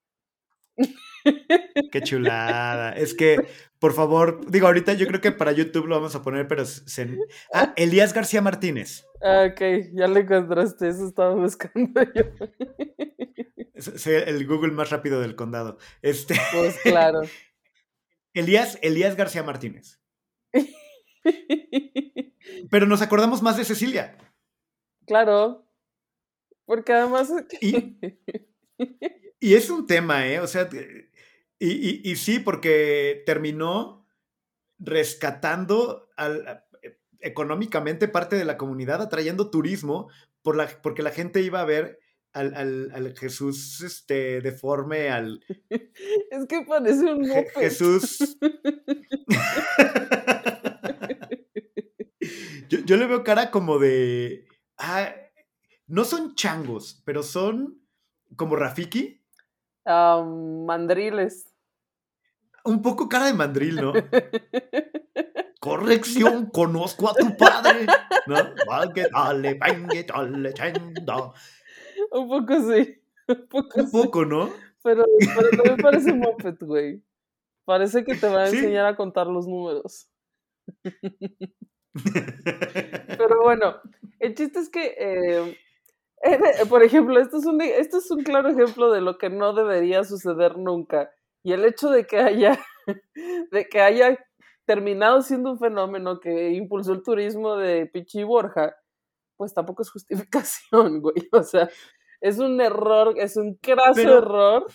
Qué 1.91 2.01
chulada. 2.01 2.93
Es 2.93 3.13
que, 3.13 3.47
por 3.79 3.93
favor, 3.93 4.49
digo, 4.49 4.67
ahorita 4.67 4.93
yo 4.93 5.07
creo 5.07 5.21
que 5.21 5.31
para 5.31 5.51
YouTube 5.51 5.87
lo 5.87 5.95
vamos 5.95 6.15
a 6.15 6.21
poner, 6.21 6.47
pero 6.47 6.65
se... 6.65 7.17
Ah, 7.53 7.73
Elías 7.75 8.13
García 8.13 8.41
Martínez. 8.41 9.05
Ah, 9.21 9.47
ok, 9.51 9.61
ya 9.93 10.07
le 10.07 10.21
encontraste, 10.21 10.87
eso 10.89 11.07
estaba 11.07 11.33
buscando 11.35 12.01
yo. 12.13 12.23
Es 13.73 13.87
es 13.87 14.07
el 14.07 14.47
Google 14.47 14.71
más 14.71 14.89
rápido 14.89 15.21
del 15.21 15.35
condado. 15.35 15.77
Este, 16.01 16.35
Pues 16.51 16.77
claro. 16.81 17.21
Elías, 18.33 18.79
Elías 18.81 19.15
García 19.15 19.43
Martínez. 19.43 19.99
Pero 22.69 22.85
nos 22.85 23.01
acordamos 23.01 23.41
más 23.41 23.57
de 23.57 23.65
Cecilia. 23.65 24.17
claro. 25.05 25.63
Porque 26.65 26.91
además. 26.91 27.31
Y, 27.61 27.97
y 29.39 29.53
es 29.55 29.69
un 29.69 29.87
tema, 29.87 30.27
¿eh? 30.27 30.41
O 30.41 30.47
sea, 30.47 30.67
y, 31.59 31.71
y- 31.71 32.01
y 32.11 32.15
sí, 32.15 32.39
porque 32.39 33.23
terminó 33.25 34.05
rescatando 34.79 36.09
al- 36.17 36.47
a- 36.47 36.63
económicamente 37.19 38.07
parte 38.07 38.35
de 38.35 38.45
la 38.45 38.57
comunidad, 38.57 39.01
atrayendo 39.01 39.49
turismo, 39.49 40.09
por 40.43 40.55
la, 40.55 40.67
porque 40.83 41.01
la 41.03 41.11
gente 41.11 41.41
iba 41.41 41.61
a 41.61 41.65
ver 41.65 41.99
al, 42.33 42.53
al- 42.53 42.91
al 42.93 43.17
Jesús 43.17 43.81
este, 43.81 44.41
deforme, 44.41 45.09
al 45.09 45.43
es 45.69 46.45
que 46.47 46.61
parece 46.67 47.03
un 47.05 47.27
moped. 47.27 47.47
Jesús. 47.55 48.37
yo, 52.69 52.79
yo 52.85 52.97
le 52.97 53.05
veo 53.07 53.23
cara 53.23 53.51
como 53.51 53.79
de. 53.79 54.47
Ah, 54.77 55.13
no 55.87 56.03
son 56.05 56.35
changos, 56.35 57.01
pero 57.05 57.23
son 57.23 57.81
como 58.35 58.55
Rafiki. 58.55 59.16
Ah, 59.89 60.21
mandriles. 60.21 61.47
Un 62.65 62.81
poco 62.81 63.07
cara 63.07 63.27
de 63.27 63.33
mandril, 63.33 63.75
¿no? 63.77 63.93
Corrección, 65.61 66.47
conozco 66.47 67.09
a 67.09 67.13
tu 67.13 67.35
padre. 67.37 67.85
¿No? 68.27 68.35
Valgue, 68.67 69.07
dale, 69.11 69.53
vengue, 69.53 70.03
dale, 70.03 70.53
chenda. 70.53 71.31
Un 72.11 72.27
poco 72.27 72.53
sí. 72.69 73.01
Un 73.29 73.47
poco 73.47 73.79
Un 73.79 73.85
sí. 73.87 73.91
poco, 73.91 74.25
¿no? 74.25 74.49
Pero, 74.83 75.05
pero 75.35 75.49
también 75.51 75.77
parece 75.77 76.11
un 76.11 76.19
moped, 76.19 76.57
güey. 76.61 77.01
Parece 77.65 78.03
que 78.03 78.15
te 78.15 78.27
va 78.27 78.43
a 78.43 78.47
Sí. 78.47 78.57
enseñar 78.57 78.85
a 78.85 78.95
contar 78.95 79.27
los 79.27 79.47
números. 79.47 80.09
Pero 83.17 83.41
bueno, 83.43 83.77
el 84.19 84.35
chiste 84.35 84.59
es 84.59 84.69
que, 84.69 84.95
eh, 84.97 85.57
por 86.69 86.83
ejemplo, 86.83 87.19
esto 87.19 87.37
es, 87.37 87.45
un, 87.45 87.61
esto 87.61 87.97
es 87.97 88.09
un 88.11 88.23
claro 88.23 88.49
ejemplo 88.49 88.91
de 88.91 89.01
lo 89.01 89.17
que 89.17 89.29
no 89.29 89.53
debería 89.53 90.03
suceder 90.03 90.57
nunca. 90.57 91.11
Y 91.43 91.53
el 91.53 91.63
hecho 91.65 91.89
de 91.89 92.05
que 92.05 92.17
haya, 92.17 92.59
de 93.51 93.67
que 93.69 93.81
haya 93.81 94.17
terminado 94.65 95.21
siendo 95.21 95.51
un 95.51 95.59
fenómeno 95.59 96.19
que 96.19 96.51
impulsó 96.51 96.93
el 96.93 97.03
turismo 97.03 97.55
de 97.55 97.85
Pichi 97.85 98.23
Borja, 98.23 98.75
pues 99.37 99.53
tampoco 99.53 99.81
es 99.83 99.91
justificación, 99.91 101.01
güey. 101.01 101.29
O 101.31 101.43
sea, 101.43 101.69
es 102.19 102.39
un 102.39 102.59
error, 102.59 103.13
es 103.17 103.37
un 103.37 103.55
craso 103.55 103.93
Pero- 103.95 104.17
error 104.17 104.67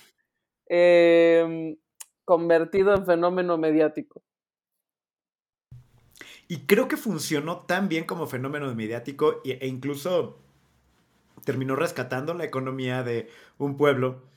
eh, 0.69 1.77
convertido 2.25 2.95
en 2.95 3.05
fenómeno 3.05 3.59
mediático. 3.59 4.23
Y 6.49 6.67
creo 6.67 6.87
que 6.87 6.97
funcionó 6.97 7.65
tan 7.65 7.89
bien 7.89 8.05
como 8.05 8.27
fenómeno 8.27 8.75
mediático 8.75 9.41
e 9.45 9.59
e 9.61 9.67
incluso 9.67 10.42
terminó 11.45 11.77
rescatando 11.77 12.35
la 12.35 12.45
economía 12.45 13.03
de 13.03 13.29
un 13.59 13.77
pueblo 13.77 14.29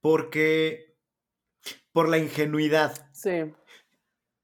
porque 0.00 0.96
por 1.92 2.08
la 2.08 2.18
ingenuidad. 2.18 3.10
Sí. 3.12 3.52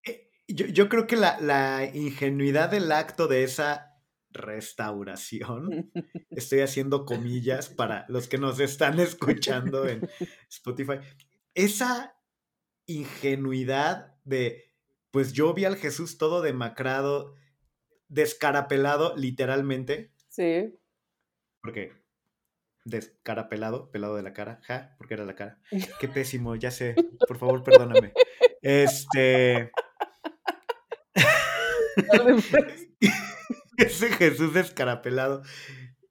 Eh, 0.05 0.31
Yo, 0.49 0.67
yo 0.67 0.89
creo 0.89 1.07
que 1.07 1.17
la, 1.17 1.41
la 1.41 1.91
ingenuidad 1.93 2.71
del 2.71 2.93
acto 2.93 3.27
de 3.27 3.45
esa 3.45 3.95
restauración, 4.31 5.91
estoy 6.31 6.61
haciendo 6.61 7.07
comillas 7.07 7.69
para 7.69 8.05
los 8.09 8.29
que 8.29 8.39
nos 8.39 8.61
están 8.61 9.01
escuchando 9.01 9.87
en 9.87 10.09
Spotify, 10.51 10.99
esa 11.55 12.17
ingenuidad 12.87 14.15
de, 14.25 14.73
pues 15.11 15.33
yo 15.33 15.55
vi 15.55 15.65
al 15.65 15.77
Jesús 15.77 16.19
todo 16.19 16.43
demacrado, 16.43 17.35
descarapelado 18.09 19.17
literalmente, 19.17 20.13
Sí. 20.37 20.79
porque 21.63 21.93
descarapelado, 22.85 23.91
pelado 23.91 24.17
de 24.17 24.23
la 24.23 24.33
cara, 24.33 24.61
ja, 24.65 24.95
porque 24.99 25.15
era 25.15 25.25
la 25.25 25.35
cara. 25.35 25.61
Qué 26.01 26.09
pésimo, 26.09 26.55
ya 26.57 26.71
sé, 26.71 26.95
por 27.27 27.39
favor, 27.39 27.65
perdóname. 27.65 28.13
Este, 28.63 29.73
ese 33.77 34.11
Jesús 34.13 34.55
descarapelado 34.55 35.43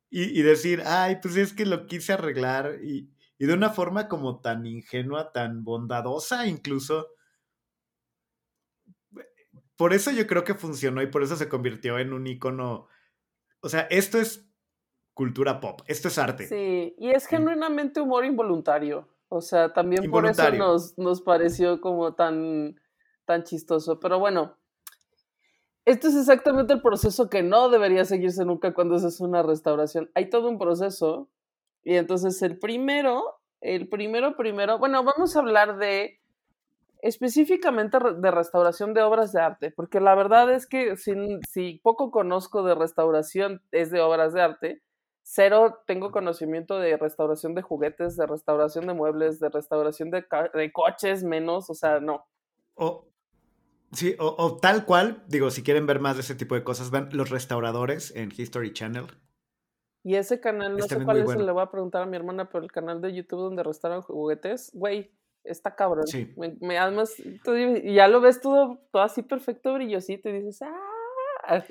y, 0.10 0.40
y 0.40 0.42
decir, 0.44 0.84
ay, 0.86 1.18
pues 1.22 1.36
es 1.38 1.54
que 1.54 1.66
lo 1.66 1.88
quise 1.88 2.14
arreglar 2.14 2.80
y, 2.84 3.12
y 3.38 3.46
de 3.46 3.54
una 3.54 3.70
forma 3.70 4.08
como 4.08 4.42
tan 4.42 4.66
ingenua, 4.66 5.32
tan 5.32 5.64
bondadosa 5.64 6.48
incluso. 6.48 7.08
Por 9.78 9.94
eso 9.94 10.12
yo 10.12 10.26
creo 10.28 10.44
que 10.44 10.54
funcionó 10.54 11.02
y 11.02 11.08
por 11.08 11.24
eso 11.24 11.36
se 11.36 11.50
convirtió 11.50 12.00
en 12.00 12.14
un 12.14 12.28
icono. 12.28 12.88
O 13.62 13.70
sea, 13.70 13.82
esto 13.90 14.20
es 14.20 14.48
cultura 15.14 15.60
pop, 15.60 15.82
esto 15.88 16.10
es 16.10 16.18
arte. 16.18 16.48
Sí, 16.48 16.96
y 16.98 17.10
es 17.10 17.26
genuinamente 17.26 18.02
humor 18.02 18.26
involuntario. 18.26 19.08
O 19.30 19.42
sea, 19.42 19.74
también 19.74 20.10
por 20.12 20.26
eso 20.26 20.52
nos, 20.52 20.98
nos 20.98 21.22
pareció 21.22 21.82
como 21.82 22.14
tan, 22.14 22.80
tan 23.26 23.44
chistoso. 23.44 24.00
Pero 24.00 24.20
bueno, 24.20 24.58
este 25.86 26.08
es 26.08 26.16
exactamente 26.16 26.74
el 26.74 26.82
proceso 26.82 27.30
que 27.30 27.44
no 27.44 27.70
debería 27.70 28.06
seguirse 28.06 28.44
nunca 28.46 28.74
cuando 28.74 29.00
se 29.00 29.08
hace 29.08 29.24
una 29.24 29.44
restauración. 29.44 30.12
Hay 30.16 30.30
todo 30.30 30.50
un 30.50 30.58
proceso. 30.58 31.30
Y 31.84 31.96
entonces 31.96 32.42
el 32.42 32.58
primero, 32.58 33.40
el 33.62 33.88
primero, 33.88 34.36
primero, 34.36 34.80
bueno, 34.80 35.04
vamos 35.04 35.36
a 35.36 35.40
hablar 35.40 35.78
de 35.78 36.20
específicamente 37.06 38.00
de 38.18 38.32
restauración 38.32 38.96
de 38.96 39.04
obras 39.04 39.32
de 39.32 39.40
arte, 39.40 39.70
porque 39.70 40.00
la 40.00 40.16
verdad 40.16 40.52
es 40.52 40.66
que 40.66 40.98
si, 40.98 41.14
si 41.48 41.80
poco 41.84 42.10
conozco 42.10 42.64
de 42.64 42.74
restauración 42.74 43.62
es 43.72 43.92
de 43.92 44.02
obras 44.02 44.34
de 44.34 44.42
arte, 44.42 44.82
cero 45.22 45.84
tengo 45.86 46.12
conocimiento 46.12 46.80
de 46.80 46.98
restauración 46.98 47.54
de 47.54 47.62
juguetes, 47.62 48.18
de 48.18 48.26
restauración 48.26 48.88
de 48.88 48.96
muebles, 48.96 49.40
de 49.40 49.50
restauración 49.50 50.10
de, 50.10 50.26
de 50.56 50.72
coches, 50.72 51.24
menos, 51.24 51.70
o 51.70 51.76
sea, 51.76 52.00
no. 52.00 52.26
O, 52.74 53.08
sí, 53.92 54.16
o, 54.18 54.58
tal 54.58 54.86
cual, 54.86 55.24
digo, 55.28 55.52
si 55.52 55.62
quieren 55.62 55.86
ver 55.86 56.00
más 56.00 56.16
de 56.16 56.22
ese 56.22 56.34
tipo 56.34 56.56
de 56.56 56.64
cosas, 56.64 56.90
ven 56.90 57.10
Los 57.12 57.30
Restauradores 57.30 58.16
en 58.16 58.34
History 58.36 58.74
Channel. 58.74 59.06
Y 60.04 60.16
ese 60.16 60.40
canal, 60.40 60.76
no 60.76 60.88
sé 60.88 61.04
cuál 61.04 61.18
es, 61.18 61.36
le 61.36 61.52
voy 61.52 61.62
a 61.62 61.70
preguntar 61.70 62.02
a 62.02 62.08
mi 62.08 62.16
hermana, 62.16 62.50
pero 62.50 62.64
el 62.64 62.72
canal 62.72 63.00
de 63.00 63.14
YouTube 63.14 63.42
donde 63.42 63.62
restauran 63.62 64.02
juguetes, 64.02 64.72
güey, 64.74 65.12
está 65.46 65.76
cabrón. 65.76 66.08
Sí. 66.08 66.34
Me, 66.62 66.78
además, 66.78 67.16
ya 67.84 68.08
lo 68.08 68.22
ves 68.22 68.42
todo, 68.42 68.80
todo 68.92 69.04
así 69.04 69.22
perfecto, 69.22 69.74
brillosito, 69.74 70.30
y 70.30 70.34
dices, 70.34 70.62
¡ah! 70.64 71.64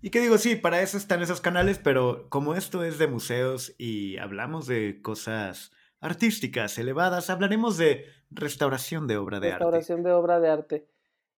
Y 0.00 0.10
qué 0.10 0.20
digo, 0.20 0.36
sí, 0.38 0.56
para 0.56 0.82
eso 0.82 0.96
están 0.96 1.22
esos 1.22 1.40
canales, 1.40 1.78
pero 1.78 2.28
como 2.28 2.54
esto 2.54 2.82
es 2.82 2.98
de 2.98 3.06
museos 3.06 3.74
y 3.78 4.16
hablamos 4.18 4.66
de 4.66 5.00
cosas 5.00 5.70
artísticas 6.00 6.76
elevadas, 6.78 7.30
hablaremos 7.30 7.76
de 7.76 8.06
restauración 8.30 9.06
de 9.06 9.16
obra 9.16 9.38
de 9.38 9.52
arte. 9.52 9.64
Restauración 9.64 10.02
de 10.02 10.12
obra 10.12 10.40
de 10.40 10.50
arte. 10.50 10.88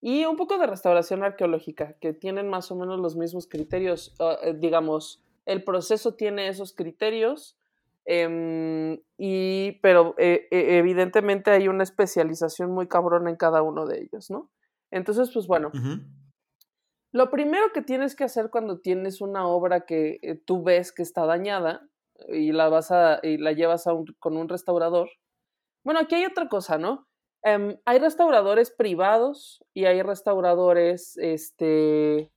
Y 0.00 0.24
un 0.24 0.36
poco 0.36 0.58
de 0.58 0.66
restauración 0.66 1.22
arqueológica, 1.22 1.96
que 2.00 2.14
tienen 2.14 2.48
más 2.48 2.70
o 2.70 2.76
menos 2.76 2.98
los 3.00 3.16
mismos 3.16 3.46
criterios. 3.46 4.14
Ah, 4.18 4.38
eh, 4.42 4.54
digamos, 4.54 5.22
el 5.44 5.62
proceso 5.62 6.14
tiene 6.14 6.48
esos 6.48 6.72
criterios, 6.72 7.58
Em, 8.06 8.98
y, 9.18 9.80
pero 9.80 10.14
eh, 10.18 10.46
e, 10.50 10.78
evidentemente 10.78 11.50
hay 11.50 11.68
una 11.68 11.82
especialización 11.82 12.70
muy 12.70 12.86
cabrona 12.86 13.30
en 13.30 13.36
cada 13.36 13.62
uno 13.62 13.86
de 13.86 14.02
ellos, 14.02 14.30
¿no? 14.30 14.50
Entonces, 14.90 15.30
pues 15.32 15.46
bueno, 15.46 15.72
lo 17.12 17.30
primero 17.30 17.72
que 17.72 17.82
tienes 17.82 18.14
que 18.14 18.24
hacer 18.24 18.50
cuando 18.50 18.80
tienes 18.80 19.20
una 19.20 19.46
obra 19.46 19.86
que 19.86 20.18
eh, 20.22 20.36
tú 20.36 20.62
ves 20.62 20.92
que 20.92 21.02
está 21.02 21.26
dañada 21.26 21.88
y 22.28 22.52
la 22.52 22.68
vas 22.68 22.90
a, 22.92 23.20
y 23.22 23.38
la 23.38 23.52
llevas 23.52 23.86
a 23.86 23.92
con 24.18 24.36
un 24.36 24.48
restaurador. 24.48 25.08
Bueno, 25.84 26.00
aquí 26.00 26.14
hay 26.14 26.26
otra 26.26 26.48
cosa, 26.48 26.78
¿no? 26.78 27.08
Em, 27.42 27.76
hay 27.84 27.98
restauradores 27.98 28.70
privados 28.70 29.62
y 29.74 29.84
hay 29.86 30.02
restauradores, 30.02 31.16
este, 31.18 32.30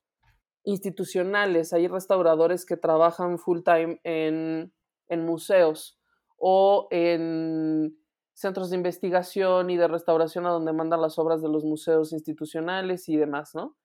institucionales, 0.65 1.73
hay 1.73 1.88
restauradores 1.88 2.65
que 2.65 2.75
trabajan 2.75 3.38
full 3.38 3.62
time 3.63 3.99
en 4.03 4.73
en 5.10 5.26
museos 5.26 6.00
o 6.38 6.88
en 6.91 7.98
centros 8.34 8.70
de 8.70 8.76
investigación 8.76 9.70
y 9.70 9.78
de 9.78 9.88
restauración 9.88 10.46
a 10.46 10.52
donde 10.52 10.74
mandan 10.74 11.02
las 11.02 11.17
obras 11.17 11.41
de 11.41 11.50
los 11.50 11.65
museos 11.65 12.13
institucionales 12.13 13.10
y 13.10 13.17
demás, 13.17 13.56
¿no? 13.56 13.76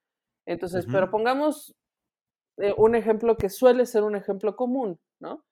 Entonces, 0.45 0.87
pero 0.91 1.11
pongamos 1.11 1.75
eh, 2.59 2.75
un 2.77 2.95
ejemplo 2.95 3.37
que 3.37 3.49
suele 3.49 3.87
ser 3.87 4.03
un 4.03 4.17
ejemplo 4.17 4.57
común, 4.57 5.01
¿no? 5.21 5.45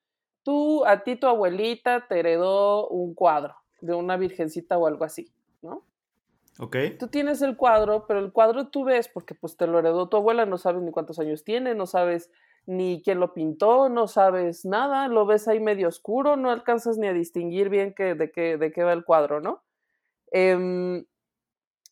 Tú, 0.43 0.85
a 0.85 1.03
ti 1.03 1.17
tu 1.17 1.27
abuelita 1.27 2.07
te 2.09 2.19
heredó 2.19 2.89
un 2.89 3.15
cuadro 3.15 3.55
de 3.81 3.95
una 3.95 4.17
virgencita 4.17 4.77
o 4.77 4.87
algo 4.87 5.05
así, 5.05 5.33
¿no? 5.63 5.87
Ok. 6.59 6.77
Tú 6.99 7.09
tienes 7.09 7.41
el 7.41 7.57
cuadro, 7.57 8.07
pero 8.07 8.21
el 8.21 8.33
cuadro 8.33 8.69
tú 8.69 8.85
ves 8.85 9.09
porque 9.09 9.35
pues 9.35 9.57
te 9.57 9.67
lo 9.67 9.79
heredó 9.79 10.09
tu 10.09 10.19
abuela, 10.19 10.45
no 10.45 10.59
sabes 10.59 10.83
ni 10.83 10.91
cuántos 10.91 11.19
años 11.19 11.43
tiene, 11.43 11.75
no 11.75 11.87
sabes 11.87 12.31
ni 12.67 13.03
quién 13.03 13.21
lo 13.21 13.35
pintó, 13.35 13.89
no 13.89 14.07
sabes 14.07 14.65
nada, 14.65 15.09
lo 15.09 15.27
ves 15.27 15.49
ahí 15.49 15.61
medio 15.61 15.89
oscuro, 15.89 16.37
no 16.37 16.51
alcanzas 16.51 16.99
ni 16.99 17.09
a 17.09 17.13
distinguir 17.13 17.69
bien 17.69 17.95
de, 17.97 18.31
qué, 18.31 18.57
de 18.57 18.73
qué 18.73 18.83
va 18.83 18.93
el 18.93 19.05
cuadro, 19.05 19.41
¿no? 19.41 19.65
Em, 20.31 21.05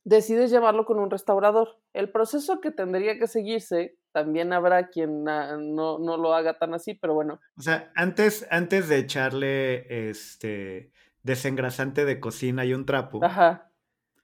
decides 0.05 0.51
llevarlo 0.51 0.85
con 0.85 0.99
un 0.99 1.11
restaurador. 1.11 1.79
El 1.93 2.11
proceso 2.11 2.61
que 2.61 2.71
tendría 2.71 3.19
que 3.19 3.27
seguirse, 3.27 3.99
también 4.13 4.53
habrá 4.53 4.89
quien 4.89 5.25
no, 5.25 5.99
no, 5.99 6.17
lo 6.17 6.35
haga 6.35 6.59
tan 6.59 6.75
así, 6.75 6.95
pero 6.95 7.15
bueno. 7.15 7.41
O 7.57 7.63
sea, 7.63 7.93
antes, 7.95 8.47
antes 8.51 8.89
de 8.89 8.99
echarle 8.99 10.11
este 10.11 10.93
desengrasante 11.23 12.05
de 12.05 12.21
cocina 12.21 12.65
y 12.65 12.73
un 12.73 12.87
trapo. 12.87 13.23
Ajá. 13.23 13.71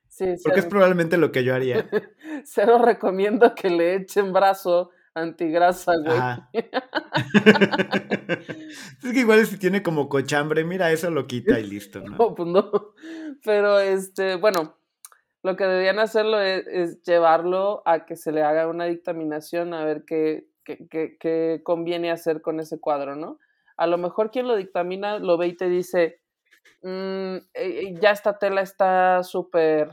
Sí, 0.09 0.37
porque 0.45 0.61
es 0.61 0.67
probablemente 0.67 1.17
lo 1.17 1.33
que 1.33 1.43
yo 1.43 1.55
haría. 1.55 1.89
Cero 2.45 2.79
recomiendo 2.79 3.55
que 3.55 3.69
le 3.69 3.97
echen 3.97 4.33
brazo 4.33 4.91
antigrasa, 5.15 5.93
güey. 5.97 6.19
es 9.03 9.13
que 9.13 9.21
igual 9.21 9.47
si 9.47 9.59
tiene 9.59 9.83
como 9.83 10.09
cochambre, 10.09 10.65
mira, 10.65 10.91
eso 10.91 11.11
lo 11.11 11.27
quita 11.27 11.59
y 11.61 11.67
listo, 11.67 12.01
¿no? 12.01 12.17
No, 12.17 12.35
pues 12.35 12.49
no. 12.49 12.95
Pero 13.45 13.79
este, 13.79 14.37
bueno, 14.37 14.77
lo 15.43 15.57
que 15.57 15.65
deberían 15.65 15.99
hacerlo 15.99 16.41
es, 16.41 17.03
llevarlo 17.03 17.83
a 17.85 18.07
que 18.07 18.17
se 18.17 18.33
le 18.33 18.43
haga 18.43 18.67
una 18.67 18.87
dictaminación 18.87 19.75
a 19.75 19.85
ver 19.85 20.05
qué, 20.05 20.49
qué, 20.65 21.61
conviene 21.63 22.11
hacer 22.11 22.41
con 22.41 22.61
ese 22.61 22.81
cuadro, 22.81 23.15
¿no? 23.15 23.39
A 23.77 23.87
lo 23.87 23.99
mejor 23.99 24.31
quien 24.31 24.49
lo 24.49 24.57
dictamina 24.57 25.19
lo 25.19 25.37
ve 25.37 25.49
y 25.49 25.57
te 25.57 25.69
dice, 25.69 26.21
mm, 26.83 27.37
eh, 27.37 27.43
eh, 27.55 27.95
ya 28.01 28.13
esta 28.13 28.39
tela 28.39 28.63
está 28.63 29.23
súper 29.23 29.91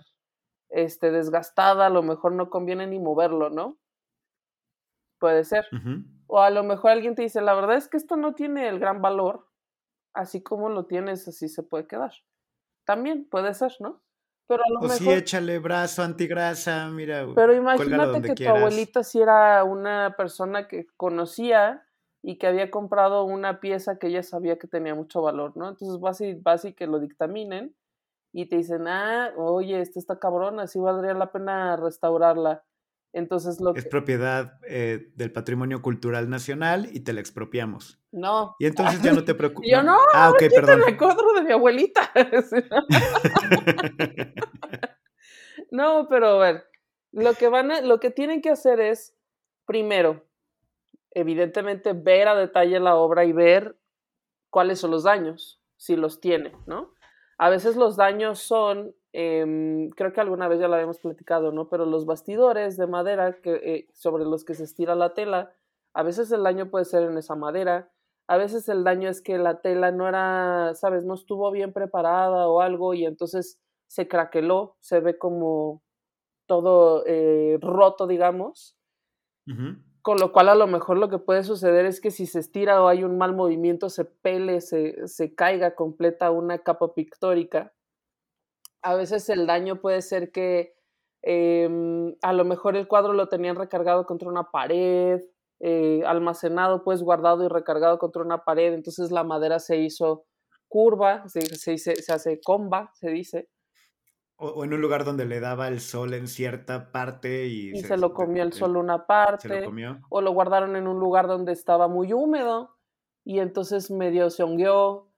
este, 0.70 1.12
desgastada, 1.12 1.88
a 1.88 1.90
lo 1.90 2.02
mejor 2.02 2.32
no 2.32 2.50
conviene 2.50 2.88
ni 2.88 3.00
moverlo, 3.00 3.50
¿no? 3.50 3.78
Puede 5.22 5.46
ser. 5.46 5.66
O 6.28 6.42
a 6.42 6.50
lo 6.50 6.64
mejor 6.64 6.92
alguien 6.92 7.16
te 7.16 7.22
dice, 7.22 7.40
la 7.40 7.54
verdad 7.54 7.78
es 7.78 7.88
que 7.88 7.96
esto 7.96 8.18
no 8.18 8.34
tiene 8.34 8.68
el 8.68 8.80
gran 8.80 9.02
valor, 9.02 9.48
así 10.14 10.42
como 10.42 10.68
lo 10.68 10.86
tienes, 10.86 11.28
así 11.28 11.48
se 11.48 11.64
puede 11.64 11.88
quedar. 11.88 12.12
También 12.86 13.30
puede 13.30 13.54
ser, 13.54 13.72
¿no? 13.80 14.02
Pero 14.48 14.64
a 14.64 14.70
lo 14.70 14.80
o 14.80 14.82
mejor... 14.82 14.98
sí, 14.98 15.10
échale 15.12 15.60
brazo 15.60 16.02
antigrasa, 16.02 16.90
mira. 16.90 17.26
Pero 17.36 17.54
imagínate 17.54 18.22
que 18.22 18.44
tu 18.44 18.50
abuelita 18.50 19.04
sí 19.04 19.22
era 19.22 19.64
una 19.64 20.16
persona 20.18 20.68
que 20.68 20.88
conocía 20.98 21.88
y 22.24 22.38
que 22.38 22.48
había 22.48 22.72
comprado 22.72 23.24
una 23.24 23.60
pieza 23.60 23.98
que 23.98 24.08
ella 24.08 24.24
sabía 24.24 24.58
que 24.58 24.68
tenía 24.68 24.96
mucho 24.96 25.22
valor, 25.22 25.56
¿no? 25.56 25.70
Entonces 25.70 26.00
vas 26.02 26.20
y, 26.22 26.34
vas 26.34 26.66
y 26.66 26.74
que 26.74 26.88
lo 26.88 27.00
dictaminen 27.00 27.76
y 28.34 28.48
te 28.48 28.58
dicen, 28.58 28.88
ah, 28.88 29.32
oye, 29.38 29.80
esta 29.80 30.00
está 30.00 30.20
cabrona, 30.20 30.68
sí 30.68 30.80
valdría 30.80 31.14
la 31.14 31.32
pena 31.32 31.76
restaurarla. 31.78 32.64
Entonces 33.14 33.60
lo 33.60 33.76
Es 33.76 33.86
propiedad 33.86 34.58
eh, 34.68 35.12
del 35.16 35.34
patrimonio 35.34 35.82
cultural 35.82 36.30
nacional 36.30 36.88
y 36.92 37.02
te 37.02 37.12
la 37.12 37.20
expropiamos. 37.20 38.00
No. 38.12 38.56
Y 38.58 38.68
entonces 38.68 39.02
ya 39.02 39.12
no 39.12 39.26
te 39.26 39.36
preocupes. 39.36 39.70
Yo 39.70 39.84
no, 39.84 39.98
ah, 40.14 40.30
ok, 40.30 40.44
perdón. 40.54 40.84
el 40.88 40.98
cuadro 40.98 41.34
de 41.34 41.44
mi 41.44 41.52
abuelita. 41.52 42.10
no, 45.72 46.08
pero 46.10 46.28
a 46.28 46.40
ver, 46.40 46.64
lo 47.12 47.34
que 47.34 47.50
van 47.50 47.72
a, 47.72 47.82
lo 47.82 48.00
que 48.00 48.12
tienen 48.12 48.42
que 48.42 48.50
hacer 48.50 48.80
es, 48.80 49.14
primero, 49.66 50.26
evidentemente 51.12 51.92
ver 51.94 52.30
a 52.30 52.36
detalle 52.36 52.80
la 52.80 52.96
obra 52.96 53.26
y 53.26 53.34
ver 53.34 53.78
cuáles 54.50 54.80
son 54.80 54.92
los 54.92 55.04
daños, 55.04 55.62
si 55.76 55.98
los 55.98 56.22
tiene, 56.22 56.54
¿no? 56.66 56.94
A 57.38 57.50
veces 57.50 57.76
los 57.76 57.98
daños 57.98 58.40
son 58.40 58.96
Em, 59.14 59.90
creo 59.90 60.14
que 60.14 60.22
alguna 60.22 60.48
vez 60.48 60.60
ya 60.60 60.68
lo 60.68 60.76
habíamos 60.76 61.00
platicado, 61.00 61.52
¿no? 61.52 61.68
Pero 61.68 61.86
los 61.86 62.06
bastidores 62.06 62.78
de 62.78 62.88
madera 62.88 63.42
que, 63.42 63.54
eh, 63.56 63.88
sobre 63.94 64.24
los 64.24 64.46
que 64.46 64.54
se 64.54 64.64
estira 64.64 64.96
la 64.96 65.14
tela, 65.14 65.54
a 65.94 66.04
veces 66.04 66.32
el 66.32 66.44
daño 66.44 66.70
puede 66.70 66.86
ser 66.86 67.04
en 67.04 67.18
esa 67.18 67.36
madera, 67.36 67.92
a 68.28 68.38
veces 68.38 68.70
el 68.70 68.86
daño 68.86 69.10
es 69.10 69.22
que 69.22 69.38
la 69.38 69.60
tela 69.62 69.92
no 69.92 70.08
era, 70.08 70.74
sabes, 70.76 71.04
no 71.04 71.16
estuvo 71.16 71.52
bien 71.52 71.74
preparada 71.74 72.48
o 72.48 72.62
algo 72.62 72.94
y 72.94 73.06
entonces 73.06 73.60
se 73.88 74.08
craqueló, 74.08 74.78
se 74.80 75.02
ve 75.02 75.18
como 75.18 75.84
todo 76.48 77.04
eh, 77.06 77.58
roto, 77.62 78.08
digamos. 78.08 78.78
Con 80.02 80.18
lo 80.20 80.32
cual 80.32 80.48
a 80.48 80.56
lo 80.56 80.68
mejor 80.68 80.98
lo 80.98 81.10
que 81.10 81.18
puede 81.20 81.44
suceder 81.44 81.86
es 81.86 82.00
que 82.00 82.12
si 82.12 82.26
se 82.26 82.40
estira 82.40 82.82
o 82.82 82.88
hay 82.88 83.04
un 83.04 83.18
mal 83.18 83.36
movimiento, 83.36 83.90
se 83.90 84.06
pele, 84.06 84.62
se, 84.62 85.08
se 85.08 85.36
caiga 85.36 85.76
completa 85.76 86.32
una 86.32 86.60
capa 86.60 86.94
pictórica 86.94 87.74
a 88.82 88.96
veces 88.96 89.30
el 89.30 89.48
daño 89.48 89.80
puede 89.82 90.02
ser 90.02 90.32
que 90.32 90.74
em, 91.22 92.16
a 92.22 92.34
lo 92.34 92.46
mejor 92.46 92.76
el 92.76 92.88
cuadro 92.88 93.14
lo 93.14 93.28
tenían 93.28 93.56
recargado 93.56 94.06
contra 94.06 94.30
una 94.30 94.52
pared, 94.52 95.22
eh, 95.60 96.04
almacenado, 96.06 96.84
pues 96.84 97.04
guardado 97.04 97.46
y 97.46 97.48
recargado 97.48 98.00
contra 98.00 98.24
una 98.24 98.44
pared, 98.44 98.74
entonces 98.74 99.12
la 99.12 99.24
madera 99.24 99.60
se 99.60 99.78
hizo 99.78 100.26
curva, 100.68 101.28
se, 101.28 101.42
se, 101.42 101.78
se 101.78 102.14
hace 102.14 102.40
comba, 102.42 102.92
se 102.96 103.10
dice. 103.10 103.50
O, 104.44 104.64
en 104.64 104.74
un 104.74 104.82
lugar 104.82 105.06
donde 105.06 105.26
le 105.26 105.40
daba 105.40 105.68
el 105.68 105.80
sol 105.80 106.16
en 106.16 106.28
cierta 106.28 106.92
parte 106.92 107.46
y, 107.46 107.76
se, 107.76 107.96
lo 107.96 108.12
comió 108.12 108.42
el 108.42 108.54
sol 108.54 108.76
una 108.76 109.06
parte. 109.06 109.70
O 110.10 110.22
lo 110.22 110.32
guardaron 110.32 110.76
en 110.76 110.88
un 110.88 111.00
lugar 111.00 111.28
donde 111.28 111.52
estaba 111.52 111.88
muy 111.88 112.12
húmedo 112.12 112.76
y 113.24 113.38
entonces 113.38 113.92
medio 113.92 114.32
se 114.32 114.42
hongueó. 114.42 115.14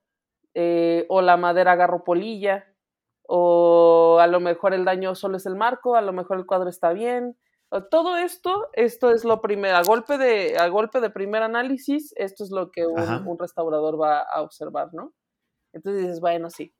Eh, 0.52 1.06
o 1.08 1.22
la 1.22 1.38
madera 1.38 1.72
agarró 1.72 2.04
polilla. 2.04 2.66
O 3.26 4.18
a 4.20 4.26
lo 4.26 4.40
mejor 4.40 4.74
el 4.74 4.84
daño 4.84 5.14
solo 5.14 5.36
es 5.36 5.46
el 5.46 5.56
marco, 5.56 5.96
a 5.96 6.02
lo 6.02 6.12
mejor 6.12 6.38
el 6.38 6.46
cuadro 6.46 6.68
está 6.68 6.92
bien. 6.92 7.36
Todo 7.90 8.16
esto, 8.16 8.68
esto 8.74 9.10
es 9.10 9.24
lo 9.24 9.40
primero, 9.40 9.76
a 9.76 9.82
golpe 9.82 10.16
de, 10.16 10.56
a 10.58 10.68
golpe 10.68 11.00
de 11.00 11.10
primer 11.10 11.42
análisis, 11.42 12.14
esto 12.16 12.44
es 12.44 12.50
lo 12.52 12.70
que 12.70 12.86
un, 12.86 13.26
un 13.26 13.38
restaurador 13.38 14.00
va 14.00 14.20
a 14.20 14.42
observar, 14.42 14.90
¿no? 14.92 15.12
Entonces 15.72 16.02
dices, 16.02 16.20
bueno, 16.20 16.50
sí, 16.50 16.72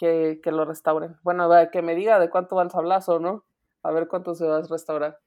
que, 0.00 0.40
lo 0.46 0.64
restauren. 0.64 1.16
Bueno, 1.22 1.50
que 1.70 1.82
me 1.82 1.94
diga 1.94 2.18
de 2.18 2.30
cuánto 2.30 2.56
va 2.56 2.62
el 2.62 2.70
sablazo, 2.70 3.18
¿no? 3.18 3.44
A 3.82 3.92
ver 3.92 4.08
cuánto 4.08 4.34
se 4.34 4.46
va 4.46 4.58
a 4.58 4.62
restaurar. 4.62 5.18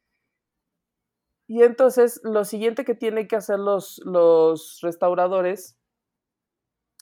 Y 1.47 1.61
entonces 1.61 2.21
lo 2.23 2.43
siguiente 2.45 2.85
que 2.85 2.95
tienen 2.95 3.27
que 3.27 3.35
hacer 3.35 3.59
los, 3.59 4.01
los 4.05 4.79
restauradores 4.81 5.77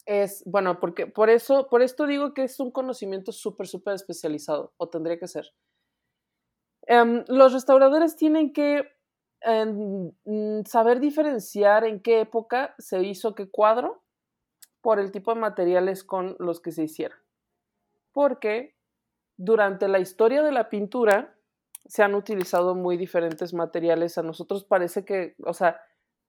es, 0.06 0.44
bueno, 0.46 0.80
porque 0.80 1.08
por 1.08 1.30
eso, 1.30 1.68
por 1.70 1.82
esto 1.82 2.06
digo 2.08 2.34
que 2.34 2.44
es 2.44 2.60
un 2.60 2.72
conocimiento 2.72 3.32
súper, 3.32 3.68
súper 3.68 3.96
especializado, 3.96 4.74
o 4.78 4.90
tendría 4.90 5.18
que 5.18 5.28
ser. 5.28 5.48
Em, 6.88 7.24
los 7.28 7.54
restauradores 7.54 8.16
tienen 8.16 8.54
que 8.54 8.88
em, 9.42 10.12
mm, 10.26 10.66
saber 10.66 11.00
diferenciar 11.00 11.84
en 11.84 12.02
qué 12.02 12.22
época 12.22 12.76
se 12.78 13.02
hizo 13.04 13.34
qué 13.34 13.50
cuadro 13.50 14.04
por 14.82 15.00
el 15.00 15.12
tipo 15.12 15.34
de 15.34 15.40
materiales 15.40 16.04
con 16.04 16.36
los 16.40 16.60
que 16.62 16.72
se 16.72 16.84
hicieron 16.84 17.18
porque 18.12 18.76
durante 19.38 19.88
la 19.88 20.00
historia 20.00 20.44
de 20.44 20.52
la 20.52 20.70
pintura 20.70 21.36
se 21.86 22.04
han 22.04 22.14
utilizado 22.16 22.76
muy 22.76 22.98
diferentes 22.98 23.54
materiales. 23.54 24.18
A 24.18 24.24
nosotros 24.24 24.64
parece 24.64 25.04
que, 25.04 25.36
o 25.44 25.54
sea, 25.54 25.82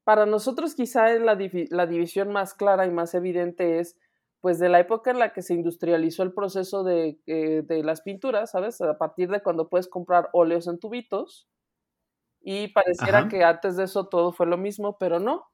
para 0.05 0.27
nosotros 0.27 0.75
quizá 0.75 1.09
la, 1.19 1.39
la 1.71 1.87
división 1.87 2.33
más 2.33 2.55
clara 2.55 2.87
y 2.87 2.91
más 2.91 3.15
evidente 3.15 3.79
es 3.81 3.97
pues 4.41 4.59
de 4.59 4.69
la 4.69 4.81
época 4.81 5.13
en 5.13 5.21
la 5.21 5.33
que 5.33 5.43
se 5.43 5.55
industrializó 5.55 6.25
el 6.25 6.33
proceso 6.35 6.83
de, 6.83 7.21
eh, 7.27 7.63
las 7.85 8.01
pinturas, 8.03 8.51
¿sabes? 8.51 8.81
A 8.81 8.99
partir 8.99 9.31
de 9.31 9.41
cuando 9.41 9.69
puedes 9.69 9.89
comprar 9.89 10.31
óleos 10.33 10.67
en 10.67 10.81
tubitos. 10.81 11.49
Y 12.41 12.69
pareciera 12.69 13.29
que 13.29 13.45
antes 13.45 13.77
de 13.77 13.85
eso 13.85 14.09
todo 14.09 14.33
fue 14.33 14.47
lo 14.47 14.59
mismo, 14.59 14.99
pero 14.99 15.21
no. 15.21 15.47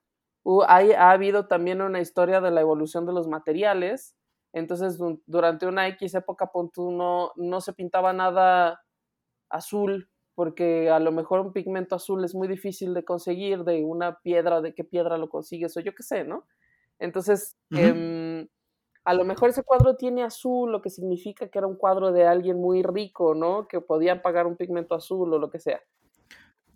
ha 0.66 1.10
habido 1.10 1.46
también 1.48 1.82
una 1.82 2.00
historia 2.00 2.40
de 2.40 2.50
la 2.50 2.62
evolución 2.62 3.04
de 3.04 3.12
los 3.12 3.28
materiales 3.28 4.16
entonces, 4.52 4.98
durante 5.26 5.66
una 5.66 5.88
X 5.88 6.14
época, 6.14 6.50
no, 6.76 7.32
no 7.36 7.60
se 7.60 7.72
pintaba 7.72 8.12
nada 8.12 8.82
azul, 9.50 10.10
porque 10.38 10.88
a 10.88 11.00
lo 11.00 11.10
mejor 11.10 11.40
un 11.40 11.52
pigmento 11.52 11.96
azul 11.96 12.24
es 12.24 12.32
muy 12.32 12.46
difícil 12.46 12.94
de 12.94 13.04
conseguir 13.04 13.64
de 13.64 13.82
una 13.82 14.20
piedra, 14.20 14.60
de 14.60 14.72
qué 14.72 14.84
piedra 14.84 15.18
lo 15.18 15.28
consigues, 15.28 15.76
o 15.76 15.80
yo 15.80 15.96
qué 15.96 16.04
sé, 16.04 16.22
¿no? 16.22 16.46
Entonces, 17.00 17.56
em, 17.72 18.46
a 19.02 19.14
lo 19.14 19.24
mejor 19.24 19.50
ese 19.50 19.64
cuadro 19.64 19.96
tiene 19.96 20.22
azul, 20.22 20.70
lo 20.70 20.80
que 20.80 20.90
significa 20.90 21.48
que 21.48 21.58
era 21.58 21.66
un 21.66 21.74
cuadro 21.74 22.12
de 22.12 22.24
alguien 22.24 22.56
muy 22.56 22.84
rico, 22.84 23.34
¿no? 23.34 23.66
Que 23.66 23.80
podía 23.80 24.22
pagar 24.22 24.46
un 24.46 24.56
pigmento 24.56 24.94
azul 24.94 25.34
o 25.34 25.40
lo 25.40 25.50
que 25.50 25.58
sea. 25.58 25.80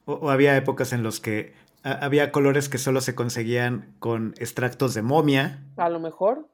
O, 0.06 0.28
había 0.28 0.56
épocas 0.56 0.92
en 0.92 1.04
las 1.04 1.20
que 1.20 1.52
había 1.84 2.32
colores 2.32 2.68
que 2.68 2.78
solo 2.78 3.00
se 3.00 3.14
conseguían 3.14 3.94
con 4.00 4.34
extractos 4.38 4.92
de 4.92 5.02
momia. 5.02 5.64
A 5.76 5.88
lo 5.88 6.00
mejor. 6.00 6.48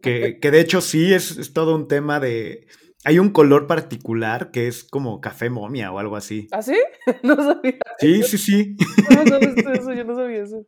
Que, 0.00 0.38
de 0.40 0.60
hecho 0.60 0.80
sí 0.80 1.12
es, 1.12 1.52
todo 1.52 1.74
un 1.74 1.88
tema 1.88 2.20
de... 2.20 2.68
Hay 3.04 3.18
un 3.18 3.30
color 3.30 3.66
particular 3.66 4.50
que 4.50 4.68
es 4.68 4.84
como 4.84 5.20
café 5.20 5.48
momia 5.48 5.90
o 5.90 5.98
algo 5.98 6.16
así. 6.16 6.48
¿Ah, 6.52 6.62
sí? 6.62 6.76
No 7.22 7.36
sabía. 7.36 7.78
Sí, 7.98 8.22
sí, 8.22 8.38
sí. 8.38 8.76
No, 9.10 9.24
no, 9.24 9.72
eso, 9.72 9.92
yo 9.92 10.04
no 10.04 10.14
sabía 10.14 10.42
eso. 10.42 10.66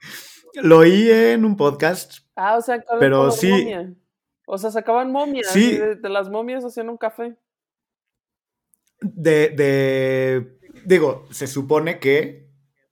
Lo 0.54 0.78
oí 0.78 1.08
en 1.10 1.44
un 1.44 1.56
podcast. 1.56 2.18
Ah, 2.34 2.56
o 2.56 2.62
sea, 2.62 2.82
pero 2.98 3.30
sí. 3.30 3.50
Momia. 3.50 3.94
O 4.46 4.58
sea, 4.58 4.70
sacaban 4.70 5.12
momias. 5.12 5.48
Sí. 5.48 5.76
De, 5.76 5.96
de, 5.96 6.08
las 6.08 6.30
momias 6.30 6.64
hacían 6.64 6.88
un 6.88 6.96
café. 6.96 7.36
De, 9.00 9.50
de. 9.50 10.58
Digo, 10.84 11.26
se 11.30 11.46
supone 11.46 11.98
que 11.98 12.48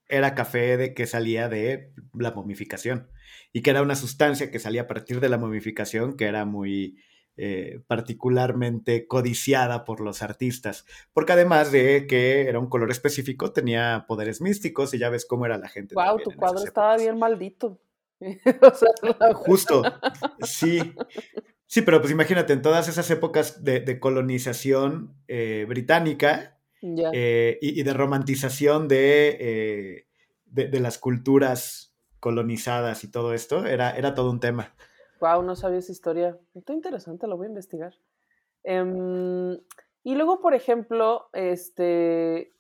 era 0.09 0.35
café 0.35 0.77
de 0.77 0.95
que 0.95 1.07
salía 1.07 1.49
de 1.49 1.93
la 2.13 2.33
momificación 2.33 3.09
y 3.53 3.63
que 3.63 3.71
era 3.71 3.83
una 3.83 3.95
sustancia 3.95 4.51
que 4.51 4.59
salía 4.59 4.83
a 4.83 4.87
partir 4.87 5.21
de 5.21 5.29
la 5.29 5.39
momificación 5.39 6.17
que 6.17 6.27
era 6.27 6.45
muy 6.45 6.99
eh, 7.37 7.81
particularmente 7.89 9.09
codiciada 9.09 9.85
por 9.85 10.01
los 10.01 10.23
artistas, 10.23 10.87
porque 11.13 11.33
además 11.33 11.73
de 11.73 12.07
que 12.07 12.49
era 12.49 12.61
un 12.61 12.69
color 12.69 12.93
específico, 12.93 13.53
tenía 13.53 14.05
poderes 14.07 14.41
místicos 14.41 14.95
y 14.95 14.99
ya 14.99 15.09
ves 15.09 15.27
cómo 15.27 15.45
era 15.45 15.59
la 15.59 15.69
gente. 15.69 15.97
Wow, 15.97 16.19
tu 16.23 16.31
cuadro 16.31 16.63
estaba 16.63 16.97
bien 16.97 17.19
maldito. 17.19 17.81
Justo, 19.35 19.83
sí. 20.43 20.95
Sí, 21.67 21.83
pero 21.83 22.01
pues 22.01 22.13
imagínate, 22.13 22.53
en 22.53 22.63
todas 22.63 22.87
esas 22.87 23.11
épocas 23.11 23.65
de, 23.65 23.99
colonización 23.99 25.17
eh, 25.27 25.67
británica 25.69 26.61
eh, 27.13 27.59
y, 27.61 27.83
de 27.83 27.93
romantización 27.95 28.87
de, 28.87 30.07
de, 30.47 30.81
las 30.81 30.99
culturas 30.99 31.97
colonizadas 32.21 33.03
y 33.03 33.11
todo 33.11 33.35
esto, 33.35 33.67
era, 33.67 33.91
era 33.97 34.15
todo 34.15 34.31
un 34.31 34.39
tema. 34.39 34.77
Wow, 35.25 35.43
no 35.43 35.57
sabía 35.57 35.79
esa 35.79 35.91
historia. 35.91 36.39
Está 36.55 36.75
interesante, 36.75 37.27
lo 37.27 37.39
voy 37.39 37.47
a 37.47 37.49
investigar. 37.49 37.95
Em, 38.63 39.59
y 40.03 40.15
luego, 40.17 40.43
por 40.43 40.53
ejemplo, 40.53 41.31
este, 41.33 42.53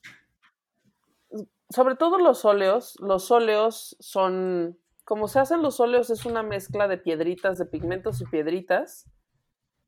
sobre 1.69 1.95
todo 1.95 2.17
los 2.17 2.47
óleos, 2.47 2.97
los 3.01 3.31
óleos 3.31 3.99
son, 4.01 4.79
como 5.05 5.29
se 5.29 5.41
hacen 5.41 5.61
los 5.61 5.79
óleos, 5.79 6.09
es 6.09 6.25
una 6.25 6.43
mezcla 6.43 6.89
de 6.89 6.97
piedritas, 6.97 7.59
de 7.59 7.67
pigmentos 7.67 8.23
y 8.23 8.25
piedritas, 8.25 9.11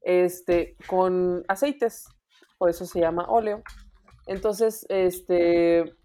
este, 0.03 0.77
con 0.87 1.45
aceites, 1.49 2.05
por 2.59 2.69
eso 2.69 2.85
se 2.85 3.01
llama 3.01 3.25
óleo. 3.27 3.63
Entonces, 4.27 4.85
este, 4.91 5.97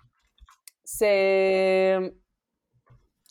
se, 0.86 2.16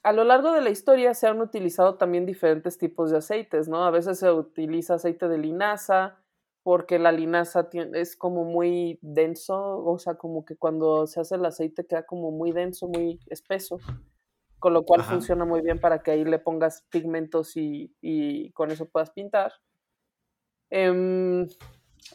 a 0.02 0.12
lo 0.12 0.24
largo 0.24 0.52
de 0.52 0.62
la 0.62 0.70
historia 0.70 1.14
se 1.14 1.26
han 1.26 1.40
utilizado 1.40 1.96
también 1.96 2.24
diferentes 2.24 2.78
tipos 2.78 3.10
de 3.10 3.18
aceites, 3.18 3.68
¿no? 3.68 3.84
A 3.84 3.90
veces 3.90 4.18
se 4.18 4.30
utiliza 4.30 4.94
aceite 4.94 5.28
de 5.28 5.38
linaza 5.38 6.18
porque 6.62 6.98
la 6.98 7.12
linaza 7.12 7.68
es 7.94 8.16
como 8.16 8.44
muy 8.44 8.98
denso, 9.02 9.82
o 9.84 9.98
sea, 9.98 10.14
como 10.14 10.44
que 10.44 10.56
cuando 10.56 11.06
se 11.06 11.20
hace 11.20 11.34
el 11.34 11.44
aceite 11.44 11.86
queda 11.86 12.04
como 12.04 12.30
muy 12.30 12.52
denso, 12.52 12.86
muy 12.86 13.18
espeso, 13.26 13.78
con 14.58 14.74
lo 14.74 14.84
cual 14.84 15.02
funciona 15.02 15.44
muy 15.44 15.62
bien 15.62 15.80
para 15.80 16.02
que 16.02 16.10
ahí 16.10 16.24
le 16.24 16.38
pongas 16.38 16.82
pigmentos 16.90 17.52
y, 17.56 18.52
con 18.52 18.70
eso 18.70 18.88
puedas 18.88 19.10
pintar. 19.10 19.52
Em, 20.70 21.46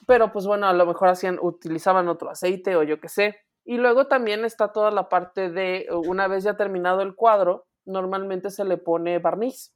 pero 0.07 0.31
pues 0.31 0.45
bueno, 0.45 0.67
a 0.67 0.73
lo 0.73 0.86
mejor 0.86 1.09
hacían, 1.09 1.39
utilizaban 1.41 2.07
otro 2.07 2.29
aceite 2.29 2.75
o 2.75 2.83
yo 2.83 2.99
qué 2.99 3.09
sé. 3.09 3.36
Y 3.65 3.77
luego 3.77 4.07
también 4.07 4.45
está 4.45 4.71
toda 4.71 4.91
la 4.91 5.09
parte 5.09 5.49
de, 5.49 5.88
una 6.07 6.27
vez 6.27 6.43
ya 6.43 6.55
terminado 6.55 7.01
el 7.01 7.15
cuadro, 7.15 7.65
normalmente 7.86 8.49
se 8.49 8.65
le 8.65 8.77
pone 8.77 9.19
barniz. 9.19 9.73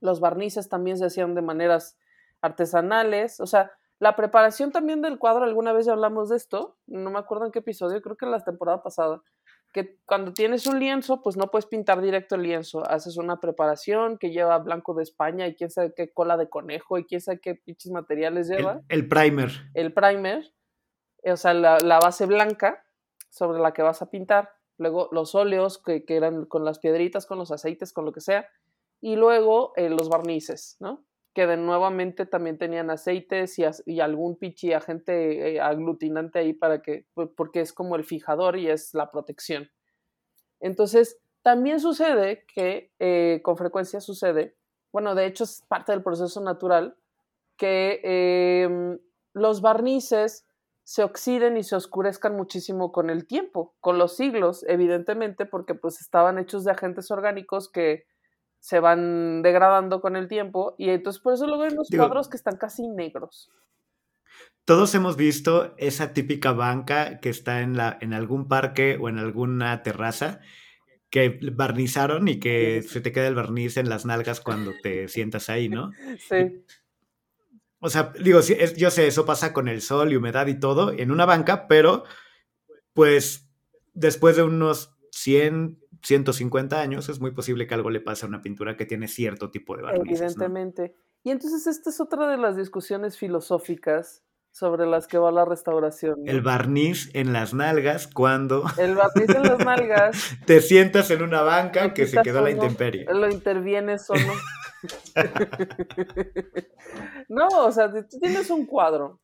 Los 0.00 0.20
barnices 0.20 0.68
también 0.68 0.98
se 0.98 1.06
hacían 1.06 1.34
de 1.34 1.42
maneras 1.42 1.98
artesanales, 2.40 3.40
o 3.40 3.46
sea, 3.46 3.72
la 3.98 4.14
preparación 4.14 4.70
también 4.70 5.02
del 5.02 5.18
cuadro, 5.18 5.44
alguna 5.44 5.72
vez 5.72 5.86
ya 5.86 5.92
hablamos 5.92 6.28
de 6.28 6.36
esto, 6.36 6.76
no 6.86 7.10
me 7.10 7.18
acuerdo 7.18 7.46
en 7.46 7.52
qué 7.52 7.58
episodio, 7.58 8.00
creo 8.00 8.16
que 8.16 8.26
en 8.26 8.30
la 8.30 8.44
temporada 8.44 8.80
pasada, 8.80 9.22
que 9.72 9.98
cuando 10.06 10.32
tienes 10.32 10.66
un 10.68 10.78
lienzo, 10.78 11.20
pues 11.20 11.36
no 11.36 11.50
puedes 11.50 11.66
pintar 11.66 12.00
directo 12.00 12.36
el 12.36 12.42
lienzo, 12.42 12.88
haces 12.88 13.16
una 13.16 13.40
preparación 13.40 14.16
que 14.16 14.30
lleva 14.30 14.56
blanco 14.58 14.94
de 14.94 15.02
España 15.02 15.48
y 15.48 15.56
quién 15.56 15.70
sabe 15.70 15.92
qué 15.96 16.12
cola 16.12 16.36
de 16.36 16.48
conejo 16.48 16.96
y 16.96 17.06
quién 17.06 17.20
sabe 17.20 17.40
qué 17.40 17.56
pinches 17.56 17.90
materiales 17.90 18.48
lleva. 18.48 18.82
El, 18.88 19.08
primer. 19.08 19.50
El 19.74 19.92
primer, 19.92 20.52
o 21.24 21.36
sea, 21.36 21.52
la 21.52 21.98
base 21.98 22.26
blanca 22.26 22.84
sobre 23.30 23.58
la 23.58 23.72
que 23.72 23.82
vas 23.82 24.00
a 24.00 24.10
pintar 24.10 24.57
luego 24.78 25.08
los 25.12 25.34
óleos 25.34 25.78
que, 25.78 26.04
eran 26.08 26.46
con 26.46 26.64
las 26.64 26.78
piedritas, 26.78 27.26
con 27.26 27.38
los 27.38 27.50
aceites, 27.50 27.92
con 27.92 28.04
lo 28.04 28.12
que 28.12 28.20
sea, 28.20 28.48
y 29.00 29.16
luego 29.16 29.72
eh, 29.76 29.90
los 29.90 30.08
barnices, 30.08 30.76
¿no? 30.80 31.04
Que 31.34 31.46
de 31.46 31.56
nuevamente 31.56 32.26
también 32.26 32.58
tenían 32.58 32.90
aceites 32.90 33.58
y, 33.86 34.00
algún 34.00 34.36
pichi 34.36 34.72
agente 34.72 35.56
eh, 35.56 35.60
aglutinante 35.60 36.38
ahí 36.38 36.52
para 36.52 36.82
que, 36.82 37.06
porque 37.36 37.60
es 37.60 37.72
como 37.72 37.96
el 37.96 38.04
fijador 38.04 38.56
y 38.56 38.70
es 38.70 38.94
la 38.94 39.10
protección. 39.10 39.70
Entonces, 40.60 41.20
también 41.42 41.80
sucede 41.80 42.44
que 42.52 42.92
eh, 42.98 43.40
con 43.42 43.56
frecuencia 43.56 44.00
sucede, 44.00 44.56
bueno, 44.92 45.14
de 45.14 45.26
hecho 45.26 45.44
es 45.44 45.62
parte 45.68 45.92
del 45.92 46.02
proceso 46.02 46.40
natural, 46.40 46.96
que 47.56 48.00
em, 48.62 48.98
los 49.34 49.60
barnices 49.60 50.47
se 50.88 51.02
oxiden 51.02 51.58
y 51.58 51.64
se 51.64 51.76
oscurezcan 51.76 52.34
muchísimo 52.34 52.92
con 52.92 53.10
el 53.10 53.26
tiempo, 53.26 53.76
con 53.78 53.98
los 53.98 54.16
siglos, 54.16 54.64
evidentemente, 54.66 55.44
porque 55.44 55.74
pues 55.74 56.00
estaban 56.00 56.38
hechos 56.38 56.64
de 56.64 56.70
agentes 56.70 57.10
orgánicos 57.10 57.70
que 57.70 58.06
se 58.58 58.80
van 58.80 59.42
degradando 59.42 60.00
con 60.00 60.16
el 60.16 60.28
tiempo 60.28 60.74
y 60.78 60.88
entonces 60.88 61.20
por 61.20 61.34
eso 61.34 61.46
luego 61.46 61.64
hay 61.64 61.74
unos 61.74 61.90
cuadros 61.94 62.30
que 62.30 62.38
están 62.38 62.56
casi 62.56 62.88
negros. 62.88 63.50
Todos 64.64 64.94
hemos 64.94 65.18
visto 65.18 65.74
esa 65.76 66.14
típica 66.14 66.52
banca 66.52 67.20
que 67.20 67.28
está 67.28 67.60
en, 67.60 67.76
la, 67.76 67.98
en 68.00 68.14
algún 68.14 68.48
parque 68.48 68.96
o 68.98 69.10
en 69.10 69.18
alguna 69.18 69.82
terraza 69.82 70.40
que 71.10 71.38
barnizaron 71.52 72.28
y 72.28 72.40
que 72.40 72.80
se 72.80 73.02
te 73.02 73.12
queda 73.12 73.28
el 73.28 73.34
barniz 73.34 73.76
en 73.76 73.90
las 73.90 74.06
nalgas 74.06 74.40
cuando 74.40 74.72
te 74.82 75.06
sientas 75.08 75.50
ahí, 75.50 75.68
¿no? 75.68 75.90
Sí. 76.18 76.64
O 77.80 77.90
sea, 77.90 78.12
digo, 78.20 78.40
yo 78.40 78.90
sé, 78.90 79.06
eso 79.06 79.24
pasa 79.24 79.52
con 79.52 79.68
el 79.68 79.80
sol 79.82 80.12
y 80.12 80.16
humedad 80.16 80.46
y 80.48 80.58
todo 80.58 80.92
en 80.92 81.10
una 81.10 81.26
banca, 81.26 81.68
pero 81.68 82.04
pues 82.92 83.48
después 83.94 84.36
de 84.36 84.42
unos 84.42 84.96
100, 85.12 85.78
150 86.02 86.80
años 86.80 87.08
es 87.08 87.20
muy 87.20 87.30
posible 87.30 87.66
que 87.66 87.74
algo 87.74 87.90
le 87.90 88.00
pase 88.00 88.26
a 88.26 88.28
una 88.28 88.42
pintura 88.42 88.76
que 88.76 88.86
tiene 88.86 89.06
cierto 89.06 89.50
tipo 89.50 89.76
de 89.76 89.82
barniz. 89.82 90.20
Evidentemente. 90.20 90.96
Y 91.22 91.30
entonces 91.30 91.66
esta 91.66 91.90
es 91.90 92.00
otra 92.00 92.28
de 92.28 92.36
las 92.36 92.56
discusiones 92.56 93.16
filosóficas 93.16 94.24
sobre 94.50 94.86
las 94.86 95.06
que 95.06 95.18
va 95.18 95.30
la 95.30 95.44
restauración. 95.44 96.26
El 96.26 96.40
barniz 96.40 97.10
en 97.14 97.32
las 97.32 97.54
nalgas 97.54 98.08
cuando... 98.08 98.64
El 98.76 98.96
barniz 98.96 99.28
en 99.28 99.42
las 99.42 99.58
nalgas. 99.58 100.36
te 100.46 100.60
sientas 100.60 101.10
en 101.10 101.22
una 101.22 101.42
banca 101.42 101.94
que 101.94 102.06
se 102.06 102.22
quedó 102.22 102.40
la 102.40 102.50
intemperie. 102.50 103.06
Lo 103.12 103.30
intervienes 103.30 104.08
o 104.10 104.14
no. 104.14 104.32
no, 107.28 107.48
o 107.66 107.72
sea, 107.72 107.92
tú 107.92 108.18
tienes 108.20 108.50
un 108.50 108.66
cuadro. 108.66 109.20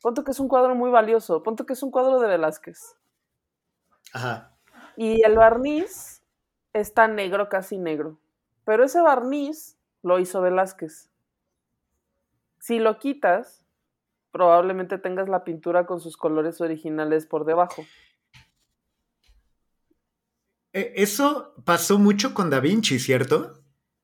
Ponto 0.00 0.24
que 0.24 0.30
es 0.30 0.40
un 0.40 0.48
cuadro 0.48 0.74
muy 0.74 0.90
valioso. 0.90 1.42
Ponto 1.42 1.66
que 1.66 1.72
es 1.72 1.82
un 1.82 1.90
cuadro 1.90 2.20
de 2.20 2.28
Velázquez. 2.28 2.96
Ajá. 4.12 4.56
Y 4.96 5.22
el 5.24 5.36
barniz 5.36 6.22
está 6.72 7.08
negro, 7.08 7.48
casi 7.48 7.78
negro. 7.78 8.18
Pero 8.64 8.84
ese 8.84 9.00
barniz 9.00 9.76
lo 10.02 10.18
hizo 10.18 10.40
Velázquez. 10.40 11.10
Si 12.60 12.78
lo 12.78 12.98
quitas, 12.98 13.64
probablemente 14.30 14.98
tengas 14.98 15.28
la 15.28 15.44
pintura 15.44 15.86
con 15.86 16.00
sus 16.00 16.16
colores 16.16 16.60
originales 16.60 17.26
por 17.26 17.44
debajo. 17.44 17.84
E, 20.72 20.92
eso 20.96 21.54
pasó 21.64 21.98
mucho 21.98 22.34
con 22.34 22.50
Da 22.50 22.60
Vinci, 22.60 22.98
¿cierto? 22.98 23.54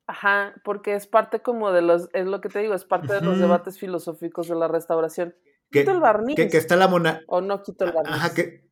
Ajá, 0.06 0.54
porque 0.64 0.94
es 0.94 1.06
parte 1.06 1.40
como 1.40 1.72
de 1.72 1.82
los, 1.82 2.08
es 2.12 2.26
lo 2.26 2.40
que 2.40 2.48
te 2.48 2.58
digo, 2.58 2.74
es 2.74 2.84
parte 2.84 3.14
de 3.14 3.20
los 3.22 3.38
debates 3.38 3.78
filosóficos 3.78 4.48
de 4.48 4.54
la 4.54 4.68
restauración. 4.68 5.34
Quito 5.70 5.92
el 5.92 6.00
barniz. 6.00 6.36
Que, 6.36 6.44
está 6.56 6.76
la 6.76 6.88
mona. 6.88 7.22
O 7.26 7.40
no 7.40 7.62
quito 7.62 7.86
el 7.86 7.92
barniz. 7.92 8.12
Ajá, 8.12 8.34
que, 8.34 8.68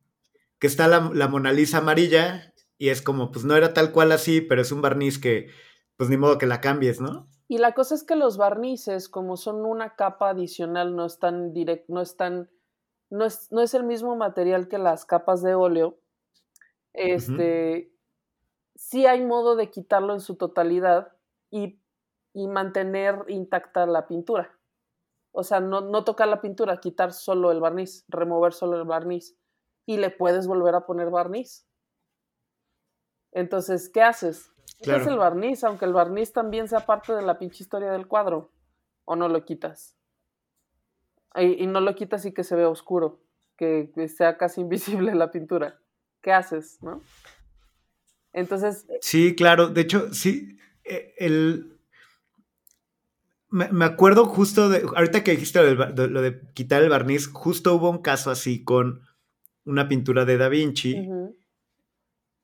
que 0.59 0.67
está 0.67 0.87
la, 0.87 1.09
la, 1.13 1.27
Mona 1.27 1.51
Lisa 1.51 1.79
amarilla 1.79 2.53
y 2.77 2.89
es 2.89 3.01
como, 3.01 3.31
pues 3.31 3.45
no 3.45 3.55
era 3.55 3.73
tal 3.73 3.91
cual 3.91 4.11
así, 4.11 4.41
pero 4.41 4.61
es 4.61 4.71
un 4.71 4.81
barniz 4.81 5.17
que, 5.17 5.47
pues 5.97 6.09
ni 6.09 6.17
modo 6.17 6.37
que 6.37 6.45
la 6.45 6.61
cambies, 6.61 7.01
¿no? 7.01 7.27
Y 7.53 7.59
la 7.59 7.73
cosa 7.73 7.93
es 7.93 8.03
que 8.03 8.15
los 8.15 8.37
barnices, 8.37 9.07
como 9.07 9.37
son 9.37 9.63
una 9.63 9.95
capa 9.95 10.29
adicional, 10.29 10.95
no 10.95 11.05
están 11.05 11.53
direct, 11.53 11.87
no 11.87 12.01
están, 12.01 12.49
no 13.11 13.25
es, 13.25 13.51
no 13.51 13.61
es 13.61 13.75
el 13.75 13.83
mismo 13.83 14.15
material 14.15 14.67
que 14.67 14.79
las 14.79 15.05
capas 15.05 15.43
de 15.43 15.53
óleo. 15.53 15.99
Este, 16.93 17.93
sí 18.73 19.05
hay 19.05 19.23
modo 19.23 19.55
de 19.55 19.69
quitarlo 19.69 20.13
en 20.13 20.19
su 20.19 20.35
totalidad 20.35 21.11
y, 21.51 21.79
y 22.33 22.47
mantener 22.47 23.23
intacta 23.27 23.85
la 23.85 24.07
pintura. 24.07 24.57
O 25.31 25.43
sea, 25.43 25.59
no, 25.59 25.81
no 25.81 26.03
tocar 26.03 26.29
la 26.29 26.41
pintura, 26.41 26.79
quitar 26.79 27.13
solo 27.13 27.51
el 27.51 27.59
barniz, 27.59 28.03
remover 28.07 28.53
solo 28.53 28.77
el 28.77 28.87
barniz 28.87 29.37
y 29.85 29.97
le 29.97 30.09
puedes 30.09 30.47
volver 30.47 30.73
a 30.73 30.87
poner 30.87 31.11
barniz. 31.11 31.67
Entonces, 33.31 33.89
¿qué 33.89 34.01
haces? 34.01 34.52
Quitas 34.83 35.07
el 35.07 35.17
barniz, 35.17 35.63
aunque 35.63 35.85
el 35.85 35.93
barniz 35.93 36.33
también 36.33 36.67
sea 36.67 36.85
parte 36.85 37.13
de 37.13 37.21
la 37.21 37.39
pinche 37.39 37.63
historia 37.63 37.91
del 37.91 38.07
cuadro. 38.07 38.51
¿O 39.05 39.15
no 39.15 39.27
lo 39.27 39.43
quitas? 39.45 39.95
Y, 41.35 41.65
no 41.67 41.81
lo 41.81 41.95
quitas 41.95 42.25
y 42.25 42.31
que 42.31 42.43
se 42.43 42.55
vea 42.55 42.69
oscuro, 42.69 43.19
que, 43.57 43.89
sea 44.15 44.37
casi 44.37 44.61
invisible 44.61 45.15
la 45.15 45.31
pintura. 45.31 45.79
¿Qué 46.21 46.31
haces, 46.31 46.77
no? 46.81 47.01
Entonces. 48.31 48.85
Eh, 48.89 48.99
sí, 49.01 49.35
claro. 49.35 49.67
De 49.69 49.81
hecho, 49.81 50.13
sí. 50.13 50.57
Eh, 50.83 51.13
el. 51.17 51.69
Me, 53.49 53.85
acuerdo 53.85 54.25
justo 54.25 54.69
de. 54.69 54.83
Ahorita 54.95 55.23
que 55.23 55.31
dijiste 55.31 55.61
lo 55.61 56.21
de, 56.21 56.41
quitar 56.53 56.81
el 56.81 56.89
barniz, 56.89 57.27
justo 57.27 57.75
hubo 57.75 57.89
un 57.89 58.01
caso 58.01 58.31
así 58.31 58.63
con 58.63 59.01
una 59.65 59.87
pintura 59.87 60.25
de 60.25 60.37
Da 60.37 60.49
Vinci. 60.49 61.07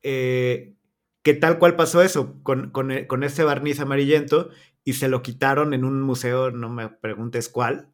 eh, 0.04 0.76
que 1.24 1.34
tal 1.34 1.60
cual 1.60 1.76
pasó 1.76 2.02
eso 2.02 2.42
con, 2.44 2.72
con, 2.72 2.92
e, 2.92 3.08
con 3.08 3.24
ese 3.24 3.44
barniz 3.44 3.80
amarillento 3.80 4.50
y 4.84 4.94
se 4.94 5.10
lo 5.10 5.22
quitaron 5.22 5.74
en 5.74 5.84
un 5.84 6.02
museo, 6.02 6.52
no 6.52 6.70
me 6.70 6.90
preguntes 6.90 7.50
cuál. 7.50 7.92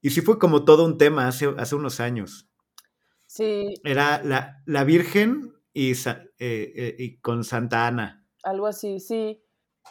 Y 0.00 0.10
sí 0.10 0.20
fue 0.20 0.38
como 0.38 0.64
todo 0.64 0.84
un 0.84 0.98
tema 0.98 1.28
hace, 1.28 1.52
hace 1.56 1.74
unos 1.74 2.00
años. 2.00 2.48
Sí. 3.26 3.74
Era 3.84 4.22
la, 4.22 4.62
la 4.66 4.84
Virgen 4.84 5.54
y, 5.72 5.92
eh, 5.92 6.28
eh, 6.38 6.96
y, 6.98 7.18
con 7.18 7.44
Santa 7.44 7.86
Ana. 7.86 8.24
Algo 8.42 8.66
así, 8.66 9.00
sí. 9.00 9.42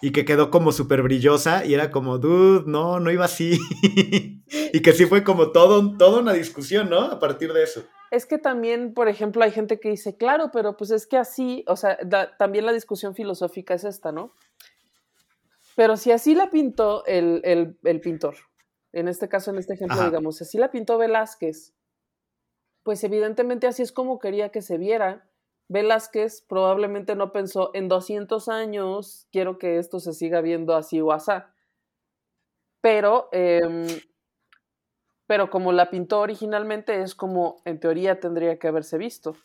Y 0.01 0.11
que 0.11 0.26
quedó 0.26 0.51
como 0.51 0.71
súper 0.71 1.01
brillosa 1.01 1.65
y 1.65 1.73
era 1.73 1.89
como, 1.91 2.17
dude, 2.17 2.63
no, 2.65 2.99
no 2.99 3.11
iba 3.11 3.26
así. 3.26 3.59
y 4.73 4.82
que 4.82 4.93
sí 4.93 5.05
fue 5.05 5.23
como 5.23 5.51
todo, 5.51 5.97
toda 5.97 6.19
una 6.19 6.34
discusión, 6.34 6.89
¿no? 6.89 7.01
A 7.01 7.19
partir 7.19 7.53
de 7.53 7.63
eso. 7.63 7.86
Es 8.16 8.26
que 8.26 8.38
también, 8.38 8.93
por 8.93 9.09
ejemplo, 9.09 9.43
hay 9.43 9.51
gente 9.51 9.78
que 9.78 9.89
dice, 9.89 10.16
claro, 10.16 10.49
pero 10.53 10.78
pues 10.78 10.89
es 10.91 11.05
que 11.05 11.18
así, 11.18 11.66
o 11.68 11.76
sea, 11.76 11.97
también 12.39 12.66
la 12.66 12.72
discusión 12.72 13.13
filosófica 13.13 13.74
es 13.74 13.84
esta, 13.84 14.13
¿no? 14.13 14.34
Pero 15.76 15.97
si 15.97 16.13
así 16.13 16.34
la 16.34 16.49
pintó 16.49 17.03
el, 17.07 17.78
pintor, 18.01 18.38
en 18.93 19.09
este 19.09 19.28
caso, 19.28 19.51
en 19.51 19.57
este 19.57 19.74
ejemplo, 19.74 20.01
digamos, 20.01 20.38
si 20.38 20.45
así 20.45 20.57
la 20.57 20.72
pintó 20.72 20.97
Velázquez, 20.97 21.76
pues 22.84 23.03
evidentemente 23.03 23.68
así 23.68 23.82
es 23.82 23.91
como 23.91 24.18
quería 24.18 24.47
que 24.47 24.61
se 24.61 24.78
viera. 24.78 25.30
Velázquez 25.68 26.41
probablemente 26.47 27.18
no 27.18 27.34
pensó 27.34 27.72
en 27.74 27.89
200 27.89 28.47
años, 28.47 29.28
quiero 29.30 29.57
que 29.57 29.78
esto 29.78 29.99
se 29.99 30.13
siga 30.13 30.39
viendo 30.39 30.74
así 30.74 31.01
o 31.01 31.11
asá. 31.11 31.53
Pero 32.80 33.28
em, 33.34 33.88
pero 35.28 35.49
como 35.49 35.71
la 35.71 35.89
pintó 35.89 36.19
originalmente 36.19 37.01
es 37.01 37.15
como 37.15 37.61
en 37.65 37.80
teoría 37.80 38.19
tendría 38.19 38.59
que 38.59 38.67
haberse 38.67 38.97
visto. 38.97 39.36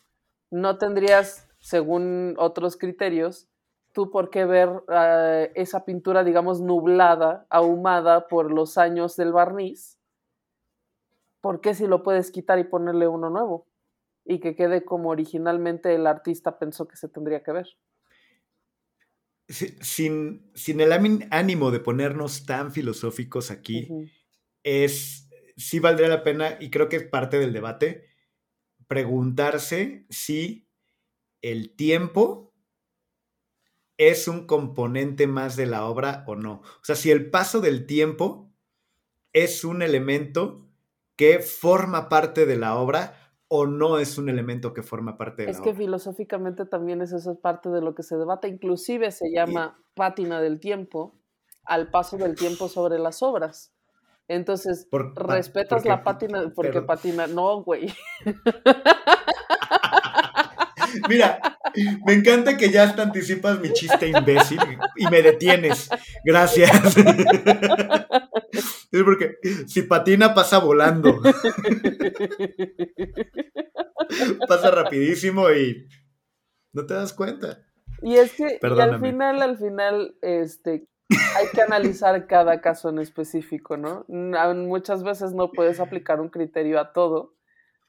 No 0.50 0.78
tendrías, 0.78 1.48
según 1.58 2.34
otros 2.38 2.76
criterios, 2.76 3.48
tú 3.92 4.10
por 4.10 4.30
qué 4.30 4.44
ver 4.44 4.68
eh, 4.88 5.52
esa 5.54 5.84
pintura, 5.84 6.22
digamos, 6.24 6.60
nublada, 6.60 7.46
ahumada 7.48 8.28
por 8.28 8.52
los 8.52 8.78
años 8.78 9.16
del 9.16 9.32
barniz. 9.32 9.98
¿Por 11.40 11.60
qué 11.60 11.74
si 11.74 11.86
lo 11.86 12.02
puedes 12.02 12.30
quitar 12.30 12.58
y 12.58 12.64
ponerle 12.64 13.08
uno 13.08 13.30
nuevo? 13.30 13.66
Y 14.24 14.40
que 14.40 14.54
quede 14.54 14.84
como 14.84 15.08
originalmente 15.08 15.94
el 15.94 16.06
artista 16.06 16.58
pensó 16.58 16.86
que 16.86 16.96
se 16.96 17.08
tendría 17.08 17.42
que 17.42 17.52
ver. 17.52 17.68
Sin, 19.48 20.50
sin 20.54 20.80
el 20.80 20.92
ánimo 20.92 21.70
de 21.70 21.80
ponernos 21.80 22.44
tan 22.44 22.70
filosóficos 22.70 23.50
aquí, 23.50 23.88
es 24.62 25.29
sí 25.60 25.78
valdría 25.78 26.08
la 26.08 26.22
pena, 26.24 26.56
y 26.60 26.70
creo 26.70 26.88
que 26.88 26.96
es 26.96 27.04
parte 27.04 27.38
del 27.38 27.52
debate, 27.52 28.06
preguntarse 28.86 30.06
si 30.10 30.68
el 31.42 31.76
tiempo 31.76 32.52
es 33.96 34.28
un 34.28 34.46
componente 34.46 35.26
más 35.26 35.56
de 35.56 35.66
la 35.66 35.84
obra 35.84 36.24
o 36.26 36.34
no. 36.34 36.62
O 36.62 36.84
sea, 36.84 36.96
si 36.96 37.10
el 37.10 37.30
paso 37.30 37.60
del 37.60 37.86
tiempo 37.86 38.50
es 39.32 39.62
un 39.62 39.82
elemento 39.82 40.66
que 41.16 41.40
forma 41.40 42.08
parte 42.08 42.46
de 42.46 42.56
la 42.56 42.76
obra 42.78 43.14
o 43.48 43.66
no 43.66 43.98
es 43.98 44.16
un 44.16 44.28
elemento 44.28 44.72
que 44.72 44.82
forma 44.82 45.18
parte 45.18 45.42
de 45.42 45.52
la 45.52 45.58
obra. 45.58 45.70
Es 45.70 45.76
que 45.76 45.78
filosóficamente 45.78 46.64
también 46.64 47.02
es 47.02 47.12
eso 47.12 47.32
es 47.32 47.38
parte 47.38 47.68
de 47.68 47.82
lo 47.82 47.94
que 47.94 48.02
se 48.02 48.16
debate, 48.16 48.48
inclusive 48.48 49.10
se 49.10 49.30
llama 49.30 49.78
pátina 49.94 50.40
del 50.40 50.60
tiempo 50.60 51.20
al 51.64 51.90
paso 51.90 52.16
del 52.16 52.36
tiempo 52.36 52.68
sobre 52.68 52.98
las 52.98 53.22
obras. 53.22 53.74
Entonces, 54.30 54.86
respetas 55.16 55.84
la 55.84 56.04
pátina 56.04 56.52
porque 56.54 56.82
patina. 56.82 57.26
No, 57.26 57.64
güey. 57.64 57.92
Mira, 61.08 61.40
me 62.06 62.14
encanta 62.14 62.56
que 62.56 62.70
ya 62.70 62.94
te 62.94 63.02
anticipas 63.02 63.58
mi 63.58 63.72
chiste 63.72 64.06
imbécil 64.06 64.60
y 64.94 65.08
me 65.08 65.22
detienes. 65.22 65.90
Gracias. 66.24 66.70
Es 68.92 69.02
porque 69.04 69.36
si 69.66 69.82
patina 69.82 70.32
pasa 70.32 70.58
volando. 70.58 71.20
Pasa 74.48 74.70
rapidísimo 74.70 75.50
y 75.50 75.88
no 76.72 76.86
te 76.86 76.94
das 76.94 77.12
cuenta. 77.12 77.58
Y 78.02 78.16
es 78.16 78.32
que 78.32 78.58
al 78.62 79.00
final, 79.00 79.42
al 79.42 79.58
final, 79.58 80.14
este, 80.22 80.86
hay 81.36 81.46
que 81.52 81.62
analizar 81.62 82.26
cada 82.26 82.60
caso 82.60 82.88
en 82.88 82.98
específico, 82.98 83.76
¿no? 83.76 84.04
Muchas 84.08 85.02
veces 85.02 85.34
no 85.34 85.50
puedes 85.50 85.80
aplicar 85.80 86.20
un 86.20 86.28
criterio 86.28 86.78
a 86.80 86.92
todo, 86.92 87.34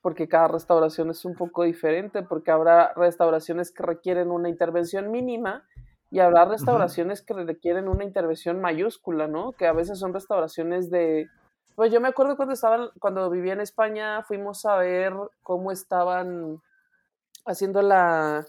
porque 0.01 0.28
cada 0.28 0.47
restauración 0.47 1.09
es 1.11 1.26
un 1.26 1.36
poco 1.36 1.63
diferente, 1.63 2.24
porque 2.24 2.51
habrá 2.51 2.93
restauraciones 2.95 3.72
que 3.72 3.84
requieren 3.84 4.32
una 4.32 4.49
intervención 4.49 5.11
mínima 5.11 5.63
y 6.09 6.19
habrá 6.19 6.45
restauraciones 6.45 7.22
que 7.22 7.34
requieren 7.34 7.88
una 7.88 8.03
intervención 8.03 8.59
mayúscula, 8.59 9.28
¿no? 9.28 9.53
Que 9.53 9.67
a 9.67 9.74
veces 9.74 9.99
son 9.99 10.13
restauraciones 10.13 10.89
de... 10.89 11.30
Pues 11.76 11.91
yo 11.91 12.01
me 12.01 12.09
acuerdo 12.09 12.36
cuando 12.36 12.53
estaba, 12.53 12.91
cuando 12.99 13.30
vivía 13.30 13.53
en 13.53 13.61
España, 13.61 14.24
fuimos 14.24 14.65
a 14.65 14.76
ver 14.76 15.13
cómo 15.41 15.72
estaban 15.72 16.61
haciendo 17.45 17.82
la, 17.82 18.45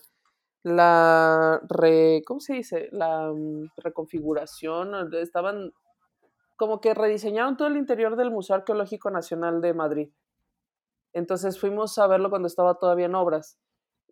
la 0.62 1.60
re, 1.68 2.22
¿cómo 2.26 2.40
se 2.40 2.54
dice? 2.54 2.88
La 2.92 3.32
mm, 3.32 3.70
reconfiguración, 3.76 5.12
estaban 5.14 5.72
como 6.56 6.80
que 6.80 6.94
rediseñaron 6.94 7.56
todo 7.56 7.68
el 7.68 7.76
interior 7.76 8.16
del 8.16 8.30
Museo 8.30 8.56
Arqueológico 8.56 9.10
Nacional 9.10 9.60
de 9.60 9.74
Madrid. 9.74 10.10
Entonces 11.12 11.58
fuimos 11.58 11.98
a 11.98 12.06
verlo 12.06 12.30
cuando 12.30 12.46
estaba 12.46 12.78
todavía 12.78 13.06
en 13.06 13.14
obras. 13.14 13.58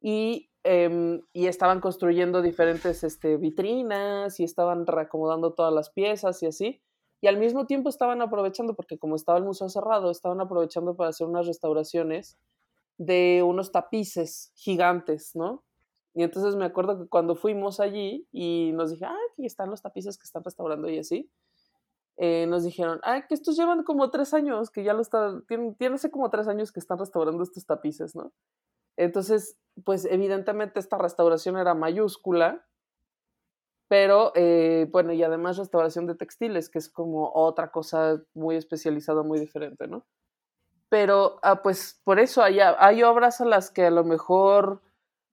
Y 0.03 0.51
Em, 0.63 1.23
y 1.33 1.47
estaban 1.47 1.81
construyendo 1.81 2.43
diferentes 2.43 3.03
este, 3.03 3.39
vitrinas 3.39 4.39
y 4.41 4.45
estaban 4.45 4.87
reacomodando 4.87 5.55
todas 5.55 5.73
las 5.73 5.91
piezas 5.91 6.43
y 6.43 6.47
así. 6.47 6.83
Y 7.23 7.29
al 7.29 7.39
mismo 7.39 7.67
tiempo 7.67 7.89
estaban 7.89 8.21
aprovechando, 8.21 8.75
porque 8.75 8.99
como 8.99 9.17
estaba 9.17 9.39
el 9.39 9.45
museo 9.45 9.69
cerrado, 9.69 10.11
estaban 10.11 10.41
aprovechando 10.41 10.97
para 10.97 11.11
hacer 11.11 11.27
unas 11.27 11.47
restauraciones 11.47 12.39
de 12.99 13.43
unos 13.45 13.73
tapices 13.73 14.53
gigantes, 14.55 15.33
¿no? 15.35 15.65
Y 16.15 16.23
entonces 16.23 16.57
me 16.57 16.65
acuerdo 16.65 16.99
que 16.99 17.09
cuando 17.09 17.37
fuimos 17.37 17.81
allí 17.81 18.27
y 18.33 18.73
nos 18.75 18.91
dije, 18.91 19.05
ah, 19.05 19.17
aquí 19.33 19.47
están 19.47 19.71
los 19.71 19.83
tapices 19.83 20.19
que 20.19 20.25
están 20.25 20.43
restaurando 20.43 20.89
y 20.89 20.99
así, 20.99 21.31
eh, 22.17 22.47
nos 22.47 22.65
dijeron, 22.65 23.01
ah, 23.05 23.27
que 23.27 23.35
estos 23.35 23.57
llevan 23.57 23.85
como 23.85 24.11
tres 24.11 24.35
años, 24.35 24.71
que 24.71 24.85
ya 24.85 24.93
lo 24.93 25.03
están, 25.03 25.47
tienen, 25.47 25.75
tienen 25.77 25.95
hace 25.95 26.11
como 26.11 26.29
tres 26.29 26.49
años 26.49 26.73
que 26.73 26.81
están 26.81 26.99
restaurando 26.99 27.43
estos 27.43 27.65
tapices, 27.65 28.15
¿no? 28.15 28.33
Entonces, 28.97 29.57
pues 29.85 30.05
evidentemente 30.05 30.81
esta 30.81 30.99
restauración 30.99 31.57
era 31.57 31.75
mayúscula, 31.75 32.67
pero 33.89 34.33
eh, 34.35 34.87
bueno, 34.93 35.13
y 35.13 35.23
además 35.23 35.57
restauración 35.57 36.07
de 36.07 36.15
textiles, 36.15 36.69
que 36.69 36.79
es 36.79 36.91
como 36.91 37.33
otra 37.35 37.71
cosa 37.71 38.23
muy 38.35 38.57
especializada, 38.57 39.23
muy 39.23 39.41
diferente, 39.41 39.89
¿no? 39.89 40.05
Pero, 40.91 41.39
ah, 41.43 41.63
pues 41.63 42.01
por 42.05 42.19
eso 42.19 42.43
hay, 42.43 42.59
hay 42.61 43.03
obras 43.03 43.41
a 43.41 43.47
las 43.47 43.71
que 43.71 43.87
a 43.87 43.91
lo 43.91 44.05
mejor 44.05 44.83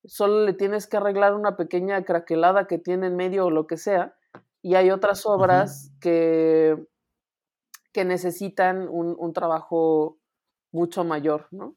solo 0.08 0.46
le 0.46 0.54
tienes 0.54 0.88
que 0.88 0.98
arreglar 0.98 1.36
una 1.36 1.56
pequeña 1.56 2.04
craquelada 2.04 2.68
que 2.68 2.80
tiene 2.80 3.08
en 3.08 3.16
medio 3.16 3.46
o 3.46 3.52
lo 3.52 3.68
que 3.68 3.78
sea, 3.78 4.16
y 4.62 4.76
hay 4.76 4.90
otras 4.90 5.26
obras 5.26 5.94
que, 6.02 6.76
que 7.94 8.06
necesitan 8.06 8.88
un, 8.90 9.16
un 9.18 9.34
trabajo 9.34 10.18
mucho 10.72 11.04
mayor, 11.04 11.48
¿no? 11.52 11.76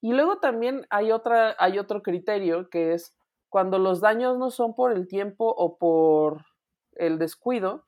Y 0.00 0.12
luego 0.12 0.38
también 0.38 0.86
hay, 0.90 1.10
otra, 1.10 1.56
hay 1.58 1.78
otro 1.78 2.02
criterio 2.02 2.68
que 2.70 2.94
es 2.94 3.16
cuando 3.48 3.78
los 3.78 4.00
daños 4.00 4.38
no 4.38 4.50
son 4.50 4.74
por 4.74 4.92
el 4.92 5.08
tiempo 5.08 5.52
o 5.56 5.78
por 5.78 6.44
el 6.92 7.18
descuido, 7.18 7.86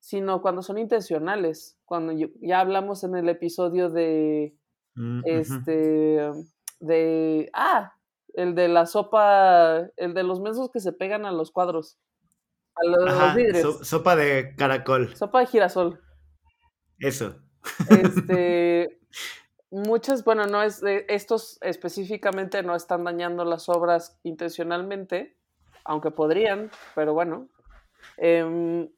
sino 0.00 0.42
cuando 0.42 0.62
son 0.62 0.78
intencionales. 0.78 1.78
Cuando 1.84 2.12
ya 2.40 2.60
hablamos 2.60 3.04
en 3.04 3.14
el 3.14 3.28
episodio 3.28 3.90
de 3.90 4.56
mm, 4.96 5.20
este 5.24 6.30
de 6.80 7.50
ah, 7.52 7.94
el 8.34 8.54
de 8.54 8.68
la 8.68 8.86
sopa, 8.86 9.88
el 9.96 10.14
de 10.14 10.22
los 10.22 10.40
mesos 10.40 10.70
que 10.70 10.80
se 10.80 10.92
pegan 10.92 11.24
a 11.24 11.32
los 11.32 11.50
cuadros. 11.50 11.98
A 12.74 12.86
los, 12.86 13.34
vidrios. 13.34 13.86
sopa 13.86 14.16
de 14.16 14.54
caracol. 14.56 15.14
Sopa 15.14 15.40
de 15.40 15.46
girasol. 15.46 16.00
Eso. 16.98 17.36
Este 17.90 19.00
muchas, 19.72 20.22
bueno, 20.22 20.46
no 20.46 20.62
es, 20.62 20.82
estos 21.08 21.58
específicamente 21.62 22.62
no 22.62 22.76
están 22.76 23.04
dañando 23.04 23.44
las 23.44 23.68
obras 23.68 24.20
intencionalmente, 24.22 25.36
aunque 25.84 26.10
podrían, 26.10 26.70
pero 26.94 27.14
bueno. 27.14 27.48
Em, 28.18 28.88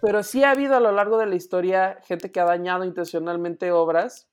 pero 0.00 0.22
sí 0.22 0.44
ha 0.44 0.52
habido 0.52 0.76
a 0.76 0.80
lo 0.80 0.92
largo 0.92 1.18
de 1.18 1.26
la 1.26 1.34
historia 1.34 1.98
gente 2.04 2.30
que 2.30 2.40
ha 2.40 2.44
dañado 2.44 2.84
intencionalmente 2.84 3.72
obras, 3.72 4.30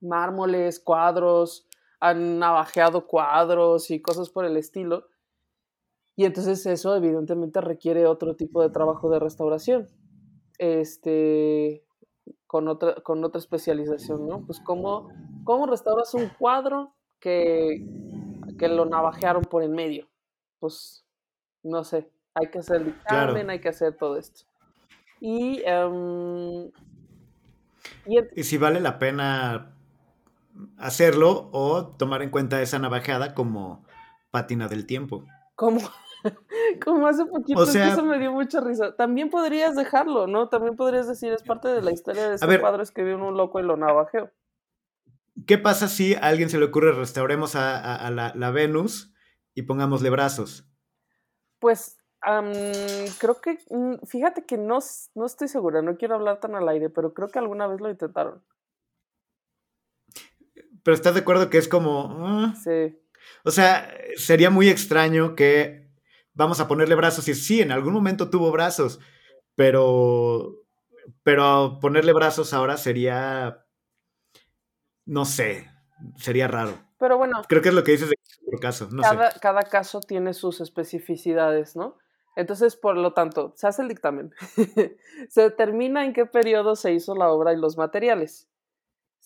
mármoles, 0.00 0.78
cuadros, 0.78 1.67
han 2.00 2.38
navajeado 2.38 3.06
cuadros 3.06 3.90
y 3.90 4.00
cosas 4.00 4.30
por 4.30 4.44
el 4.44 4.56
estilo. 4.56 5.06
Y 6.16 6.24
entonces 6.24 6.64
eso 6.66 6.96
evidentemente 6.96 7.60
requiere 7.60 8.06
otro 8.06 8.34
tipo 8.34 8.62
de 8.62 8.70
trabajo 8.70 9.10
de 9.10 9.20
restauración. 9.20 9.88
Este, 10.58 11.84
con 12.46 12.66
otra, 12.66 12.96
con 13.02 13.22
otra 13.24 13.38
especialización, 13.38 14.26
¿no? 14.26 14.44
Pues 14.44 14.58
cómo, 14.60 15.10
cómo 15.44 15.66
restauras 15.66 16.14
un 16.14 16.28
cuadro 16.30 16.94
que, 17.20 17.86
que 18.58 18.68
lo 18.68 18.84
navajearon 18.84 19.44
por 19.44 19.62
en 19.62 19.72
medio. 19.72 20.08
Pues, 20.58 21.04
no 21.62 21.84
sé, 21.84 22.10
hay 22.34 22.50
que 22.50 22.58
hacer 22.58 22.84
dictamen, 22.84 23.50
hay 23.50 23.60
que 23.60 23.68
hacer 23.68 23.96
todo 23.96 24.16
esto. 24.16 24.42
Y, 25.20 25.62
em, 25.64 26.70
y, 28.34 28.42
si 28.42 28.58
vale 28.58 28.80
la 28.80 28.98
pena 28.98 29.77
hacerlo 30.76 31.50
o 31.52 31.88
tomar 31.96 32.22
en 32.22 32.30
cuenta 32.30 32.62
esa 32.62 32.78
navajeada 32.78 33.34
como 33.34 33.84
pátina 34.30 34.68
del 34.68 34.86
tiempo. 34.86 35.24
¿Cómo? 35.54 35.80
Como 36.84 37.06
hace 37.06 37.24
poquito, 37.26 37.62
eso 37.62 38.04
me 38.04 38.18
dio 38.18 38.32
mucha 38.32 38.60
risa. 38.60 38.94
También 38.96 39.30
podrías 39.30 39.76
dejarlo, 39.76 40.26
¿no? 40.26 40.48
También 40.48 40.76
podrías 40.76 41.06
decir, 41.06 41.32
es 41.32 41.42
parte 41.42 41.68
de 41.68 41.82
la 41.82 41.92
historia 41.92 42.28
de 42.28 42.34
ese 42.34 42.58
padre 42.58 42.82
que 42.92 43.04
vio 43.04 43.16
un 43.16 43.36
loco 43.36 43.60
y 43.60 43.62
lo 43.62 43.76
navajeó. 43.76 44.30
¿Qué 45.46 45.58
pasa 45.58 45.88
si 45.88 46.14
a 46.14 46.20
alguien 46.20 46.50
se 46.50 46.58
le 46.58 46.64
ocurre 46.64 46.92
restauremos 46.92 47.54
a, 47.54 48.10
la, 48.10 48.50
Venus 48.50 49.14
y 49.54 49.62
pongámosle 49.62 50.10
brazos? 50.10 50.68
Pues 51.60 51.98
creo 52.20 53.40
que, 53.40 53.58
mm, 53.70 54.04
fíjate 54.06 54.44
que 54.44 54.58
no, 54.58 54.78
no 55.14 55.26
estoy 55.26 55.48
segura, 55.48 55.82
no 55.82 55.96
quiero 55.96 56.16
hablar 56.16 56.40
tan 56.40 56.56
al 56.56 56.68
aire, 56.68 56.90
pero 56.90 57.14
creo 57.14 57.28
que 57.28 57.38
alguna 57.38 57.66
vez 57.68 57.80
lo 57.80 57.90
intentaron. 57.90 58.42
Pero 60.82 60.94
estás 60.94 61.14
de 61.14 61.20
acuerdo 61.20 61.50
que 61.50 61.58
es 61.58 61.68
como... 61.68 62.16
Ah? 62.20 62.54
Sí. 62.62 62.98
O 63.44 63.50
sea, 63.50 63.92
sería 64.16 64.50
muy 64.50 64.68
extraño 64.68 65.34
que 65.34 65.88
vamos 66.38 66.60
a 66.60 66.68
ponerle 66.68 66.94
brazos. 66.94 67.28
Y 67.28 67.34
sí, 67.34 67.60
en 67.60 67.72
algún 67.72 67.92
momento 67.92 68.30
tuvo 68.30 68.50
brazos, 68.50 69.00
pero, 69.54 70.54
pero 71.22 71.78
ponerle 71.80 72.12
brazos 72.12 72.54
ahora 72.54 72.76
sería, 72.76 73.66
no 75.04 75.24
sé, 75.24 75.68
sería 76.16 76.48
raro. 76.48 76.78
Pero 76.98 77.18
bueno. 77.18 77.42
Creo 77.48 77.60
que 77.60 77.68
es 77.68 77.74
lo 77.74 77.84
que 77.84 77.92
dices 77.92 78.08
de 78.08 78.16
cada 78.50 78.60
caso. 78.60 78.88
cada, 79.40 79.62
caso 79.64 80.00
tiene 80.00 80.32
sus 80.32 80.60
especificidades, 80.60 81.76
¿no? 81.76 81.96
Entonces, 82.36 82.76
por 82.76 82.96
lo 82.96 83.14
tanto, 83.14 83.52
se 83.56 83.66
hace 83.66 83.82
el 83.82 83.88
dictamen. 83.88 84.32
se 85.28 85.42
determina 85.42 86.04
en 86.04 86.12
qué 86.12 86.24
periodo 86.24 86.76
se 86.76 86.92
hizo 86.92 87.16
la 87.16 87.30
obra 87.30 87.52
y 87.52 87.56
los 87.56 87.76
materiales. 87.76 88.48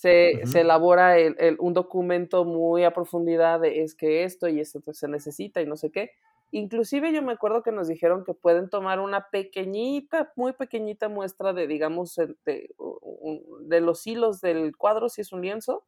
Se, 0.02 0.42
elabora 0.60 1.14
un 1.60 1.74
documento 1.74 2.44
muy 2.44 2.82
a 2.82 2.92
profundidad 2.92 3.60
de 3.60 3.82
es 3.82 3.94
que 3.94 4.24
esto 4.24 4.48
y 4.48 4.58
esto 4.58 4.80
se 4.92 5.06
necesita 5.06 5.62
y 5.62 5.66
no 5.66 5.76
sé 5.76 5.92
qué. 5.92 6.10
Inclusive 6.50 7.12
yo 7.12 7.22
me 7.22 7.32
acuerdo 7.32 7.62
que 7.62 7.70
nos 7.70 7.86
dijeron 7.86 8.24
que 8.24 8.34
pueden 8.34 8.68
tomar 8.68 8.98
una 8.98 9.28
pequeñita, 9.30 10.32
muy 10.34 10.54
pequeñita 10.54 11.08
muestra 11.08 11.52
de, 11.52 11.68
digamos, 11.68 12.16
de, 12.16 13.80
los 13.80 14.06
hilos 14.06 14.40
del 14.40 14.76
cuadro, 14.76 15.08
si 15.08 15.20
es 15.20 15.32
un 15.32 15.42
lienzo, 15.42 15.86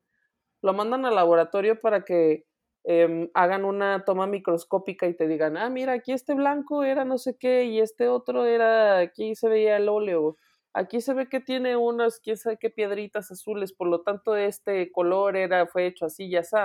lo 0.62 0.72
mandan 0.72 1.04
al 1.06 1.16
laboratorio 1.16 1.80
para 1.80 2.04
que 2.04 2.46
em, 2.84 3.28
hagan 3.34 3.64
una 3.64 4.04
toma 4.04 4.28
microscópica 4.28 5.08
y 5.08 5.14
te 5.14 5.26
digan, 5.26 5.56
ah, 5.56 5.70
mira, 5.70 5.94
aquí 5.94 6.12
este 6.12 6.34
blanco 6.34 6.84
era 6.84 7.04
no 7.04 7.18
sé 7.18 7.36
qué 7.36 7.64
y 7.64 7.80
este 7.80 8.06
otro 8.06 8.46
era, 8.46 8.98
aquí 8.98 9.34
se 9.34 9.48
veía 9.48 9.76
el 9.76 9.88
óleo, 9.88 10.36
aquí 10.74 11.00
se 11.00 11.14
ve 11.14 11.28
que 11.28 11.40
tiene 11.40 11.76
unas, 11.76 12.20
quién 12.20 12.36
sabe 12.36 12.58
qué 12.58 12.68
piedritas 12.70 13.30
azules, 13.30 13.72
por 13.72 13.88
lo 13.88 14.02
tanto 14.02 14.36
este 14.36 14.92
color 14.92 15.36
era, 15.36 15.66
fue 15.66 15.86
hecho 15.86 16.06
así 16.06 16.26
y 16.26 16.36
así, 16.36 16.56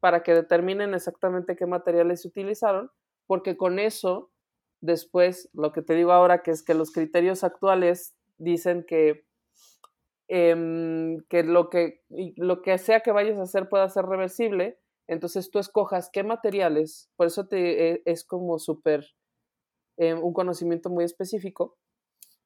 para 0.00 0.22
que 0.22 0.34
determinen 0.34 0.94
exactamente 0.94 1.56
qué 1.56 1.66
materiales 1.66 2.22
se 2.22 2.28
utilizaron 2.28 2.90
porque 3.28 3.56
con 3.56 3.78
eso, 3.78 4.32
después, 4.80 5.50
lo 5.52 5.70
que 5.70 5.82
te 5.82 5.94
digo 5.94 6.10
ahora, 6.12 6.42
que 6.42 6.50
es 6.50 6.64
que 6.64 6.74
los 6.74 6.90
criterios 6.90 7.44
actuales 7.44 8.16
dicen 8.38 8.84
que, 8.84 9.26
em, 10.28 11.20
que, 11.28 11.44
lo, 11.44 11.68
que 11.68 12.00
lo 12.36 12.62
que 12.62 12.78
sea 12.78 13.00
que 13.00 13.12
vayas 13.12 13.38
a 13.38 13.42
hacer 13.42 13.68
pueda 13.68 13.88
ser 13.90 14.06
reversible, 14.06 14.78
entonces 15.06 15.50
tú 15.50 15.58
escojas 15.58 16.10
qué 16.10 16.24
materiales, 16.24 17.10
por 17.16 17.26
eso 17.26 17.46
te, 17.46 17.92
e, 17.92 18.02
es 18.06 18.24
como 18.24 18.58
súper 18.58 19.06
em, 19.98 20.22
un 20.22 20.32
conocimiento 20.32 20.88
muy 20.88 21.04
específico, 21.04 21.76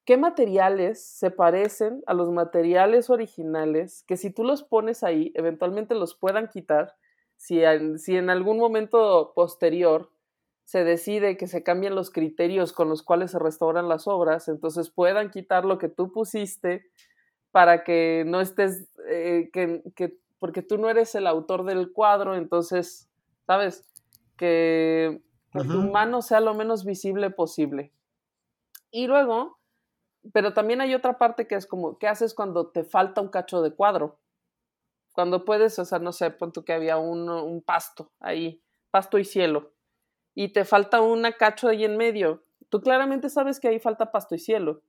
qué 0.04 0.16
materiales 0.16 1.04
se 1.04 1.30
parecen 1.30 2.02
a 2.06 2.14
los 2.14 2.30
materiales 2.30 3.10
originales 3.10 4.04
que 4.06 4.16
si 4.16 4.30
tú 4.30 4.44
los 4.44 4.62
pones 4.62 5.02
ahí, 5.02 5.32
eventualmente 5.34 5.94
los 5.94 6.14
puedan 6.14 6.48
quitar, 6.48 6.94
si 7.36 7.62
si 7.98 8.16
en 8.16 8.30
algún 8.30 8.58
momento 8.58 9.32
posterior 9.34 10.10
se 10.64 10.84
decide 10.84 11.36
que 11.36 11.46
se 11.46 11.62
cambien 11.62 11.94
los 11.94 12.10
criterios 12.10 12.72
con 12.72 12.88
los 12.88 13.02
cuales 13.02 13.32
se 13.32 13.38
restauran 13.38 13.88
las 13.88 14.06
obras, 14.06 14.48
entonces 14.48 14.90
puedan 14.90 15.30
quitar 15.30 15.64
lo 15.64 15.78
que 15.78 15.88
tú 15.88 16.12
pusiste 16.12 16.86
para 17.50 17.84
que 17.84 18.24
no 18.26 18.40
estés, 18.40 18.88
eh, 19.08 19.50
que, 19.52 20.18
porque 20.38 20.62
tú 20.62 20.78
no 20.78 20.88
eres 20.88 21.14
el 21.14 21.26
autor 21.26 21.64
del 21.64 21.92
cuadro, 21.92 22.34
entonces, 22.34 23.10
¿sabes? 23.46 23.86
Que, 24.36 25.20
que 25.52 25.60
tu 25.60 25.82
mano 25.82 26.22
sea 26.22 26.40
lo 26.40 26.54
menos 26.54 26.84
visible 26.84 27.30
posible. 27.30 27.92
Y 28.90 29.06
luego, 29.06 29.58
pero 30.32 30.52
también 30.52 30.80
hay 30.80 30.94
otra 30.94 31.18
parte 31.18 31.46
que 31.46 31.54
es 31.54 31.66
como, 31.66 31.98
¿qué 31.98 32.06
haces 32.06 32.34
cuando 32.34 32.70
te 32.70 32.84
falta 32.84 33.20
un 33.20 33.28
cacho 33.28 33.62
de 33.62 33.74
cuadro? 33.74 34.20
Cuando 35.12 35.44
puedes, 35.44 35.78
o 35.78 35.84
sea, 35.84 35.98
no 35.98 36.12
sé, 36.12 36.30
pon 36.30 36.52
tú 36.52 36.64
que 36.64 36.72
había 36.72 36.96
un, 36.96 37.28
un 37.28 37.62
pasto 37.62 38.12
ahí, 38.20 38.62
pasto 38.90 39.18
y 39.18 39.24
cielo, 39.24 39.74
y 40.34 40.52
te 40.52 40.64
falta 40.64 41.00
una 41.00 41.32
cacho 41.32 41.68
ahí 41.68 41.84
en 41.84 41.96
medio. 41.96 42.44
Tú 42.68 42.80
claramente 42.80 43.28
sabes 43.28 43.60
que 43.60 43.68
ahí 43.68 43.78
falta 43.78 44.10
pasto 44.12 44.34
y 44.34 44.38
cielo. 44.38 44.82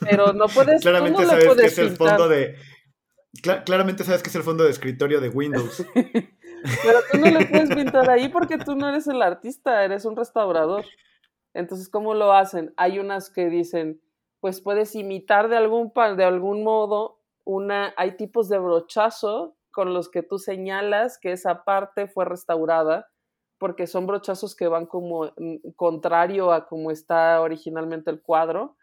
Pero 0.00 0.32
no 0.32 0.46
puedes. 0.54 0.82
claramente 0.82 1.24
sabes 1.24 1.54
que 1.56 1.66
es 1.66 1.78
el 1.78 1.96
fondo 1.96 2.28
de. 2.28 2.56
claramente 3.64 4.04
sabes 4.04 4.22
que 4.22 4.30
es 4.30 4.36
el 4.36 4.42
fondo 4.42 4.64
de 4.64 4.70
escritorio 4.70 5.20
de 5.20 5.28
Windows. 5.28 5.84
Pero 5.94 7.00
tú 7.10 7.18
no 7.18 7.26
le 7.26 7.46
puedes 7.46 7.74
pintar 7.74 8.08
ahí 8.08 8.28
porque 8.28 8.56
tú 8.56 8.76
no 8.76 8.88
eres 8.88 9.08
el 9.08 9.20
artista, 9.20 9.84
eres 9.84 10.04
un 10.04 10.16
restaurador. 10.16 10.84
Entonces, 11.54 11.88
¿cómo 11.88 12.14
lo 12.14 12.32
hacen? 12.32 12.72
Hay 12.76 12.98
unas 12.98 13.30
que 13.30 13.48
dicen, 13.48 14.00
pues 14.40 14.60
puedes 14.60 14.94
imitar 14.94 15.48
de 15.48 15.56
algún, 15.56 15.92
de 16.16 16.24
algún 16.24 16.64
modo 16.64 17.20
una, 17.44 17.92
hay 17.96 18.16
tipos 18.16 18.48
de 18.48 18.58
brochazo 18.58 19.56
con 19.70 19.94
los 19.94 20.10
que 20.10 20.22
tú 20.22 20.38
señalas 20.38 21.18
que 21.18 21.32
esa 21.32 21.64
parte 21.64 22.06
fue 22.06 22.24
restaurada, 22.24 23.08
porque 23.58 23.86
son 23.86 24.06
brochazos 24.06 24.54
que 24.54 24.68
van 24.68 24.86
como 24.86 25.32
mm, 25.36 25.70
contrario 25.76 26.52
a 26.52 26.66
como 26.66 26.90
está 26.90 27.40
originalmente 27.40 28.10
el 28.10 28.20
cuadro. 28.20 28.76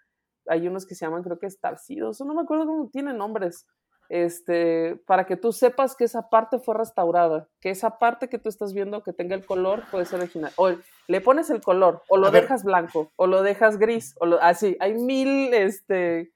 Hay 0.48 0.68
unos 0.68 0.86
que 0.86 0.96
se 0.96 1.06
llaman, 1.06 1.24
creo 1.24 1.40
que 1.40 1.48
estarcidos, 1.48 2.22
no 2.22 2.34
me 2.34 2.42
acuerdo 2.42 2.66
cómo 2.66 2.90
tienen 2.90 3.18
nombres, 3.18 3.68
este, 4.10 5.00
para 5.06 5.26
que 5.26 5.38
tú 5.38 5.54
sepas 5.54 5.96
que 5.96 6.04
esa 6.04 6.30
parte 6.30 6.60
fue 6.60 6.76
restaurada, 6.76 7.48
que 7.62 7.70
esa 7.70 8.00
parte 8.00 8.28
que 8.28 8.40
tú 8.40 8.50
estás 8.50 8.74
viendo 8.74 9.04
que 9.04 9.14
tenga 9.14 9.36
el 9.36 9.46
color 9.46 9.84
puede 9.92 10.06
ser 10.06 10.20
original. 10.20 10.52
O 10.58 10.72
le 11.08 11.22
pones 11.22 11.50
el 11.50 11.62
color, 11.62 12.04
o 12.10 12.18
lo 12.18 12.32
dejas 12.32 12.64
blanco, 12.64 13.12
o 13.16 13.28
lo 13.28 13.44
dejas 13.44 13.78
gris, 13.78 14.16
o 14.20 14.26
lo, 14.26 14.42
así. 14.42 14.76
Hay 14.80 14.96
mil, 14.96 15.54
este, 15.54 16.34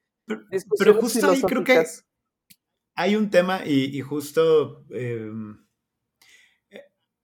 pero, 0.78 0.94
justo 0.96 1.30
ahí 1.30 1.42
creo 1.42 1.64
que 1.64 1.84
hay 2.96 3.16
un 3.16 3.30
tema 3.30 3.66
y, 3.66 4.00
justo 4.02 4.86
em, 4.92 5.66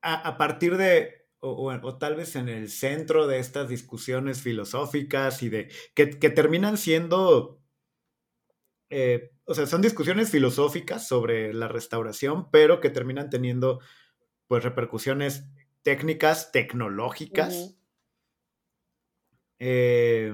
a, 0.01 0.37
partir 0.37 0.77
de, 0.77 1.27
o, 1.39 1.97
tal 1.97 2.15
vez 2.15 2.35
en 2.35 2.49
el 2.49 2.69
centro 2.69 3.27
de 3.27 3.39
estas 3.39 3.69
discusiones 3.69 4.41
filosóficas 4.41 5.43
y 5.43 5.49
de 5.49 5.71
que, 5.93 6.07
terminan 6.07 6.77
siendo 6.77 7.61
eh, 8.89 9.31
o 9.49 9.55
sea, 9.55 9.65
son 9.65 9.81
discusiones 9.81 10.29
filosóficas 10.29 11.07
sobre 11.07 11.55
la 11.55 11.67
restauración, 11.67 12.51
pero 12.51 12.79
que 12.79 12.91
terminan 12.91 13.31
teniendo 13.31 13.79
pues 14.45 14.63
repercusiones 14.63 15.45
técnicas, 15.81 16.51
tecnológicas, 16.51 17.75
eh, 19.57 20.31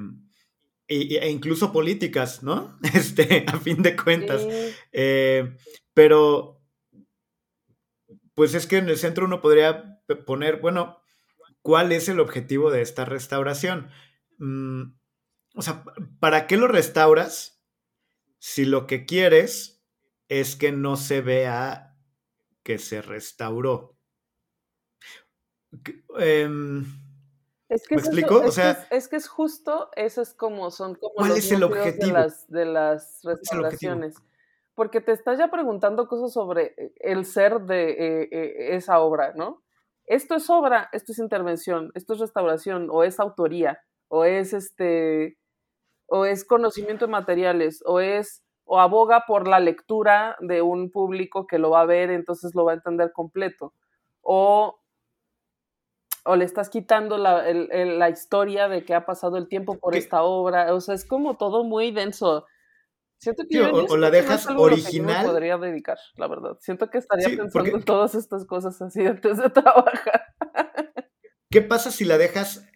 e, 0.90 1.30
incluso 1.30 1.72
políticas, 1.72 2.44
¿no? 2.44 2.78
Este, 2.94 3.46
a 3.48 3.58
fin 3.58 3.82
de 3.82 3.96
cuentas. 3.96 4.46
Eh, 4.92 5.56
pero, 5.94 6.62
pues 8.34 8.54
es 8.54 8.68
que 8.68 8.80
en 8.80 8.90
el 8.90 8.98
centro 8.98 9.24
uno 9.24 9.40
podría 9.40 10.02
poner, 10.26 10.60
bueno, 10.60 11.02
¿cuál 11.62 11.94
es 11.94 12.10
el 12.10 12.20
objetivo 12.20 12.70
de 12.70 12.82
esta 12.82 13.06
restauración? 13.06 13.88
Mm, 14.40 14.92
o 15.56 15.62
sea, 15.62 15.86
¿para 16.20 16.48
qué 16.48 16.58
lo 16.58 16.68
restauras? 16.68 17.55
Si 18.40 18.66
lo 18.66 18.88
que 18.88 19.06
quieres 19.06 19.84
es 20.30 20.56
que 20.56 20.72
no 20.72 20.98
se 20.98 21.22
vea 21.22 21.96
que 22.64 22.78
se 22.80 23.02
restauró. 23.02 23.96
Em, 26.18 26.86
es 27.70 27.88
que 27.88 27.96
¿Me 27.96 28.02
explico? 28.02 28.42
o 28.42 28.52
sea, 28.52 28.88
es, 28.92 29.08
que 29.08 29.18
es 29.18 29.28
justo, 29.28 29.90
eso 29.96 30.22
es 30.22 30.34
como 30.34 30.72
son 30.72 30.96
como 30.96 31.14
¿cuál 31.16 31.32
es 31.32 31.52
el 31.52 31.64
objetivo? 31.64 32.08
de 32.08 32.14
las, 32.14 32.48
de 32.50 32.66
las 32.66 33.20
restauraciones. 33.24 34.16
Porque 34.74 35.00
te 35.00 35.14
estás 35.14 35.38
ya 35.38 35.50
preguntando 35.50 36.08
cosas 36.08 36.34
sobre 36.34 36.74
eh, 36.78 36.94
el 37.00 37.26
ser 37.26 37.62
de 37.62 37.92
eh, 37.92 38.30
eh, 38.32 38.76
esa 38.76 39.00
obra, 39.00 39.34
¿no? 39.36 39.64
Esto 40.06 40.36
es 40.36 40.50
obra, 40.50 40.90
esto 40.92 41.12
es 41.12 41.20
intervención, 41.20 41.92
esto 41.96 42.14
es 42.14 42.20
restauración, 42.20 42.90
o 42.92 43.04
es 43.04 43.20
autoría, 43.20 43.80
o 44.08 44.26
es 44.26 44.54
este 44.54 45.38
o 46.08 46.26
es 46.26 46.46
conocimiento 46.46 47.06
de 47.06 47.12
materiales, 47.12 47.84
o 47.86 48.00
es, 48.00 48.44
o 48.64 48.80
aboga 48.80 49.26
por 49.28 49.48
la 49.48 49.60
lectura 49.60 50.36
de 50.40 50.62
un 50.62 50.92
público 50.92 51.48
que 51.48 51.60
lo 51.60 51.72
va 51.72 51.82
a 51.82 51.86
ver, 51.86 52.10
entonces 52.10 52.54
lo 52.56 52.66
va 52.66 52.74
a 52.74 52.76
entender 52.76 53.12
completo, 53.12 53.74
o, 54.22 54.80
o 56.24 56.36
le 56.36 56.46
estás 56.46 56.70
quitando 56.70 57.18
la, 57.18 57.44
la 57.52 58.10
historia 58.10 58.68
de 58.68 58.84
que 58.84 58.94
ha 58.94 59.06
pasado 59.06 59.38
el 59.38 59.48
tiempo 59.48 59.78
por 59.78 59.96
esta 59.96 60.24
obra, 60.24 60.74
o 60.74 60.82
sea, 60.82 60.96
es 60.96 61.06
como 61.06 61.38
todo 61.38 61.64
muy 61.64 61.92
denso. 61.92 62.46
Siento 63.18 63.44
que 63.50 63.62
o, 63.62 63.98
la 63.98 64.12
dejas 64.12 64.48
original. 64.50 65.26
podría 65.26 65.58
dedicar, 65.58 65.98
la 66.18 66.28
verdad. 66.28 66.58
Siento 66.60 66.90
que 66.90 66.98
estaría 66.98 67.30
pensando 67.30 67.78
en 67.78 67.84
todas 67.84 68.14
estas 68.14 68.46
cosas 68.46 68.80
así 68.82 69.06
antes 69.06 69.38
de 69.38 69.50
trabajar. 69.50 70.26
¿Qué 71.50 71.62
pasa 71.62 71.92
si 71.92 72.04
la 72.06 72.18
dejas 72.18 72.68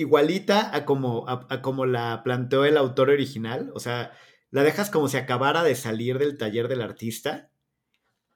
igualita 0.00 0.74
a 0.74 0.84
como, 0.84 1.28
a, 1.28 1.62
como 1.62 1.86
la 1.86 2.22
planteó 2.22 2.64
el 2.64 2.76
autor 2.76 3.10
original. 3.10 3.70
O 3.74 3.80
sea, 3.80 4.12
la 4.50 4.62
dejas 4.62 4.90
como 4.90 5.08
si 5.08 5.16
acabara 5.16 5.62
de 5.62 5.74
salir 5.74 6.18
del 6.18 6.38
taller 6.38 6.68
del 6.68 6.82
artista, 6.82 7.50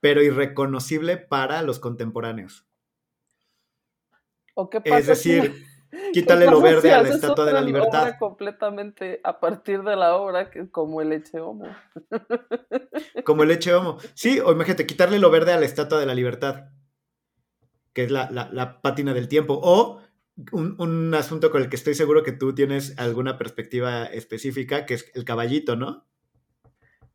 pero 0.00 0.22
irreconocible 0.22 1.16
para 1.16 1.62
los 1.62 1.78
contemporáneos. 1.78 2.66
¿O 4.54 4.68
qué 4.68 4.80
pasa 4.80 4.98
es 4.98 5.06
decir, 5.06 5.64
quítale 6.12 6.46
lo 6.46 6.60
verde 6.60 6.92
a 6.92 7.02
la 7.02 7.08
Estatua 7.08 7.44
de 7.44 7.52
la 7.52 7.60
Libertad. 7.60 8.16
completamente 8.18 9.20
a 9.24 9.40
partir 9.40 9.82
de 9.82 9.96
la 9.96 10.16
obra, 10.16 10.50
que 10.50 10.70
como 10.70 11.00
el 11.00 11.12
Eche 11.12 11.40
Homo. 11.40 11.66
Como 13.24 13.44
el 13.44 13.52
Eche 13.52 13.72
Homo. 13.72 13.98
Sí, 14.14 14.40
o 14.40 14.50
imagínate, 14.50 14.86
quitarle 14.86 15.18
lo 15.18 15.30
verde 15.30 15.52
a 15.52 15.60
la 15.60 15.66
Estatua 15.66 16.00
de 16.00 16.06
la 16.06 16.14
Libertad, 16.14 16.70
que 17.92 18.04
es 18.04 18.10
la, 18.10 18.30
la, 18.30 18.48
la 18.52 18.82
pátina 18.82 19.14
del 19.14 19.28
tiempo. 19.28 19.60
O 19.62 20.00
un, 20.52 21.14
asunto 21.14 21.50
con 21.50 21.62
el 21.62 21.68
que 21.68 21.76
estoy 21.76 21.94
seguro 21.94 22.22
que 22.22 22.32
tú 22.32 22.54
tienes 22.54 22.98
alguna 22.98 23.36
perspectiva 23.36 24.04
específica, 24.04 24.86
que 24.86 24.94
es 24.94 25.10
el 25.14 25.24
caballito, 25.24 25.76
¿no? 25.76 26.06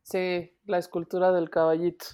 Sí, 0.02 0.56
la 0.64 0.78
escultura 0.78 1.32
del 1.32 1.50
caballito. 1.50 2.06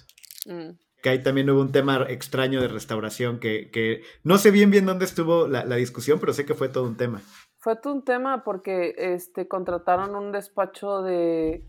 Mm. 0.45 0.71
Que 1.01 1.09
ahí 1.09 1.21
también 1.21 1.49
hubo 1.49 1.61
un 1.61 1.71
tema 1.71 2.05
extraño 2.09 2.61
de 2.61 2.67
restauración 2.67 3.39
que, 3.39 4.01
no 4.23 4.37
sé 4.37 4.49
bien 4.49 4.71
bien 4.71 4.85
dónde 4.85 5.05
estuvo 5.05 5.47
la, 5.47 5.63
discusión, 5.75 6.19
pero 6.19 6.33
sé 6.33 6.45
que 6.45 6.55
fue 6.55 6.69
todo 6.69 6.85
un 6.85 6.97
tema. 6.97 7.21
Fue 7.59 7.75
todo 7.75 7.93
un 7.93 8.03
tema 8.03 8.43
porque 8.43 8.95
este, 8.97 9.47
contrataron 9.47 10.15
un 10.15 10.31
despacho 10.31 11.01
de... 11.03 11.63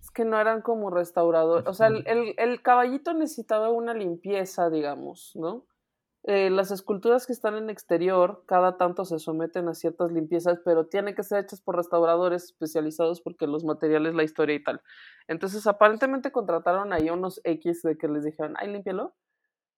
Es 0.00 0.10
que 0.10 0.24
no 0.24 0.40
eran 0.40 0.62
como 0.62 0.90
restauradores. 0.90 1.66
O 1.68 1.74
sea, 1.74 1.88
el, 1.88 2.34
el 2.36 2.62
caballito 2.62 3.12
necesitaba 3.12 3.70
una 3.70 3.92
limpieza, 3.94 4.70
digamos, 4.70 5.32
¿no? 5.34 5.66
Eh, 6.24 6.50
las 6.50 6.70
esculturas 6.70 7.26
que 7.26 7.32
están 7.32 7.56
en 7.56 7.70
exterior 7.70 8.44
cada 8.46 8.76
tanto 8.76 9.06
se 9.06 9.18
someten 9.18 9.68
a 9.68 9.74
ciertas 9.74 10.12
limpiezas, 10.12 10.58
pero 10.64 10.86
tienen 10.86 11.14
que 11.14 11.22
ser 11.22 11.42
hechas 11.44 11.62
por 11.62 11.76
restauradores 11.76 12.44
especializados 12.44 13.22
porque 13.22 13.46
los 13.46 13.64
materiales, 13.64 14.14
la 14.14 14.22
historia 14.22 14.54
y 14.54 14.62
tal. 14.62 14.82
Entonces, 15.28 15.66
aparentemente 15.66 16.30
contrataron 16.30 16.92
ahí 16.92 17.08
unos 17.08 17.40
X 17.44 17.82
de 17.82 17.96
que 17.96 18.08
les 18.08 18.24
dijeron, 18.24 18.54
ay, 18.58 18.70
límpialo. 18.70 19.14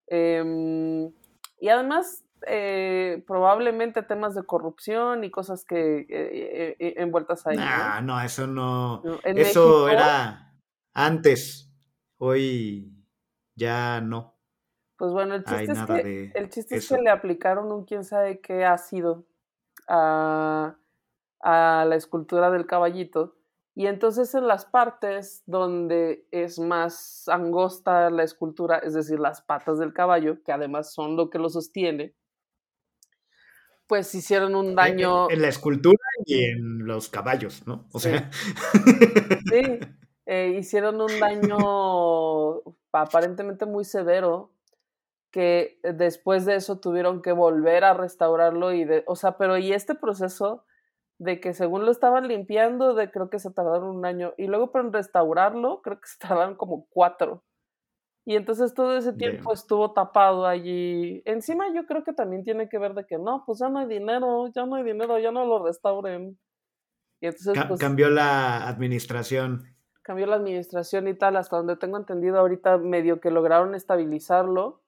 Em, 0.09 1.13
y 1.61 1.69
además, 1.69 2.25
eh, 2.49 3.23
probablemente 3.29 4.03
temas 4.03 4.35
de 4.35 4.43
corrupción 4.43 5.23
y 5.23 5.31
cosas 5.31 5.65
que 5.65 6.07
eh, 6.09 6.95
envueltas 6.97 7.47
ahí. 7.47 7.57
¿no? 7.57 8.01
no, 8.03 8.21
eso 8.21 8.49
no. 8.49 9.01
eso 9.23 9.89
era 9.89 10.57
antes. 10.93 11.73
Hoy 12.19 12.93
ya 13.55 14.01
no. 14.01 14.32
Pues 15.03 15.11
bueno, 15.13 15.35
el 15.35 15.43
chiste, 15.43 15.73
es, 15.73 15.85
que, 15.85 16.33
el 16.33 16.49
chiste 16.49 16.77
es 16.77 16.89
que 16.89 17.03
le 17.03 17.11
aplicaron 17.11 17.73
un 17.73 17.85
quién 17.85 18.05
sabe 18.05 18.39
qué 18.39 18.65
ácido 18.65 19.25
a, 19.89 20.77
a 21.41 21.85
la 21.89 21.97
escultura 21.97 22.53
del 22.53 22.67
caballito. 22.67 23.35
Y 23.75 23.89
entonces 23.89 24.33
en 24.37 24.47
las 24.47 24.65
partes 24.65 25.43
donde 25.45 26.25
es 26.31 26.61
más 26.61 27.25
angosta 27.27 28.11
la 28.11 28.23
escultura, 28.23 28.79
es 28.79 28.95
decir, 28.95 29.19
las 29.19 29.43
patas 29.43 29.81
del 29.81 29.93
caballo, 29.93 30.41
que 30.45 30.53
además 30.53 30.95
son 30.95 31.17
lo 31.17 31.31
que 31.31 31.41
lo 31.41 31.49
sostiene, 31.49 32.15
pues 33.89 34.15
hicieron 34.15 34.55
un 34.55 34.77
daño. 34.77 35.29
En, 35.33 35.43
la 35.43 35.49
escultura 35.49 35.99
y 36.27 36.45
en 36.45 36.87
los 36.87 37.09
caballos, 37.09 37.67
¿no? 37.67 37.89
O 37.91 37.99
sea. 37.99 38.31
Sí, 39.51 39.81
eh, 40.27 40.57
hicieron 40.61 41.01
un 41.01 41.19
daño 41.19 42.63
aparentemente 42.93 43.67
muy 43.67 43.85
severo 43.85 44.53
que 45.33 45.81
después 45.83 46.45
de 46.45 46.55
eso 46.55 46.79
tuvieron 46.79 47.23
que 47.23 47.33
volver 47.33 47.85
a 47.85 47.95
restaurarlo 47.95 48.73
y 48.73 48.85
de, 48.85 49.03
o 49.07 49.17
sea, 49.17 49.39
pero 49.39 49.59
y 49.59 49.73
este 49.73 49.95
proceso 49.95 50.65
de 51.19 51.41
que 51.41 51.55
según 51.55 51.85
lo 51.85 51.91
estaban 51.91 52.29
limpiando, 52.29 52.95
de 52.95 53.11
creo 53.11 53.31
que 53.31 53.39
se 53.39 53.51
tardaron 53.51 53.97
un 53.97 54.05
año 54.05 54.35
y 54.37 54.47
luego 54.47 54.71
para 54.71 54.89
restaurarlo, 54.91 55.81
creo 55.83 56.01
que 56.01 56.07
se 56.07 56.19
tardaron 56.19 56.55
como 56.55 56.87
cuatro. 56.91 57.43
Y 58.25 58.37
entonces 58.37 58.73
todo 58.75 58.97
ese 58.97 59.13
tiempo 59.15 59.53
estuvo 59.53 59.93
tapado 59.93 60.47
allí. 60.47 61.23
Encima 61.25 61.65
yo 61.75 61.87
creo 61.87 62.05
que 62.05 62.13
también 62.13 62.45
tiene 62.45 62.69
que 62.69 62.79
ver 62.79 62.95
de 62.95 63.05
que 63.05 63.19
no, 63.19 63.43
pues 63.45 63.59
ya 63.59 63.69
no 63.69 63.81
hay 63.81 63.87
dinero, 63.87 64.47
ya 64.55 64.65
no 64.65 64.77
hay 64.77 64.85
dinero, 64.85 65.19
ya 65.19 65.33
no 65.33 65.45
lo 65.45 65.65
restauren. 65.65 66.39
Y 67.21 67.27
entonces, 67.27 67.65
pues 67.67 67.81
cambió 67.81 68.11
la 68.11 68.69
administración. 68.69 69.65
Cambió 70.03 70.27
la 70.27 70.37
administración 70.37 71.09
y 71.09 71.15
tal, 71.15 71.37
hasta 71.37 71.57
donde 71.57 71.77
tengo 71.77 71.97
entendido 71.97 72.39
ahorita 72.39 72.79
medio 72.79 73.21
que 73.21 73.31
lograron 73.31 73.75
estabilizarlo. 73.75 74.82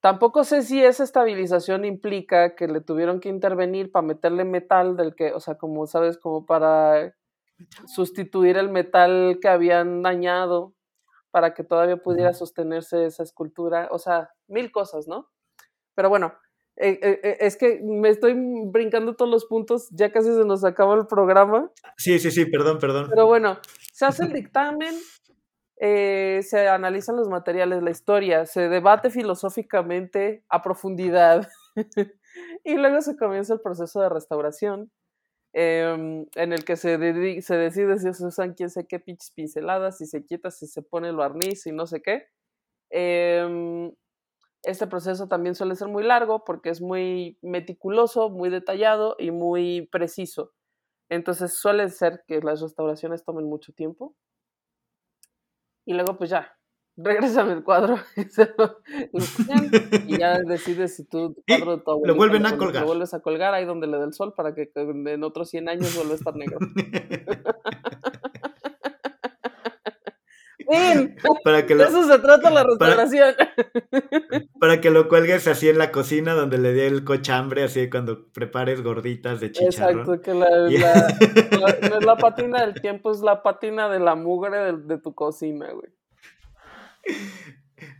Tampoco 0.00 0.44
sé 0.44 0.62
si 0.62 0.84
esa 0.84 1.04
estabilización 1.04 1.84
implica 1.84 2.54
que 2.54 2.66
le 2.68 2.80
tuvieron 2.80 3.20
que 3.20 3.28
intervenir 3.28 3.92
para 3.92 4.06
meterle 4.06 4.44
metal 4.44 4.96
del 4.96 5.14
que, 5.14 5.32
o 5.32 5.40
sea, 5.40 5.56
como 5.56 5.86
sabes, 5.86 6.18
como 6.18 6.46
para 6.46 7.14
sustituir 7.86 8.56
el 8.56 8.70
metal 8.70 9.38
que 9.40 9.48
habían 9.48 10.02
dañado 10.02 10.74
para 11.32 11.54
que 11.54 11.64
todavía 11.64 11.96
pudiera 11.96 12.32
sostenerse 12.34 13.06
esa 13.06 13.22
escultura, 13.22 13.88
o 13.90 13.98
sea, 13.98 14.30
mil 14.48 14.70
cosas, 14.70 15.08
¿no? 15.08 15.30
Pero 15.94 16.10
bueno, 16.10 16.34
eh, 16.76 16.98
eh, 17.02 17.20
eh, 17.22 17.36
es 17.40 17.56
que 17.56 17.80
me 17.82 18.10
estoy 18.10 18.34
brincando 18.66 19.14
todos 19.14 19.30
los 19.30 19.46
puntos, 19.46 19.88
ya 19.90 20.12
casi 20.12 20.28
se 20.28 20.44
nos 20.44 20.62
acaba 20.64 20.94
el 20.94 21.06
programa. 21.06 21.70
Sí, 21.96 22.18
sí, 22.18 22.30
sí, 22.30 22.44
perdón, 22.46 22.78
perdón. 22.78 23.06
Pero 23.08 23.26
bueno, 23.26 23.58
se 23.92 24.04
hace 24.04 24.24
el 24.24 24.32
dictamen, 24.52 24.94
se 25.82 26.68
analizan 26.68 27.16
los 27.16 27.28
materiales, 27.28 27.82
la 27.82 27.90
historia, 27.90 28.46
se 28.46 28.68
debate 28.68 29.10
filosóficamente 29.10 30.44
a 30.48 30.62
profundidad 30.62 31.48
y 32.64 32.76
luego 32.76 33.00
se 33.00 33.16
comienza 33.16 33.54
el 33.54 33.60
proceso 33.60 34.00
de 34.00 34.08
restauración 34.08 34.90
Em, 35.54 36.26
en 36.36 36.52
el 36.54 36.64
que 36.64 36.76
se, 36.76 36.96
decide 36.96 37.98
si 37.98 38.12
se 38.14 38.26
usan 38.26 38.54
quién 38.54 38.70
sé 38.70 38.86
qué 38.86 38.98
pinceladas, 39.34 39.98
si 39.98 40.06
se 40.06 40.24
quita, 40.24 40.50
si 40.50 40.66
se 40.66 40.80
pone 40.82 41.08
el 41.10 41.16
barniz 41.16 41.66
y 41.66 41.72
no 41.72 41.86
sé 41.86 42.00
qué. 42.02 42.26
Em, 42.90 43.92
este 44.64 44.86
proceso 44.86 45.28
también 45.28 45.54
suele 45.54 45.76
ser 45.76 45.88
muy 45.88 46.04
largo 46.04 46.44
porque 46.44 46.70
es 46.70 46.80
muy 46.80 47.38
meticuloso, 47.42 48.30
muy 48.30 48.50
detallado 48.50 49.16
y 49.18 49.30
muy 49.32 49.88
preciso. 49.92 50.52
Entonces 51.10 51.54
suele 51.58 51.88
ser 51.90 52.24
que 52.26 52.40
las 52.40 52.62
restauraciones 52.62 53.24
tomen 53.24 53.46
mucho 53.46 53.72
tiempo. 53.74 54.16
Y 55.84 55.94
luego 55.94 56.16
pues 56.16 56.30
ya, 56.30 56.56
regrésame 56.96 57.52
el 57.52 57.64
cuadro 57.64 57.96
y 60.06 60.18
ya 60.18 60.38
decides 60.40 60.96
si 60.96 61.04
tú 61.04 61.34
cuadro 61.46 61.82
lo 62.04 62.14
vuelven 62.14 62.46
a 62.46 62.56
colgar. 62.56 62.82
Lo 62.82 62.88
vuelves 62.88 63.14
a 63.14 63.20
colgar 63.20 63.54
ahí 63.54 63.64
donde 63.64 63.86
le 63.86 63.98
da 63.98 64.04
el 64.04 64.12
sol 64.12 64.34
para 64.34 64.54
que 64.54 64.70
en 64.74 65.24
otros 65.24 65.50
100 65.50 65.68
años 65.68 65.94
vuelva 65.96 66.12
a 66.12 66.16
estar 66.16 66.36
negro. 66.36 66.58
para 71.44 71.66
que 71.66 71.74
eso 71.74 72.04
se 72.04 72.18
trata 72.18 72.50
la 72.50 72.64
restauración. 72.64 73.34
Para, 74.58 74.80
que 74.80 74.90
lo 74.90 75.08
cuelgues 75.08 75.46
así 75.48 75.68
en 75.68 75.78
la 75.78 75.90
cocina 75.90 76.34
donde 76.34 76.58
le 76.58 76.72
dé 76.72 76.86
el 76.86 77.04
cochambre, 77.04 77.64
así 77.64 77.90
cuando 77.90 78.28
prepares 78.32 78.82
gorditas 78.82 79.40
de 79.40 79.52
chicharrón. 79.52 80.00
Exacto, 80.00 80.22
que 80.22 80.34
la, 80.34 80.48
no 81.58 81.98
es 81.98 82.04
la 82.04 82.16
patina 82.16 82.64
del 82.64 82.80
tiempo, 82.80 83.10
es 83.10 83.20
la 83.20 83.42
patina 83.42 83.88
de 83.88 84.00
la 84.00 84.14
mugre 84.14 84.58
de, 84.58 84.72
de 84.78 84.98
tu 84.98 85.14
cocina, 85.14 85.70
güey. 85.72 85.92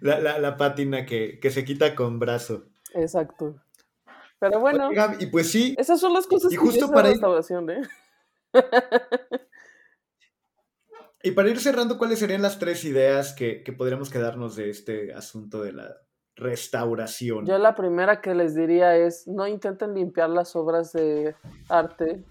La, 0.01 0.21
la, 0.21 0.39
la 0.39 0.57
pátina 0.57 1.07
que, 1.07 1.39
se 1.51 1.65
quita 1.65 1.95
con 1.95 2.19
brazo. 2.19 2.65
Exacto. 2.95 3.57
Pero 4.39 4.61
bueno. 4.61 4.91
y 5.19 5.27
pues 5.27 5.51
sí. 5.51 5.75
Esas 5.79 6.01
son 6.01 6.13
las 6.13 6.27
cosas 6.27 6.53
y 6.53 6.57
justo 6.57 6.91
para 6.91 7.09
ir... 7.09 7.15
restauración, 7.15 7.71
¿eh? 7.71 7.83
y 11.23 11.33
para 11.33 11.49
ir 11.49 11.61
cerrando, 11.61 11.99
¿cuáles 11.99 12.19
serían 12.19 12.43
las 12.43 12.59
tres 12.59 12.85
ideas 12.85 13.33
que, 13.33 13.63
que 13.63 13.73
podríamos 13.73 14.11
quedarnos 14.11 14.57
de 14.57 14.71
este 14.71 15.13
asunto 15.13 15.63
de 15.63 15.73
la 15.73 15.97
restauración? 16.37 17.47
Yo 17.47 17.59
la 17.59 17.75
primera 17.75 18.21
que 18.21 18.35
les 18.35 18.55
diría 18.55 18.97
es, 18.97 19.27
no 19.27 19.47
intenten 19.47 19.95
limpiar 19.95 20.31
las 20.31 20.57
obras 20.57 20.93
de 20.93 21.35
arte 21.69 22.25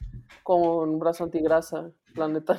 con 0.44 1.00
brazo 1.00 1.26
antigrasa, 1.26 1.92
la 2.16 2.28
neta 2.28 2.58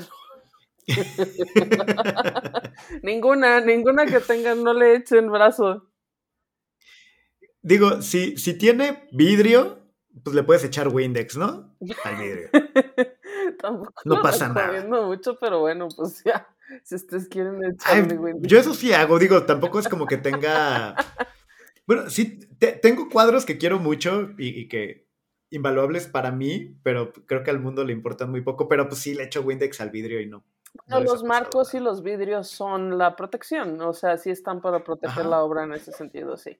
ninguna, 3.02 3.60
ninguna 3.60 4.06
que 4.06 4.20
tengan, 4.20 4.62
no 4.62 4.74
le 4.74 4.96
echen 4.96 5.30
brazo. 5.30 5.88
Digo, 7.62 8.02
si, 8.02 8.36
si 8.36 8.58
tiene 8.58 9.08
vidrio, 9.12 9.78
pues 10.24 10.34
le 10.34 10.42
puedes 10.42 10.64
echar 10.64 10.88
Windex, 10.88 11.36
¿no? 11.36 11.76
Al 12.04 12.16
vidrio. 12.16 12.48
Tampoco 13.62 13.94
no 14.04 14.20
pasa 14.22 14.48
nada. 14.48 14.84
mucho, 14.84 15.38
pero 15.38 15.60
bueno, 15.60 15.88
pues 15.96 16.22
ya. 16.24 16.46
Si 16.84 16.94
ustedes 16.94 17.28
quieren 17.28 17.64
echarle 17.64 18.18
Windex. 18.18 18.48
Yo 18.48 18.58
eso 18.58 18.74
sí 18.74 18.92
hago, 18.92 19.18
digo, 19.18 19.44
tampoco 19.44 19.78
es 19.78 19.88
como 19.88 20.06
que 20.06 20.18
tenga. 20.18 20.94
Bueno, 21.84 22.08
sí, 22.08 22.38
tengo 22.80 23.08
cuadros 23.10 23.44
que 23.44 23.58
quiero 23.58 23.80
mucho 23.80 24.30
y, 24.38 24.68
que 24.68 25.08
invaluables 25.50 26.06
para 26.06 26.30
mí, 26.30 26.78
pero 26.84 27.12
creo 27.26 27.42
que 27.42 27.50
al 27.50 27.58
mundo 27.58 27.84
le 27.84 27.92
importan 27.92 28.30
muy 28.30 28.40
poco, 28.40 28.68
pero 28.68 28.88
pues 28.88 29.00
sí 29.00 29.14
le 29.14 29.24
echo 29.24 29.42
Windex 29.42 29.80
al 29.80 29.90
vidrio 29.90 30.20
y 30.20 30.26
no 30.26 30.44
los 30.88 31.24
marcos 31.24 31.74
y 31.74 31.80
los 31.80 32.02
vidrios 32.02 32.48
son 32.48 32.98
la 32.98 33.16
protección, 33.16 33.80
o 33.80 33.92
sea, 33.92 34.16
sí 34.18 34.30
están 34.30 34.60
para 34.60 34.84
proteger 34.84 35.26
la 35.26 35.42
obra 35.42 35.64
en 35.64 35.72
ese 35.72 35.92
sentido, 35.92 36.36
sí. 36.36 36.58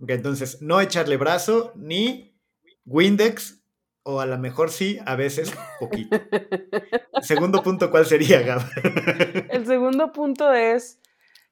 Ok, 0.00 0.10
entonces, 0.10 0.60
no 0.62 0.80
echarle 0.80 1.16
brazo 1.16 1.72
ni 1.76 2.36
Windex, 2.84 3.61
o 4.04 4.20
a 4.20 4.26
lo 4.26 4.38
mejor 4.38 4.70
sí, 4.70 4.98
a 5.06 5.16
veces 5.16 5.52
poquito. 5.78 6.18
segundo 7.22 7.62
punto, 7.62 7.90
¿cuál 7.90 8.06
sería, 8.06 8.42
Gab? 8.42 8.62
El 9.50 9.66
segundo 9.66 10.12
punto 10.12 10.52
es 10.52 11.00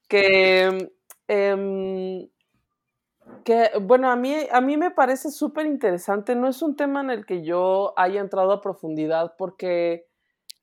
que, 0.09 0.91
em, 1.29 2.29
que 3.45 3.71
bueno, 3.81 4.11
a 4.11 4.17
mí, 4.17 4.35
a 4.51 4.61
mí 4.61 4.77
me 4.77 4.91
parece 4.91 5.31
súper 5.31 5.67
interesante, 5.67 6.35
no 6.35 6.49
es 6.49 6.63
un 6.63 6.77
tema 6.77 7.01
en 7.01 7.11
el 7.11 7.27
que 7.27 7.45
yo 7.45 7.95
haya 7.97 8.21
entrado 8.21 8.53
a 8.53 8.61
profundidad 8.61 9.35
porque 9.39 10.07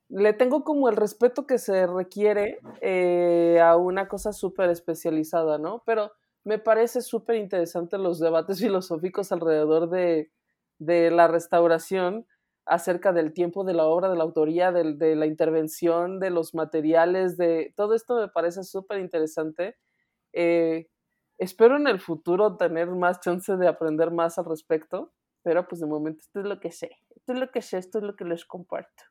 le 0.09 0.33
tengo 0.33 0.63
como 0.63 0.89
el 0.89 0.95
respeto 0.95 1.45
que 1.45 1.57
se 1.57 1.85
requiere 1.85 2.59
eh, 2.81 3.59
a 3.61 3.75
una 3.75 4.07
cosa 4.07 4.31
súper 4.31 4.69
especializada, 4.69 5.57
¿no? 5.57 5.83
Pero 5.85 6.11
me 6.43 6.59
parece 6.59 7.01
súper 7.01 7.35
interesante 7.35 7.97
los 7.97 8.19
debates 8.19 8.59
filosóficos 8.61 9.31
alrededor 9.31 9.89
de, 9.89 10.31
la 10.79 11.27
restauración 11.27 12.25
acerca 12.65 13.13
del 13.13 13.33
tiempo 13.33 13.63
de 13.63 13.73
la 13.73 13.85
obra, 13.85 14.09
de 14.09 14.17
la 14.17 14.23
autoría, 14.23 14.71
de, 14.71 15.15
la 15.15 15.25
intervención, 15.25 16.19
de 16.19 16.29
los 16.29 16.53
materiales, 16.53 17.37
de 17.37 17.73
todo 17.75 17.95
esto 17.95 18.19
me 18.19 18.27
parece 18.27 18.63
súper 18.63 18.99
interesante. 18.99 19.77
Eh, 20.33 20.87
espero 21.37 21.77
en 21.77 21.87
el 21.87 21.99
futuro 21.99 22.57
tener 22.57 22.89
más 22.89 23.21
chance 23.21 23.55
de 23.55 23.67
aprender 23.67 24.11
más 24.11 24.37
al 24.37 24.45
respecto, 24.45 25.13
pero 25.43 25.67
pues 25.67 25.81
de 25.81 25.87
momento 25.87 26.19
esto 26.21 26.41
es 26.41 26.45
lo 26.45 26.59
que 26.59 26.71
sé, 26.71 26.91
esto 27.15 27.33
es 27.33 27.39
lo 27.39 27.51
que 27.51 27.61
sé, 27.61 27.77
esto 27.77 27.99
es 27.99 28.03
lo 28.03 28.15
que 28.15 28.25
les 28.25 28.45
comparto. 28.45 29.03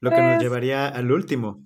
Lo 0.00 0.10
que 0.10 0.22
nos 0.22 0.42
llevaría 0.42 0.88
al 0.88 1.12
último. 1.12 1.62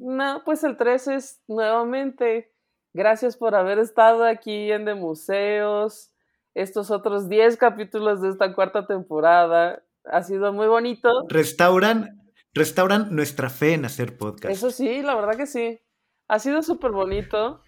No, 0.00 0.42
pues 0.44 0.64
el 0.64 0.76
3 0.76 1.08
es 1.08 1.42
nuevamente, 1.48 2.52
gracias 2.94 3.36
por 3.36 3.54
haber 3.54 3.78
estado 3.78 4.24
aquí 4.24 4.70
en 4.72 4.84
De 4.84 4.94
Museos, 4.94 6.11
estos 6.54 6.90
otros 6.90 7.28
10 7.28 7.56
capítulos 7.56 8.20
de 8.20 8.30
esta 8.30 8.54
cuarta 8.54 8.86
temporada. 8.86 9.82
Ha 10.04 10.22
sido 10.22 10.52
muy 10.52 10.66
bonito. 10.66 11.08
Restauran, 11.28 12.20
restauran 12.54 13.14
nuestra 13.14 13.50
fe 13.50 13.74
en 13.74 13.84
hacer 13.84 14.16
podcast. 14.16 14.52
Eso 14.52 14.70
sí, 14.70 15.02
la 15.02 15.14
verdad 15.14 15.36
que 15.36 15.46
sí. 15.46 15.80
Ha 16.28 16.38
sido 16.38 16.62
súper 16.62 16.92
bonito. 16.92 17.60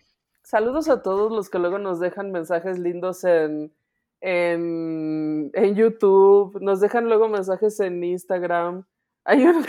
Saludos 0.42 0.88
a 0.88 1.02
todos 1.02 1.32
los 1.32 1.48
que 1.48 1.58
luego 1.58 1.78
nos 1.78 2.00
dejan 2.00 2.30
mensajes 2.30 2.78
lindos 2.78 3.24
en, 3.24 3.72
en, 4.20 5.50
en 5.52 5.74
YouTube, 5.74 6.58
nos 6.60 6.80
dejan 6.80 7.06
luego 7.08 7.28
mensajes 7.28 7.78
en 7.80 8.02
Instagram. 8.02 8.86
Hay 9.24 9.44
uno 9.44 9.60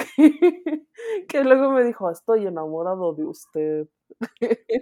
que, 1.28 1.44
luego 1.44 1.72
me 1.72 1.84
dijo, 1.84 2.10
estoy 2.12 2.46
enamorado 2.46 3.14
de 3.14 3.26
usted. 3.26 3.88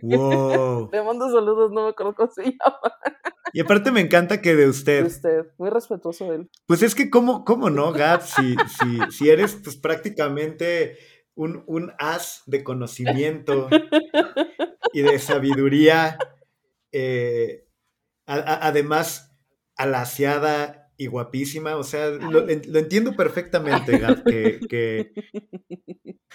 Wow. 0.02 0.90
Le 0.94 1.04
mando 1.04 1.30
saludos, 1.30 1.72
no 1.72 1.84
me 1.84 1.90
acuerdo 1.90 2.16
cómo 2.16 2.32
se 2.32 2.44
llama. 2.44 2.80
Y 3.54 3.62
aparte 3.62 3.92
me 3.92 4.02
encanta 4.02 4.42
que 4.42 4.56
de 4.56 4.68
usted. 4.68 5.02
De 5.02 5.08
usted, 5.08 5.46
muy 5.60 5.70
respetuoso 5.70 6.34
él. 6.34 6.50
Pues 6.66 6.82
es 6.82 6.96
que, 6.96 7.12
¿cómo, 7.12 7.46
cómo 7.46 7.70
no, 7.70 7.94
Gab? 7.94 8.24
Si, 8.24 8.56
si, 8.56 9.12
si 9.12 9.30
eres 9.30 9.56
pues 9.64 9.78
prácticamente 9.78 10.98
un, 11.36 11.64
un 11.68 11.94
as 12.00 12.42
de 12.48 12.64
conocimiento 12.64 13.70
y 14.92 15.02
de 15.02 15.20
sabiduría, 15.20 16.18
eh, 16.92 17.68
además 18.26 19.36
alaciada 19.76 20.83
y 20.98 21.08
guapísima, 21.08 21.76
o 21.76 21.84
sea, 21.84 22.10
lo, 22.10 22.48
entiendo 22.48 23.14
perfectamente, 23.16 23.98
Gab, 23.98 24.24
que, 24.24 25.12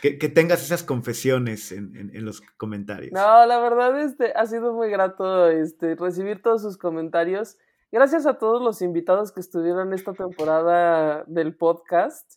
que, 0.01 0.29
tengas 0.29 0.63
esas 0.63 0.83
confesiones 0.83 1.73
en, 1.73 2.25
los 2.25 2.41
comentarios. 2.57 3.13
No, 3.13 3.47
la 3.47 3.59
verdad 3.61 4.01
este, 4.01 4.33
ha 4.35 4.47
sido 4.47 4.73
muy 4.73 4.91
grato 4.91 5.49
este, 5.49 5.95
recibir 5.95 6.43
todos 6.43 6.63
sus 6.63 6.77
comentarios. 6.77 7.57
Gracias 7.91 8.27
a 8.27 8.35
todos 8.39 8.61
los 8.63 8.83
invitados 8.83 9.33
que 9.33 9.41
estuvieron 9.41 9.93
esta 9.93 10.13
temporada 10.13 11.25
del 11.27 11.57
podcast. 11.57 12.35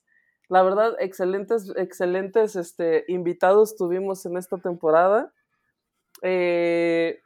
La 0.47 0.63
verdad, 0.63 0.95
excelentes, 0.99 1.71
excelentes 1.75 2.55
este, 2.55 3.05
invitados 3.07 3.75
tuvimos 3.75 4.25
en 4.25 4.37
esta 4.37 4.57
temporada. 4.57 5.33
Eh, 6.21 7.19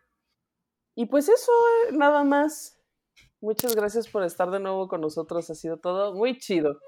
y 0.95 1.05
pues 1.07 1.27
eso, 1.29 1.51
eh, 1.89 1.91
nada 1.93 2.23
más. 2.23 2.74
Muchas 3.45 3.75
gracias 3.75 4.07
por 4.07 4.23
estar 4.23 4.49
de 4.49 4.59
nuevo 4.59 4.87
con 4.87 5.01
nosotros. 5.01 5.47
Ha 5.51 5.53
sido 5.53 5.77
todo 5.77 6.15
muy 6.15 6.39
chido. 6.39 6.79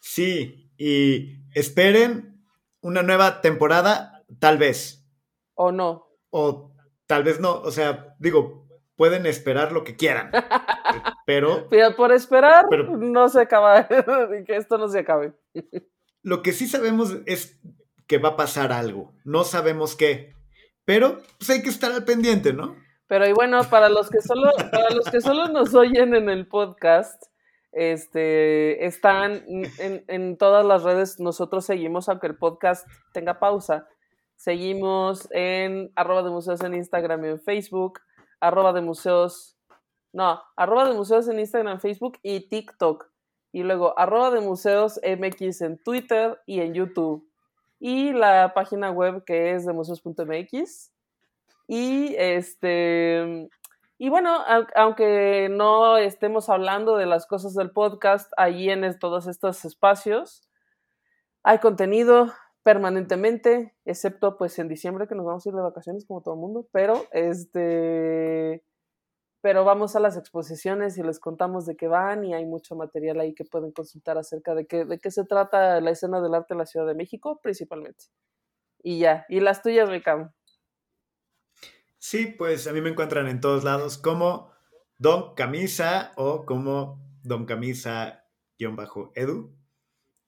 Sí, 0.00 0.70
y 0.78 1.40
esperen 1.58 2.40
una 2.82 3.02
nueva 3.02 3.40
temporada, 3.40 4.22
tal 4.38 4.58
vez. 4.58 5.04
O 5.54 5.72
no. 5.72 6.06
O 6.30 6.72
tal 7.06 7.24
vez 7.24 7.40
no. 7.40 7.60
O 7.62 7.72
sea, 7.72 8.14
digo, 8.20 8.68
pueden 8.94 9.26
esperar 9.26 9.72
lo 9.72 9.82
que 9.82 9.96
quieran. 9.96 10.30
pero. 11.26 11.68
por 11.96 12.12
esperar, 12.12 12.66
no 12.88 13.28
se 13.28 13.40
acaba. 13.40 13.88
que 14.46 14.56
esto 14.56 14.78
no 14.78 14.86
se 14.86 15.00
acabe. 15.00 15.32
lo 16.22 16.42
que 16.42 16.52
sí 16.52 16.68
sabemos 16.68 17.16
es 17.26 17.58
que 18.06 18.18
va 18.18 18.30
a 18.30 18.36
pasar 18.36 18.70
algo. 18.70 19.12
No 19.24 19.42
sabemos 19.42 19.96
qué. 19.96 20.32
Pero 20.84 21.20
pues 21.38 21.50
hay 21.50 21.62
que 21.64 21.70
estar 21.70 21.90
al 21.90 22.04
pendiente, 22.04 22.52
¿no? 22.52 22.85
Pero 23.08 23.26
y 23.28 23.32
bueno, 23.32 23.62
para 23.70 23.88
los 23.88 24.10
que 24.10 24.20
solo, 24.20 24.50
para 24.70 24.90
los 24.90 25.08
que 25.08 25.20
solo 25.20 25.46
nos 25.48 25.74
oyen 25.74 26.14
en 26.14 26.28
el 26.28 26.48
podcast, 26.48 27.22
este, 27.70 28.86
están 28.86 29.44
en, 29.46 30.04
en, 30.08 30.38
todas 30.38 30.64
las 30.64 30.82
redes, 30.82 31.20
nosotros 31.20 31.64
seguimos, 31.64 32.08
aunque 32.08 32.26
el 32.26 32.36
podcast 32.36 32.88
tenga 33.12 33.38
pausa, 33.38 33.86
seguimos 34.34 35.28
en 35.30 35.92
arroba 35.94 36.22
de 36.22 36.30
museos 36.30 36.62
en 36.62 36.74
Instagram 36.74 37.24
y 37.24 37.28
en 37.28 37.40
Facebook, 37.40 38.00
arroba 38.40 38.72
de 38.72 38.80
museos, 38.80 39.56
no, 40.12 40.42
arroba 40.56 40.88
de 40.88 40.94
museos 40.94 41.28
en 41.28 41.38
Instagram, 41.38 41.78
Facebook 41.78 42.18
y 42.22 42.48
TikTok, 42.48 43.08
y 43.52 43.62
luego 43.62 43.96
arroba 43.98 44.30
de 44.30 44.40
museos 44.40 44.98
MX 45.04 45.60
en 45.60 45.78
Twitter 45.78 46.40
y 46.46 46.60
en 46.60 46.74
YouTube, 46.74 47.30
y 47.78 48.12
la 48.12 48.52
página 48.54 48.90
web 48.90 49.22
que 49.24 49.52
es 49.52 49.64
de 49.64 49.72
museos.mx, 49.72 50.95
y 51.66 52.14
este 52.16 53.48
y 53.98 54.10
bueno, 54.10 54.44
aunque 54.74 55.48
no 55.50 55.96
estemos 55.96 56.50
hablando 56.50 56.96
de 56.98 57.06
las 57.06 57.26
cosas 57.26 57.54
del 57.54 57.70
podcast, 57.70 58.30
allí 58.36 58.68
en 58.68 58.98
todos 58.98 59.26
estos 59.26 59.64
espacios 59.64 60.46
hay 61.42 61.60
contenido 61.60 62.32
permanentemente, 62.62 63.74
excepto 63.84 64.36
pues 64.36 64.58
en 64.58 64.68
diciembre 64.68 65.06
que 65.08 65.14
nos 65.14 65.24
vamos 65.24 65.46
a 65.46 65.48
ir 65.48 65.54
de 65.54 65.62
vacaciones 65.62 66.04
como 66.06 66.20
todo 66.20 66.34
el 66.34 66.40
mundo, 66.40 66.68
pero 66.72 67.04
este 67.12 68.64
pero 69.40 69.64
vamos 69.64 69.94
a 69.94 70.00
las 70.00 70.16
exposiciones 70.16 70.98
y 70.98 71.04
les 71.04 71.20
contamos 71.20 71.66
de 71.66 71.76
qué 71.76 71.86
van 71.86 72.24
y 72.24 72.34
hay 72.34 72.44
mucho 72.44 72.74
material 72.74 73.20
ahí 73.20 73.32
que 73.32 73.44
pueden 73.44 73.70
consultar 73.70 74.18
acerca 74.18 74.56
de 74.56 74.66
qué, 74.66 74.84
de 74.84 74.98
qué 74.98 75.10
se 75.12 75.24
trata 75.24 75.80
la 75.80 75.90
escena 75.92 76.20
del 76.20 76.34
arte 76.34 76.54
en 76.54 76.58
la 76.58 76.66
Ciudad 76.66 76.86
de 76.86 76.96
México 76.96 77.38
principalmente. 77.40 78.06
Y 78.82 78.98
ya, 78.98 79.24
y 79.28 79.40
las 79.40 79.62
tuyas, 79.62 79.88
Ricam. 79.88 80.32
Sí, 82.08 82.26
pues 82.26 82.68
a 82.68 82.72
mí 82.72 82.80
me 82.80 82.90
encuentran 82.90 83.26
en 83.26 83.40
todos 83.40 83.64
lados 83.64 83.98
como 83.98 84.52
Don 84.96 85.34
Camisa 85.34 86.12
o 86.14 86.46
como 86.46 87.04
Don 87.24 87.46
Camisa-edu. 87.46 88.22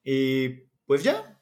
Y 0.03 0.49
pues 0.87 1.05
ya, 1.05 1.39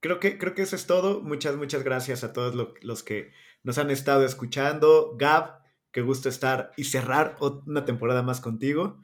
creo 0.00 0.18
que, 0.18 0.38
creo 0.38 0.54
que 0.54 0.62
eso 0.62 0.74
es 0.74 0.88
todo. 0.88 1.20
Muchas, 1.20 1.54
muchas 1.54 1.84
gracias 1.84 2.24
a 2.24 2.32
todos 2.32 2.56
los 2.82 3.04
que 3.04 3.30
nos 3.62 3.78
han 3.78 3.92
estado 3.92 4.24
escuchando. 4.24 5.14
Gab, 5.16 5.62
qué 5.92 6.00
gusto 6.00 6.28
estar 6.28 6.72
y 6.76 6.82
cerrar 6.82 7.36
una 7.64 7.84
temporada 7.84 8.24
más 8.24 8.40
contigo. 8.40 8.98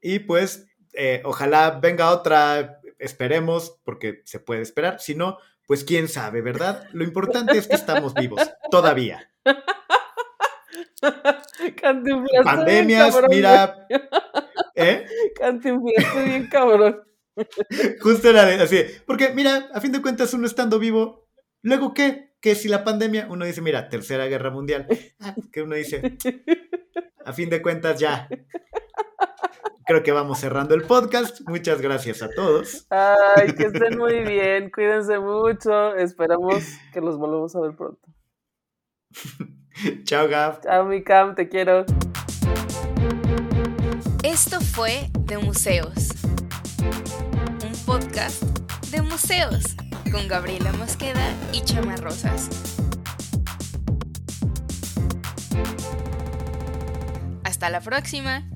Y 0.00 0.20
pues, 0.20 0.66
eh, 0.94 1.20
ojalá 1.26 1.78
venga 1.78 2.10
otra, 2.10 2.80
esperemos, 2.98 3.78
porque 3.84 4.22
se 4.24 4.40
puede 4.40 4.62
esperar. 4.62 4.98
Si 4.98 5.14
no, 5.14 5.36
pues 5.66 5.84
quién 5.84 6.08
sabe, 6.08 6.40
¿verdad? 6.40 6.88
Lo 6.94 7.04
importante 7.04 7.58
es 7.58 7.68
que 7.68 7.74
estamos 7.74 8.14
vivos, 8.14 8.40
todavía. 8.70 9.30
Pandemias, 12.44 13.14
mira. 13.28 13.86
¿Eh? 14.74 15.06
bien 16.26 16.48
cabrón. 16.48 17.02
Justo 18.00 18.30
era 18.30 18.62
así. 18.62 18.82
Porque, 19.06 19.30
mira, 19.30 19.68
a 19.72 19.80
fin 19.80 19.92
de 19.92 20.02
cuentas, 20.02 20.34
uno 20.34 20.46
estando 20.46 20.78
vivo, 20.78 21.28
¿luego 21.62 21.94
qué? 21.94 22.34
Que 22.40 22.54
si 22.54 22.68
la 22.68 22.84
pandemia, 22.84 23.26
uno 23.30 23.44
dice, 23.44 23.60
mira, 23.60 23.88
tercera 23.88 24.26
guerra 24.26 24.50
mundial. 24.50 24.86
Ah, 25.20 25.34
que 25.52 25.62
uno 25.62 25.74
dice, 25.74 26.16
a 27.24 27.32
fin 27.32 27.50
de 27.50 27.62
cuentas, 27.62 27.98
ya. 27.98 28.28
Creo 29.86 30.02
que 30.02 30.12
vamos 30.12 30.38
cerrando 30.38 30.74
el 30.74 30.82
podcast. 30.82 31.42
Muchas 31.46 31.80
gracias 31.80 32.22
a 32.22 32.30
todos. 32.30 32.86
Ay, 32.88 33.52
que 33.54 33.64
estén 33.64 33.98
muy 33.98 34.20
bien. 34.20 34.70
Cuídense 34.70 35.18
mucho. 35.18 35.94
Esperamos 35.96 36.64
que 36.92 37.02
los 37.02 37.18
volvamos 37.18 37.54
a 37.54 37.60
ver 37.60 37.76
pronto. 37.76 38.13
Chao, 40.04 40.28
Gab. 40.28 40.62
Chao, 40.62 40.84
mi 40.84 41.02
Cam, 41.02 41.34
te 41.34 41.48
quiero. 41.48 41.84
Esto 44.22 44.60
fue 44.60 45.10
De 45.20 45.38
Museos, 45.38 46.08
un 47.62 47.72
podcast 47.84 48.42
de 48.90 49.02
museos 49.02 49.76
con 50.10 50.28
Gabriela 50.28 50.72
Mosqueda 50.72 51.34
y 51.52 51.60
Chama 51.62 51.96
Rosas. 51.96 52.48
Hasta 57.44 57.70
la 57.70 57.80
próxima. 57.80 58.48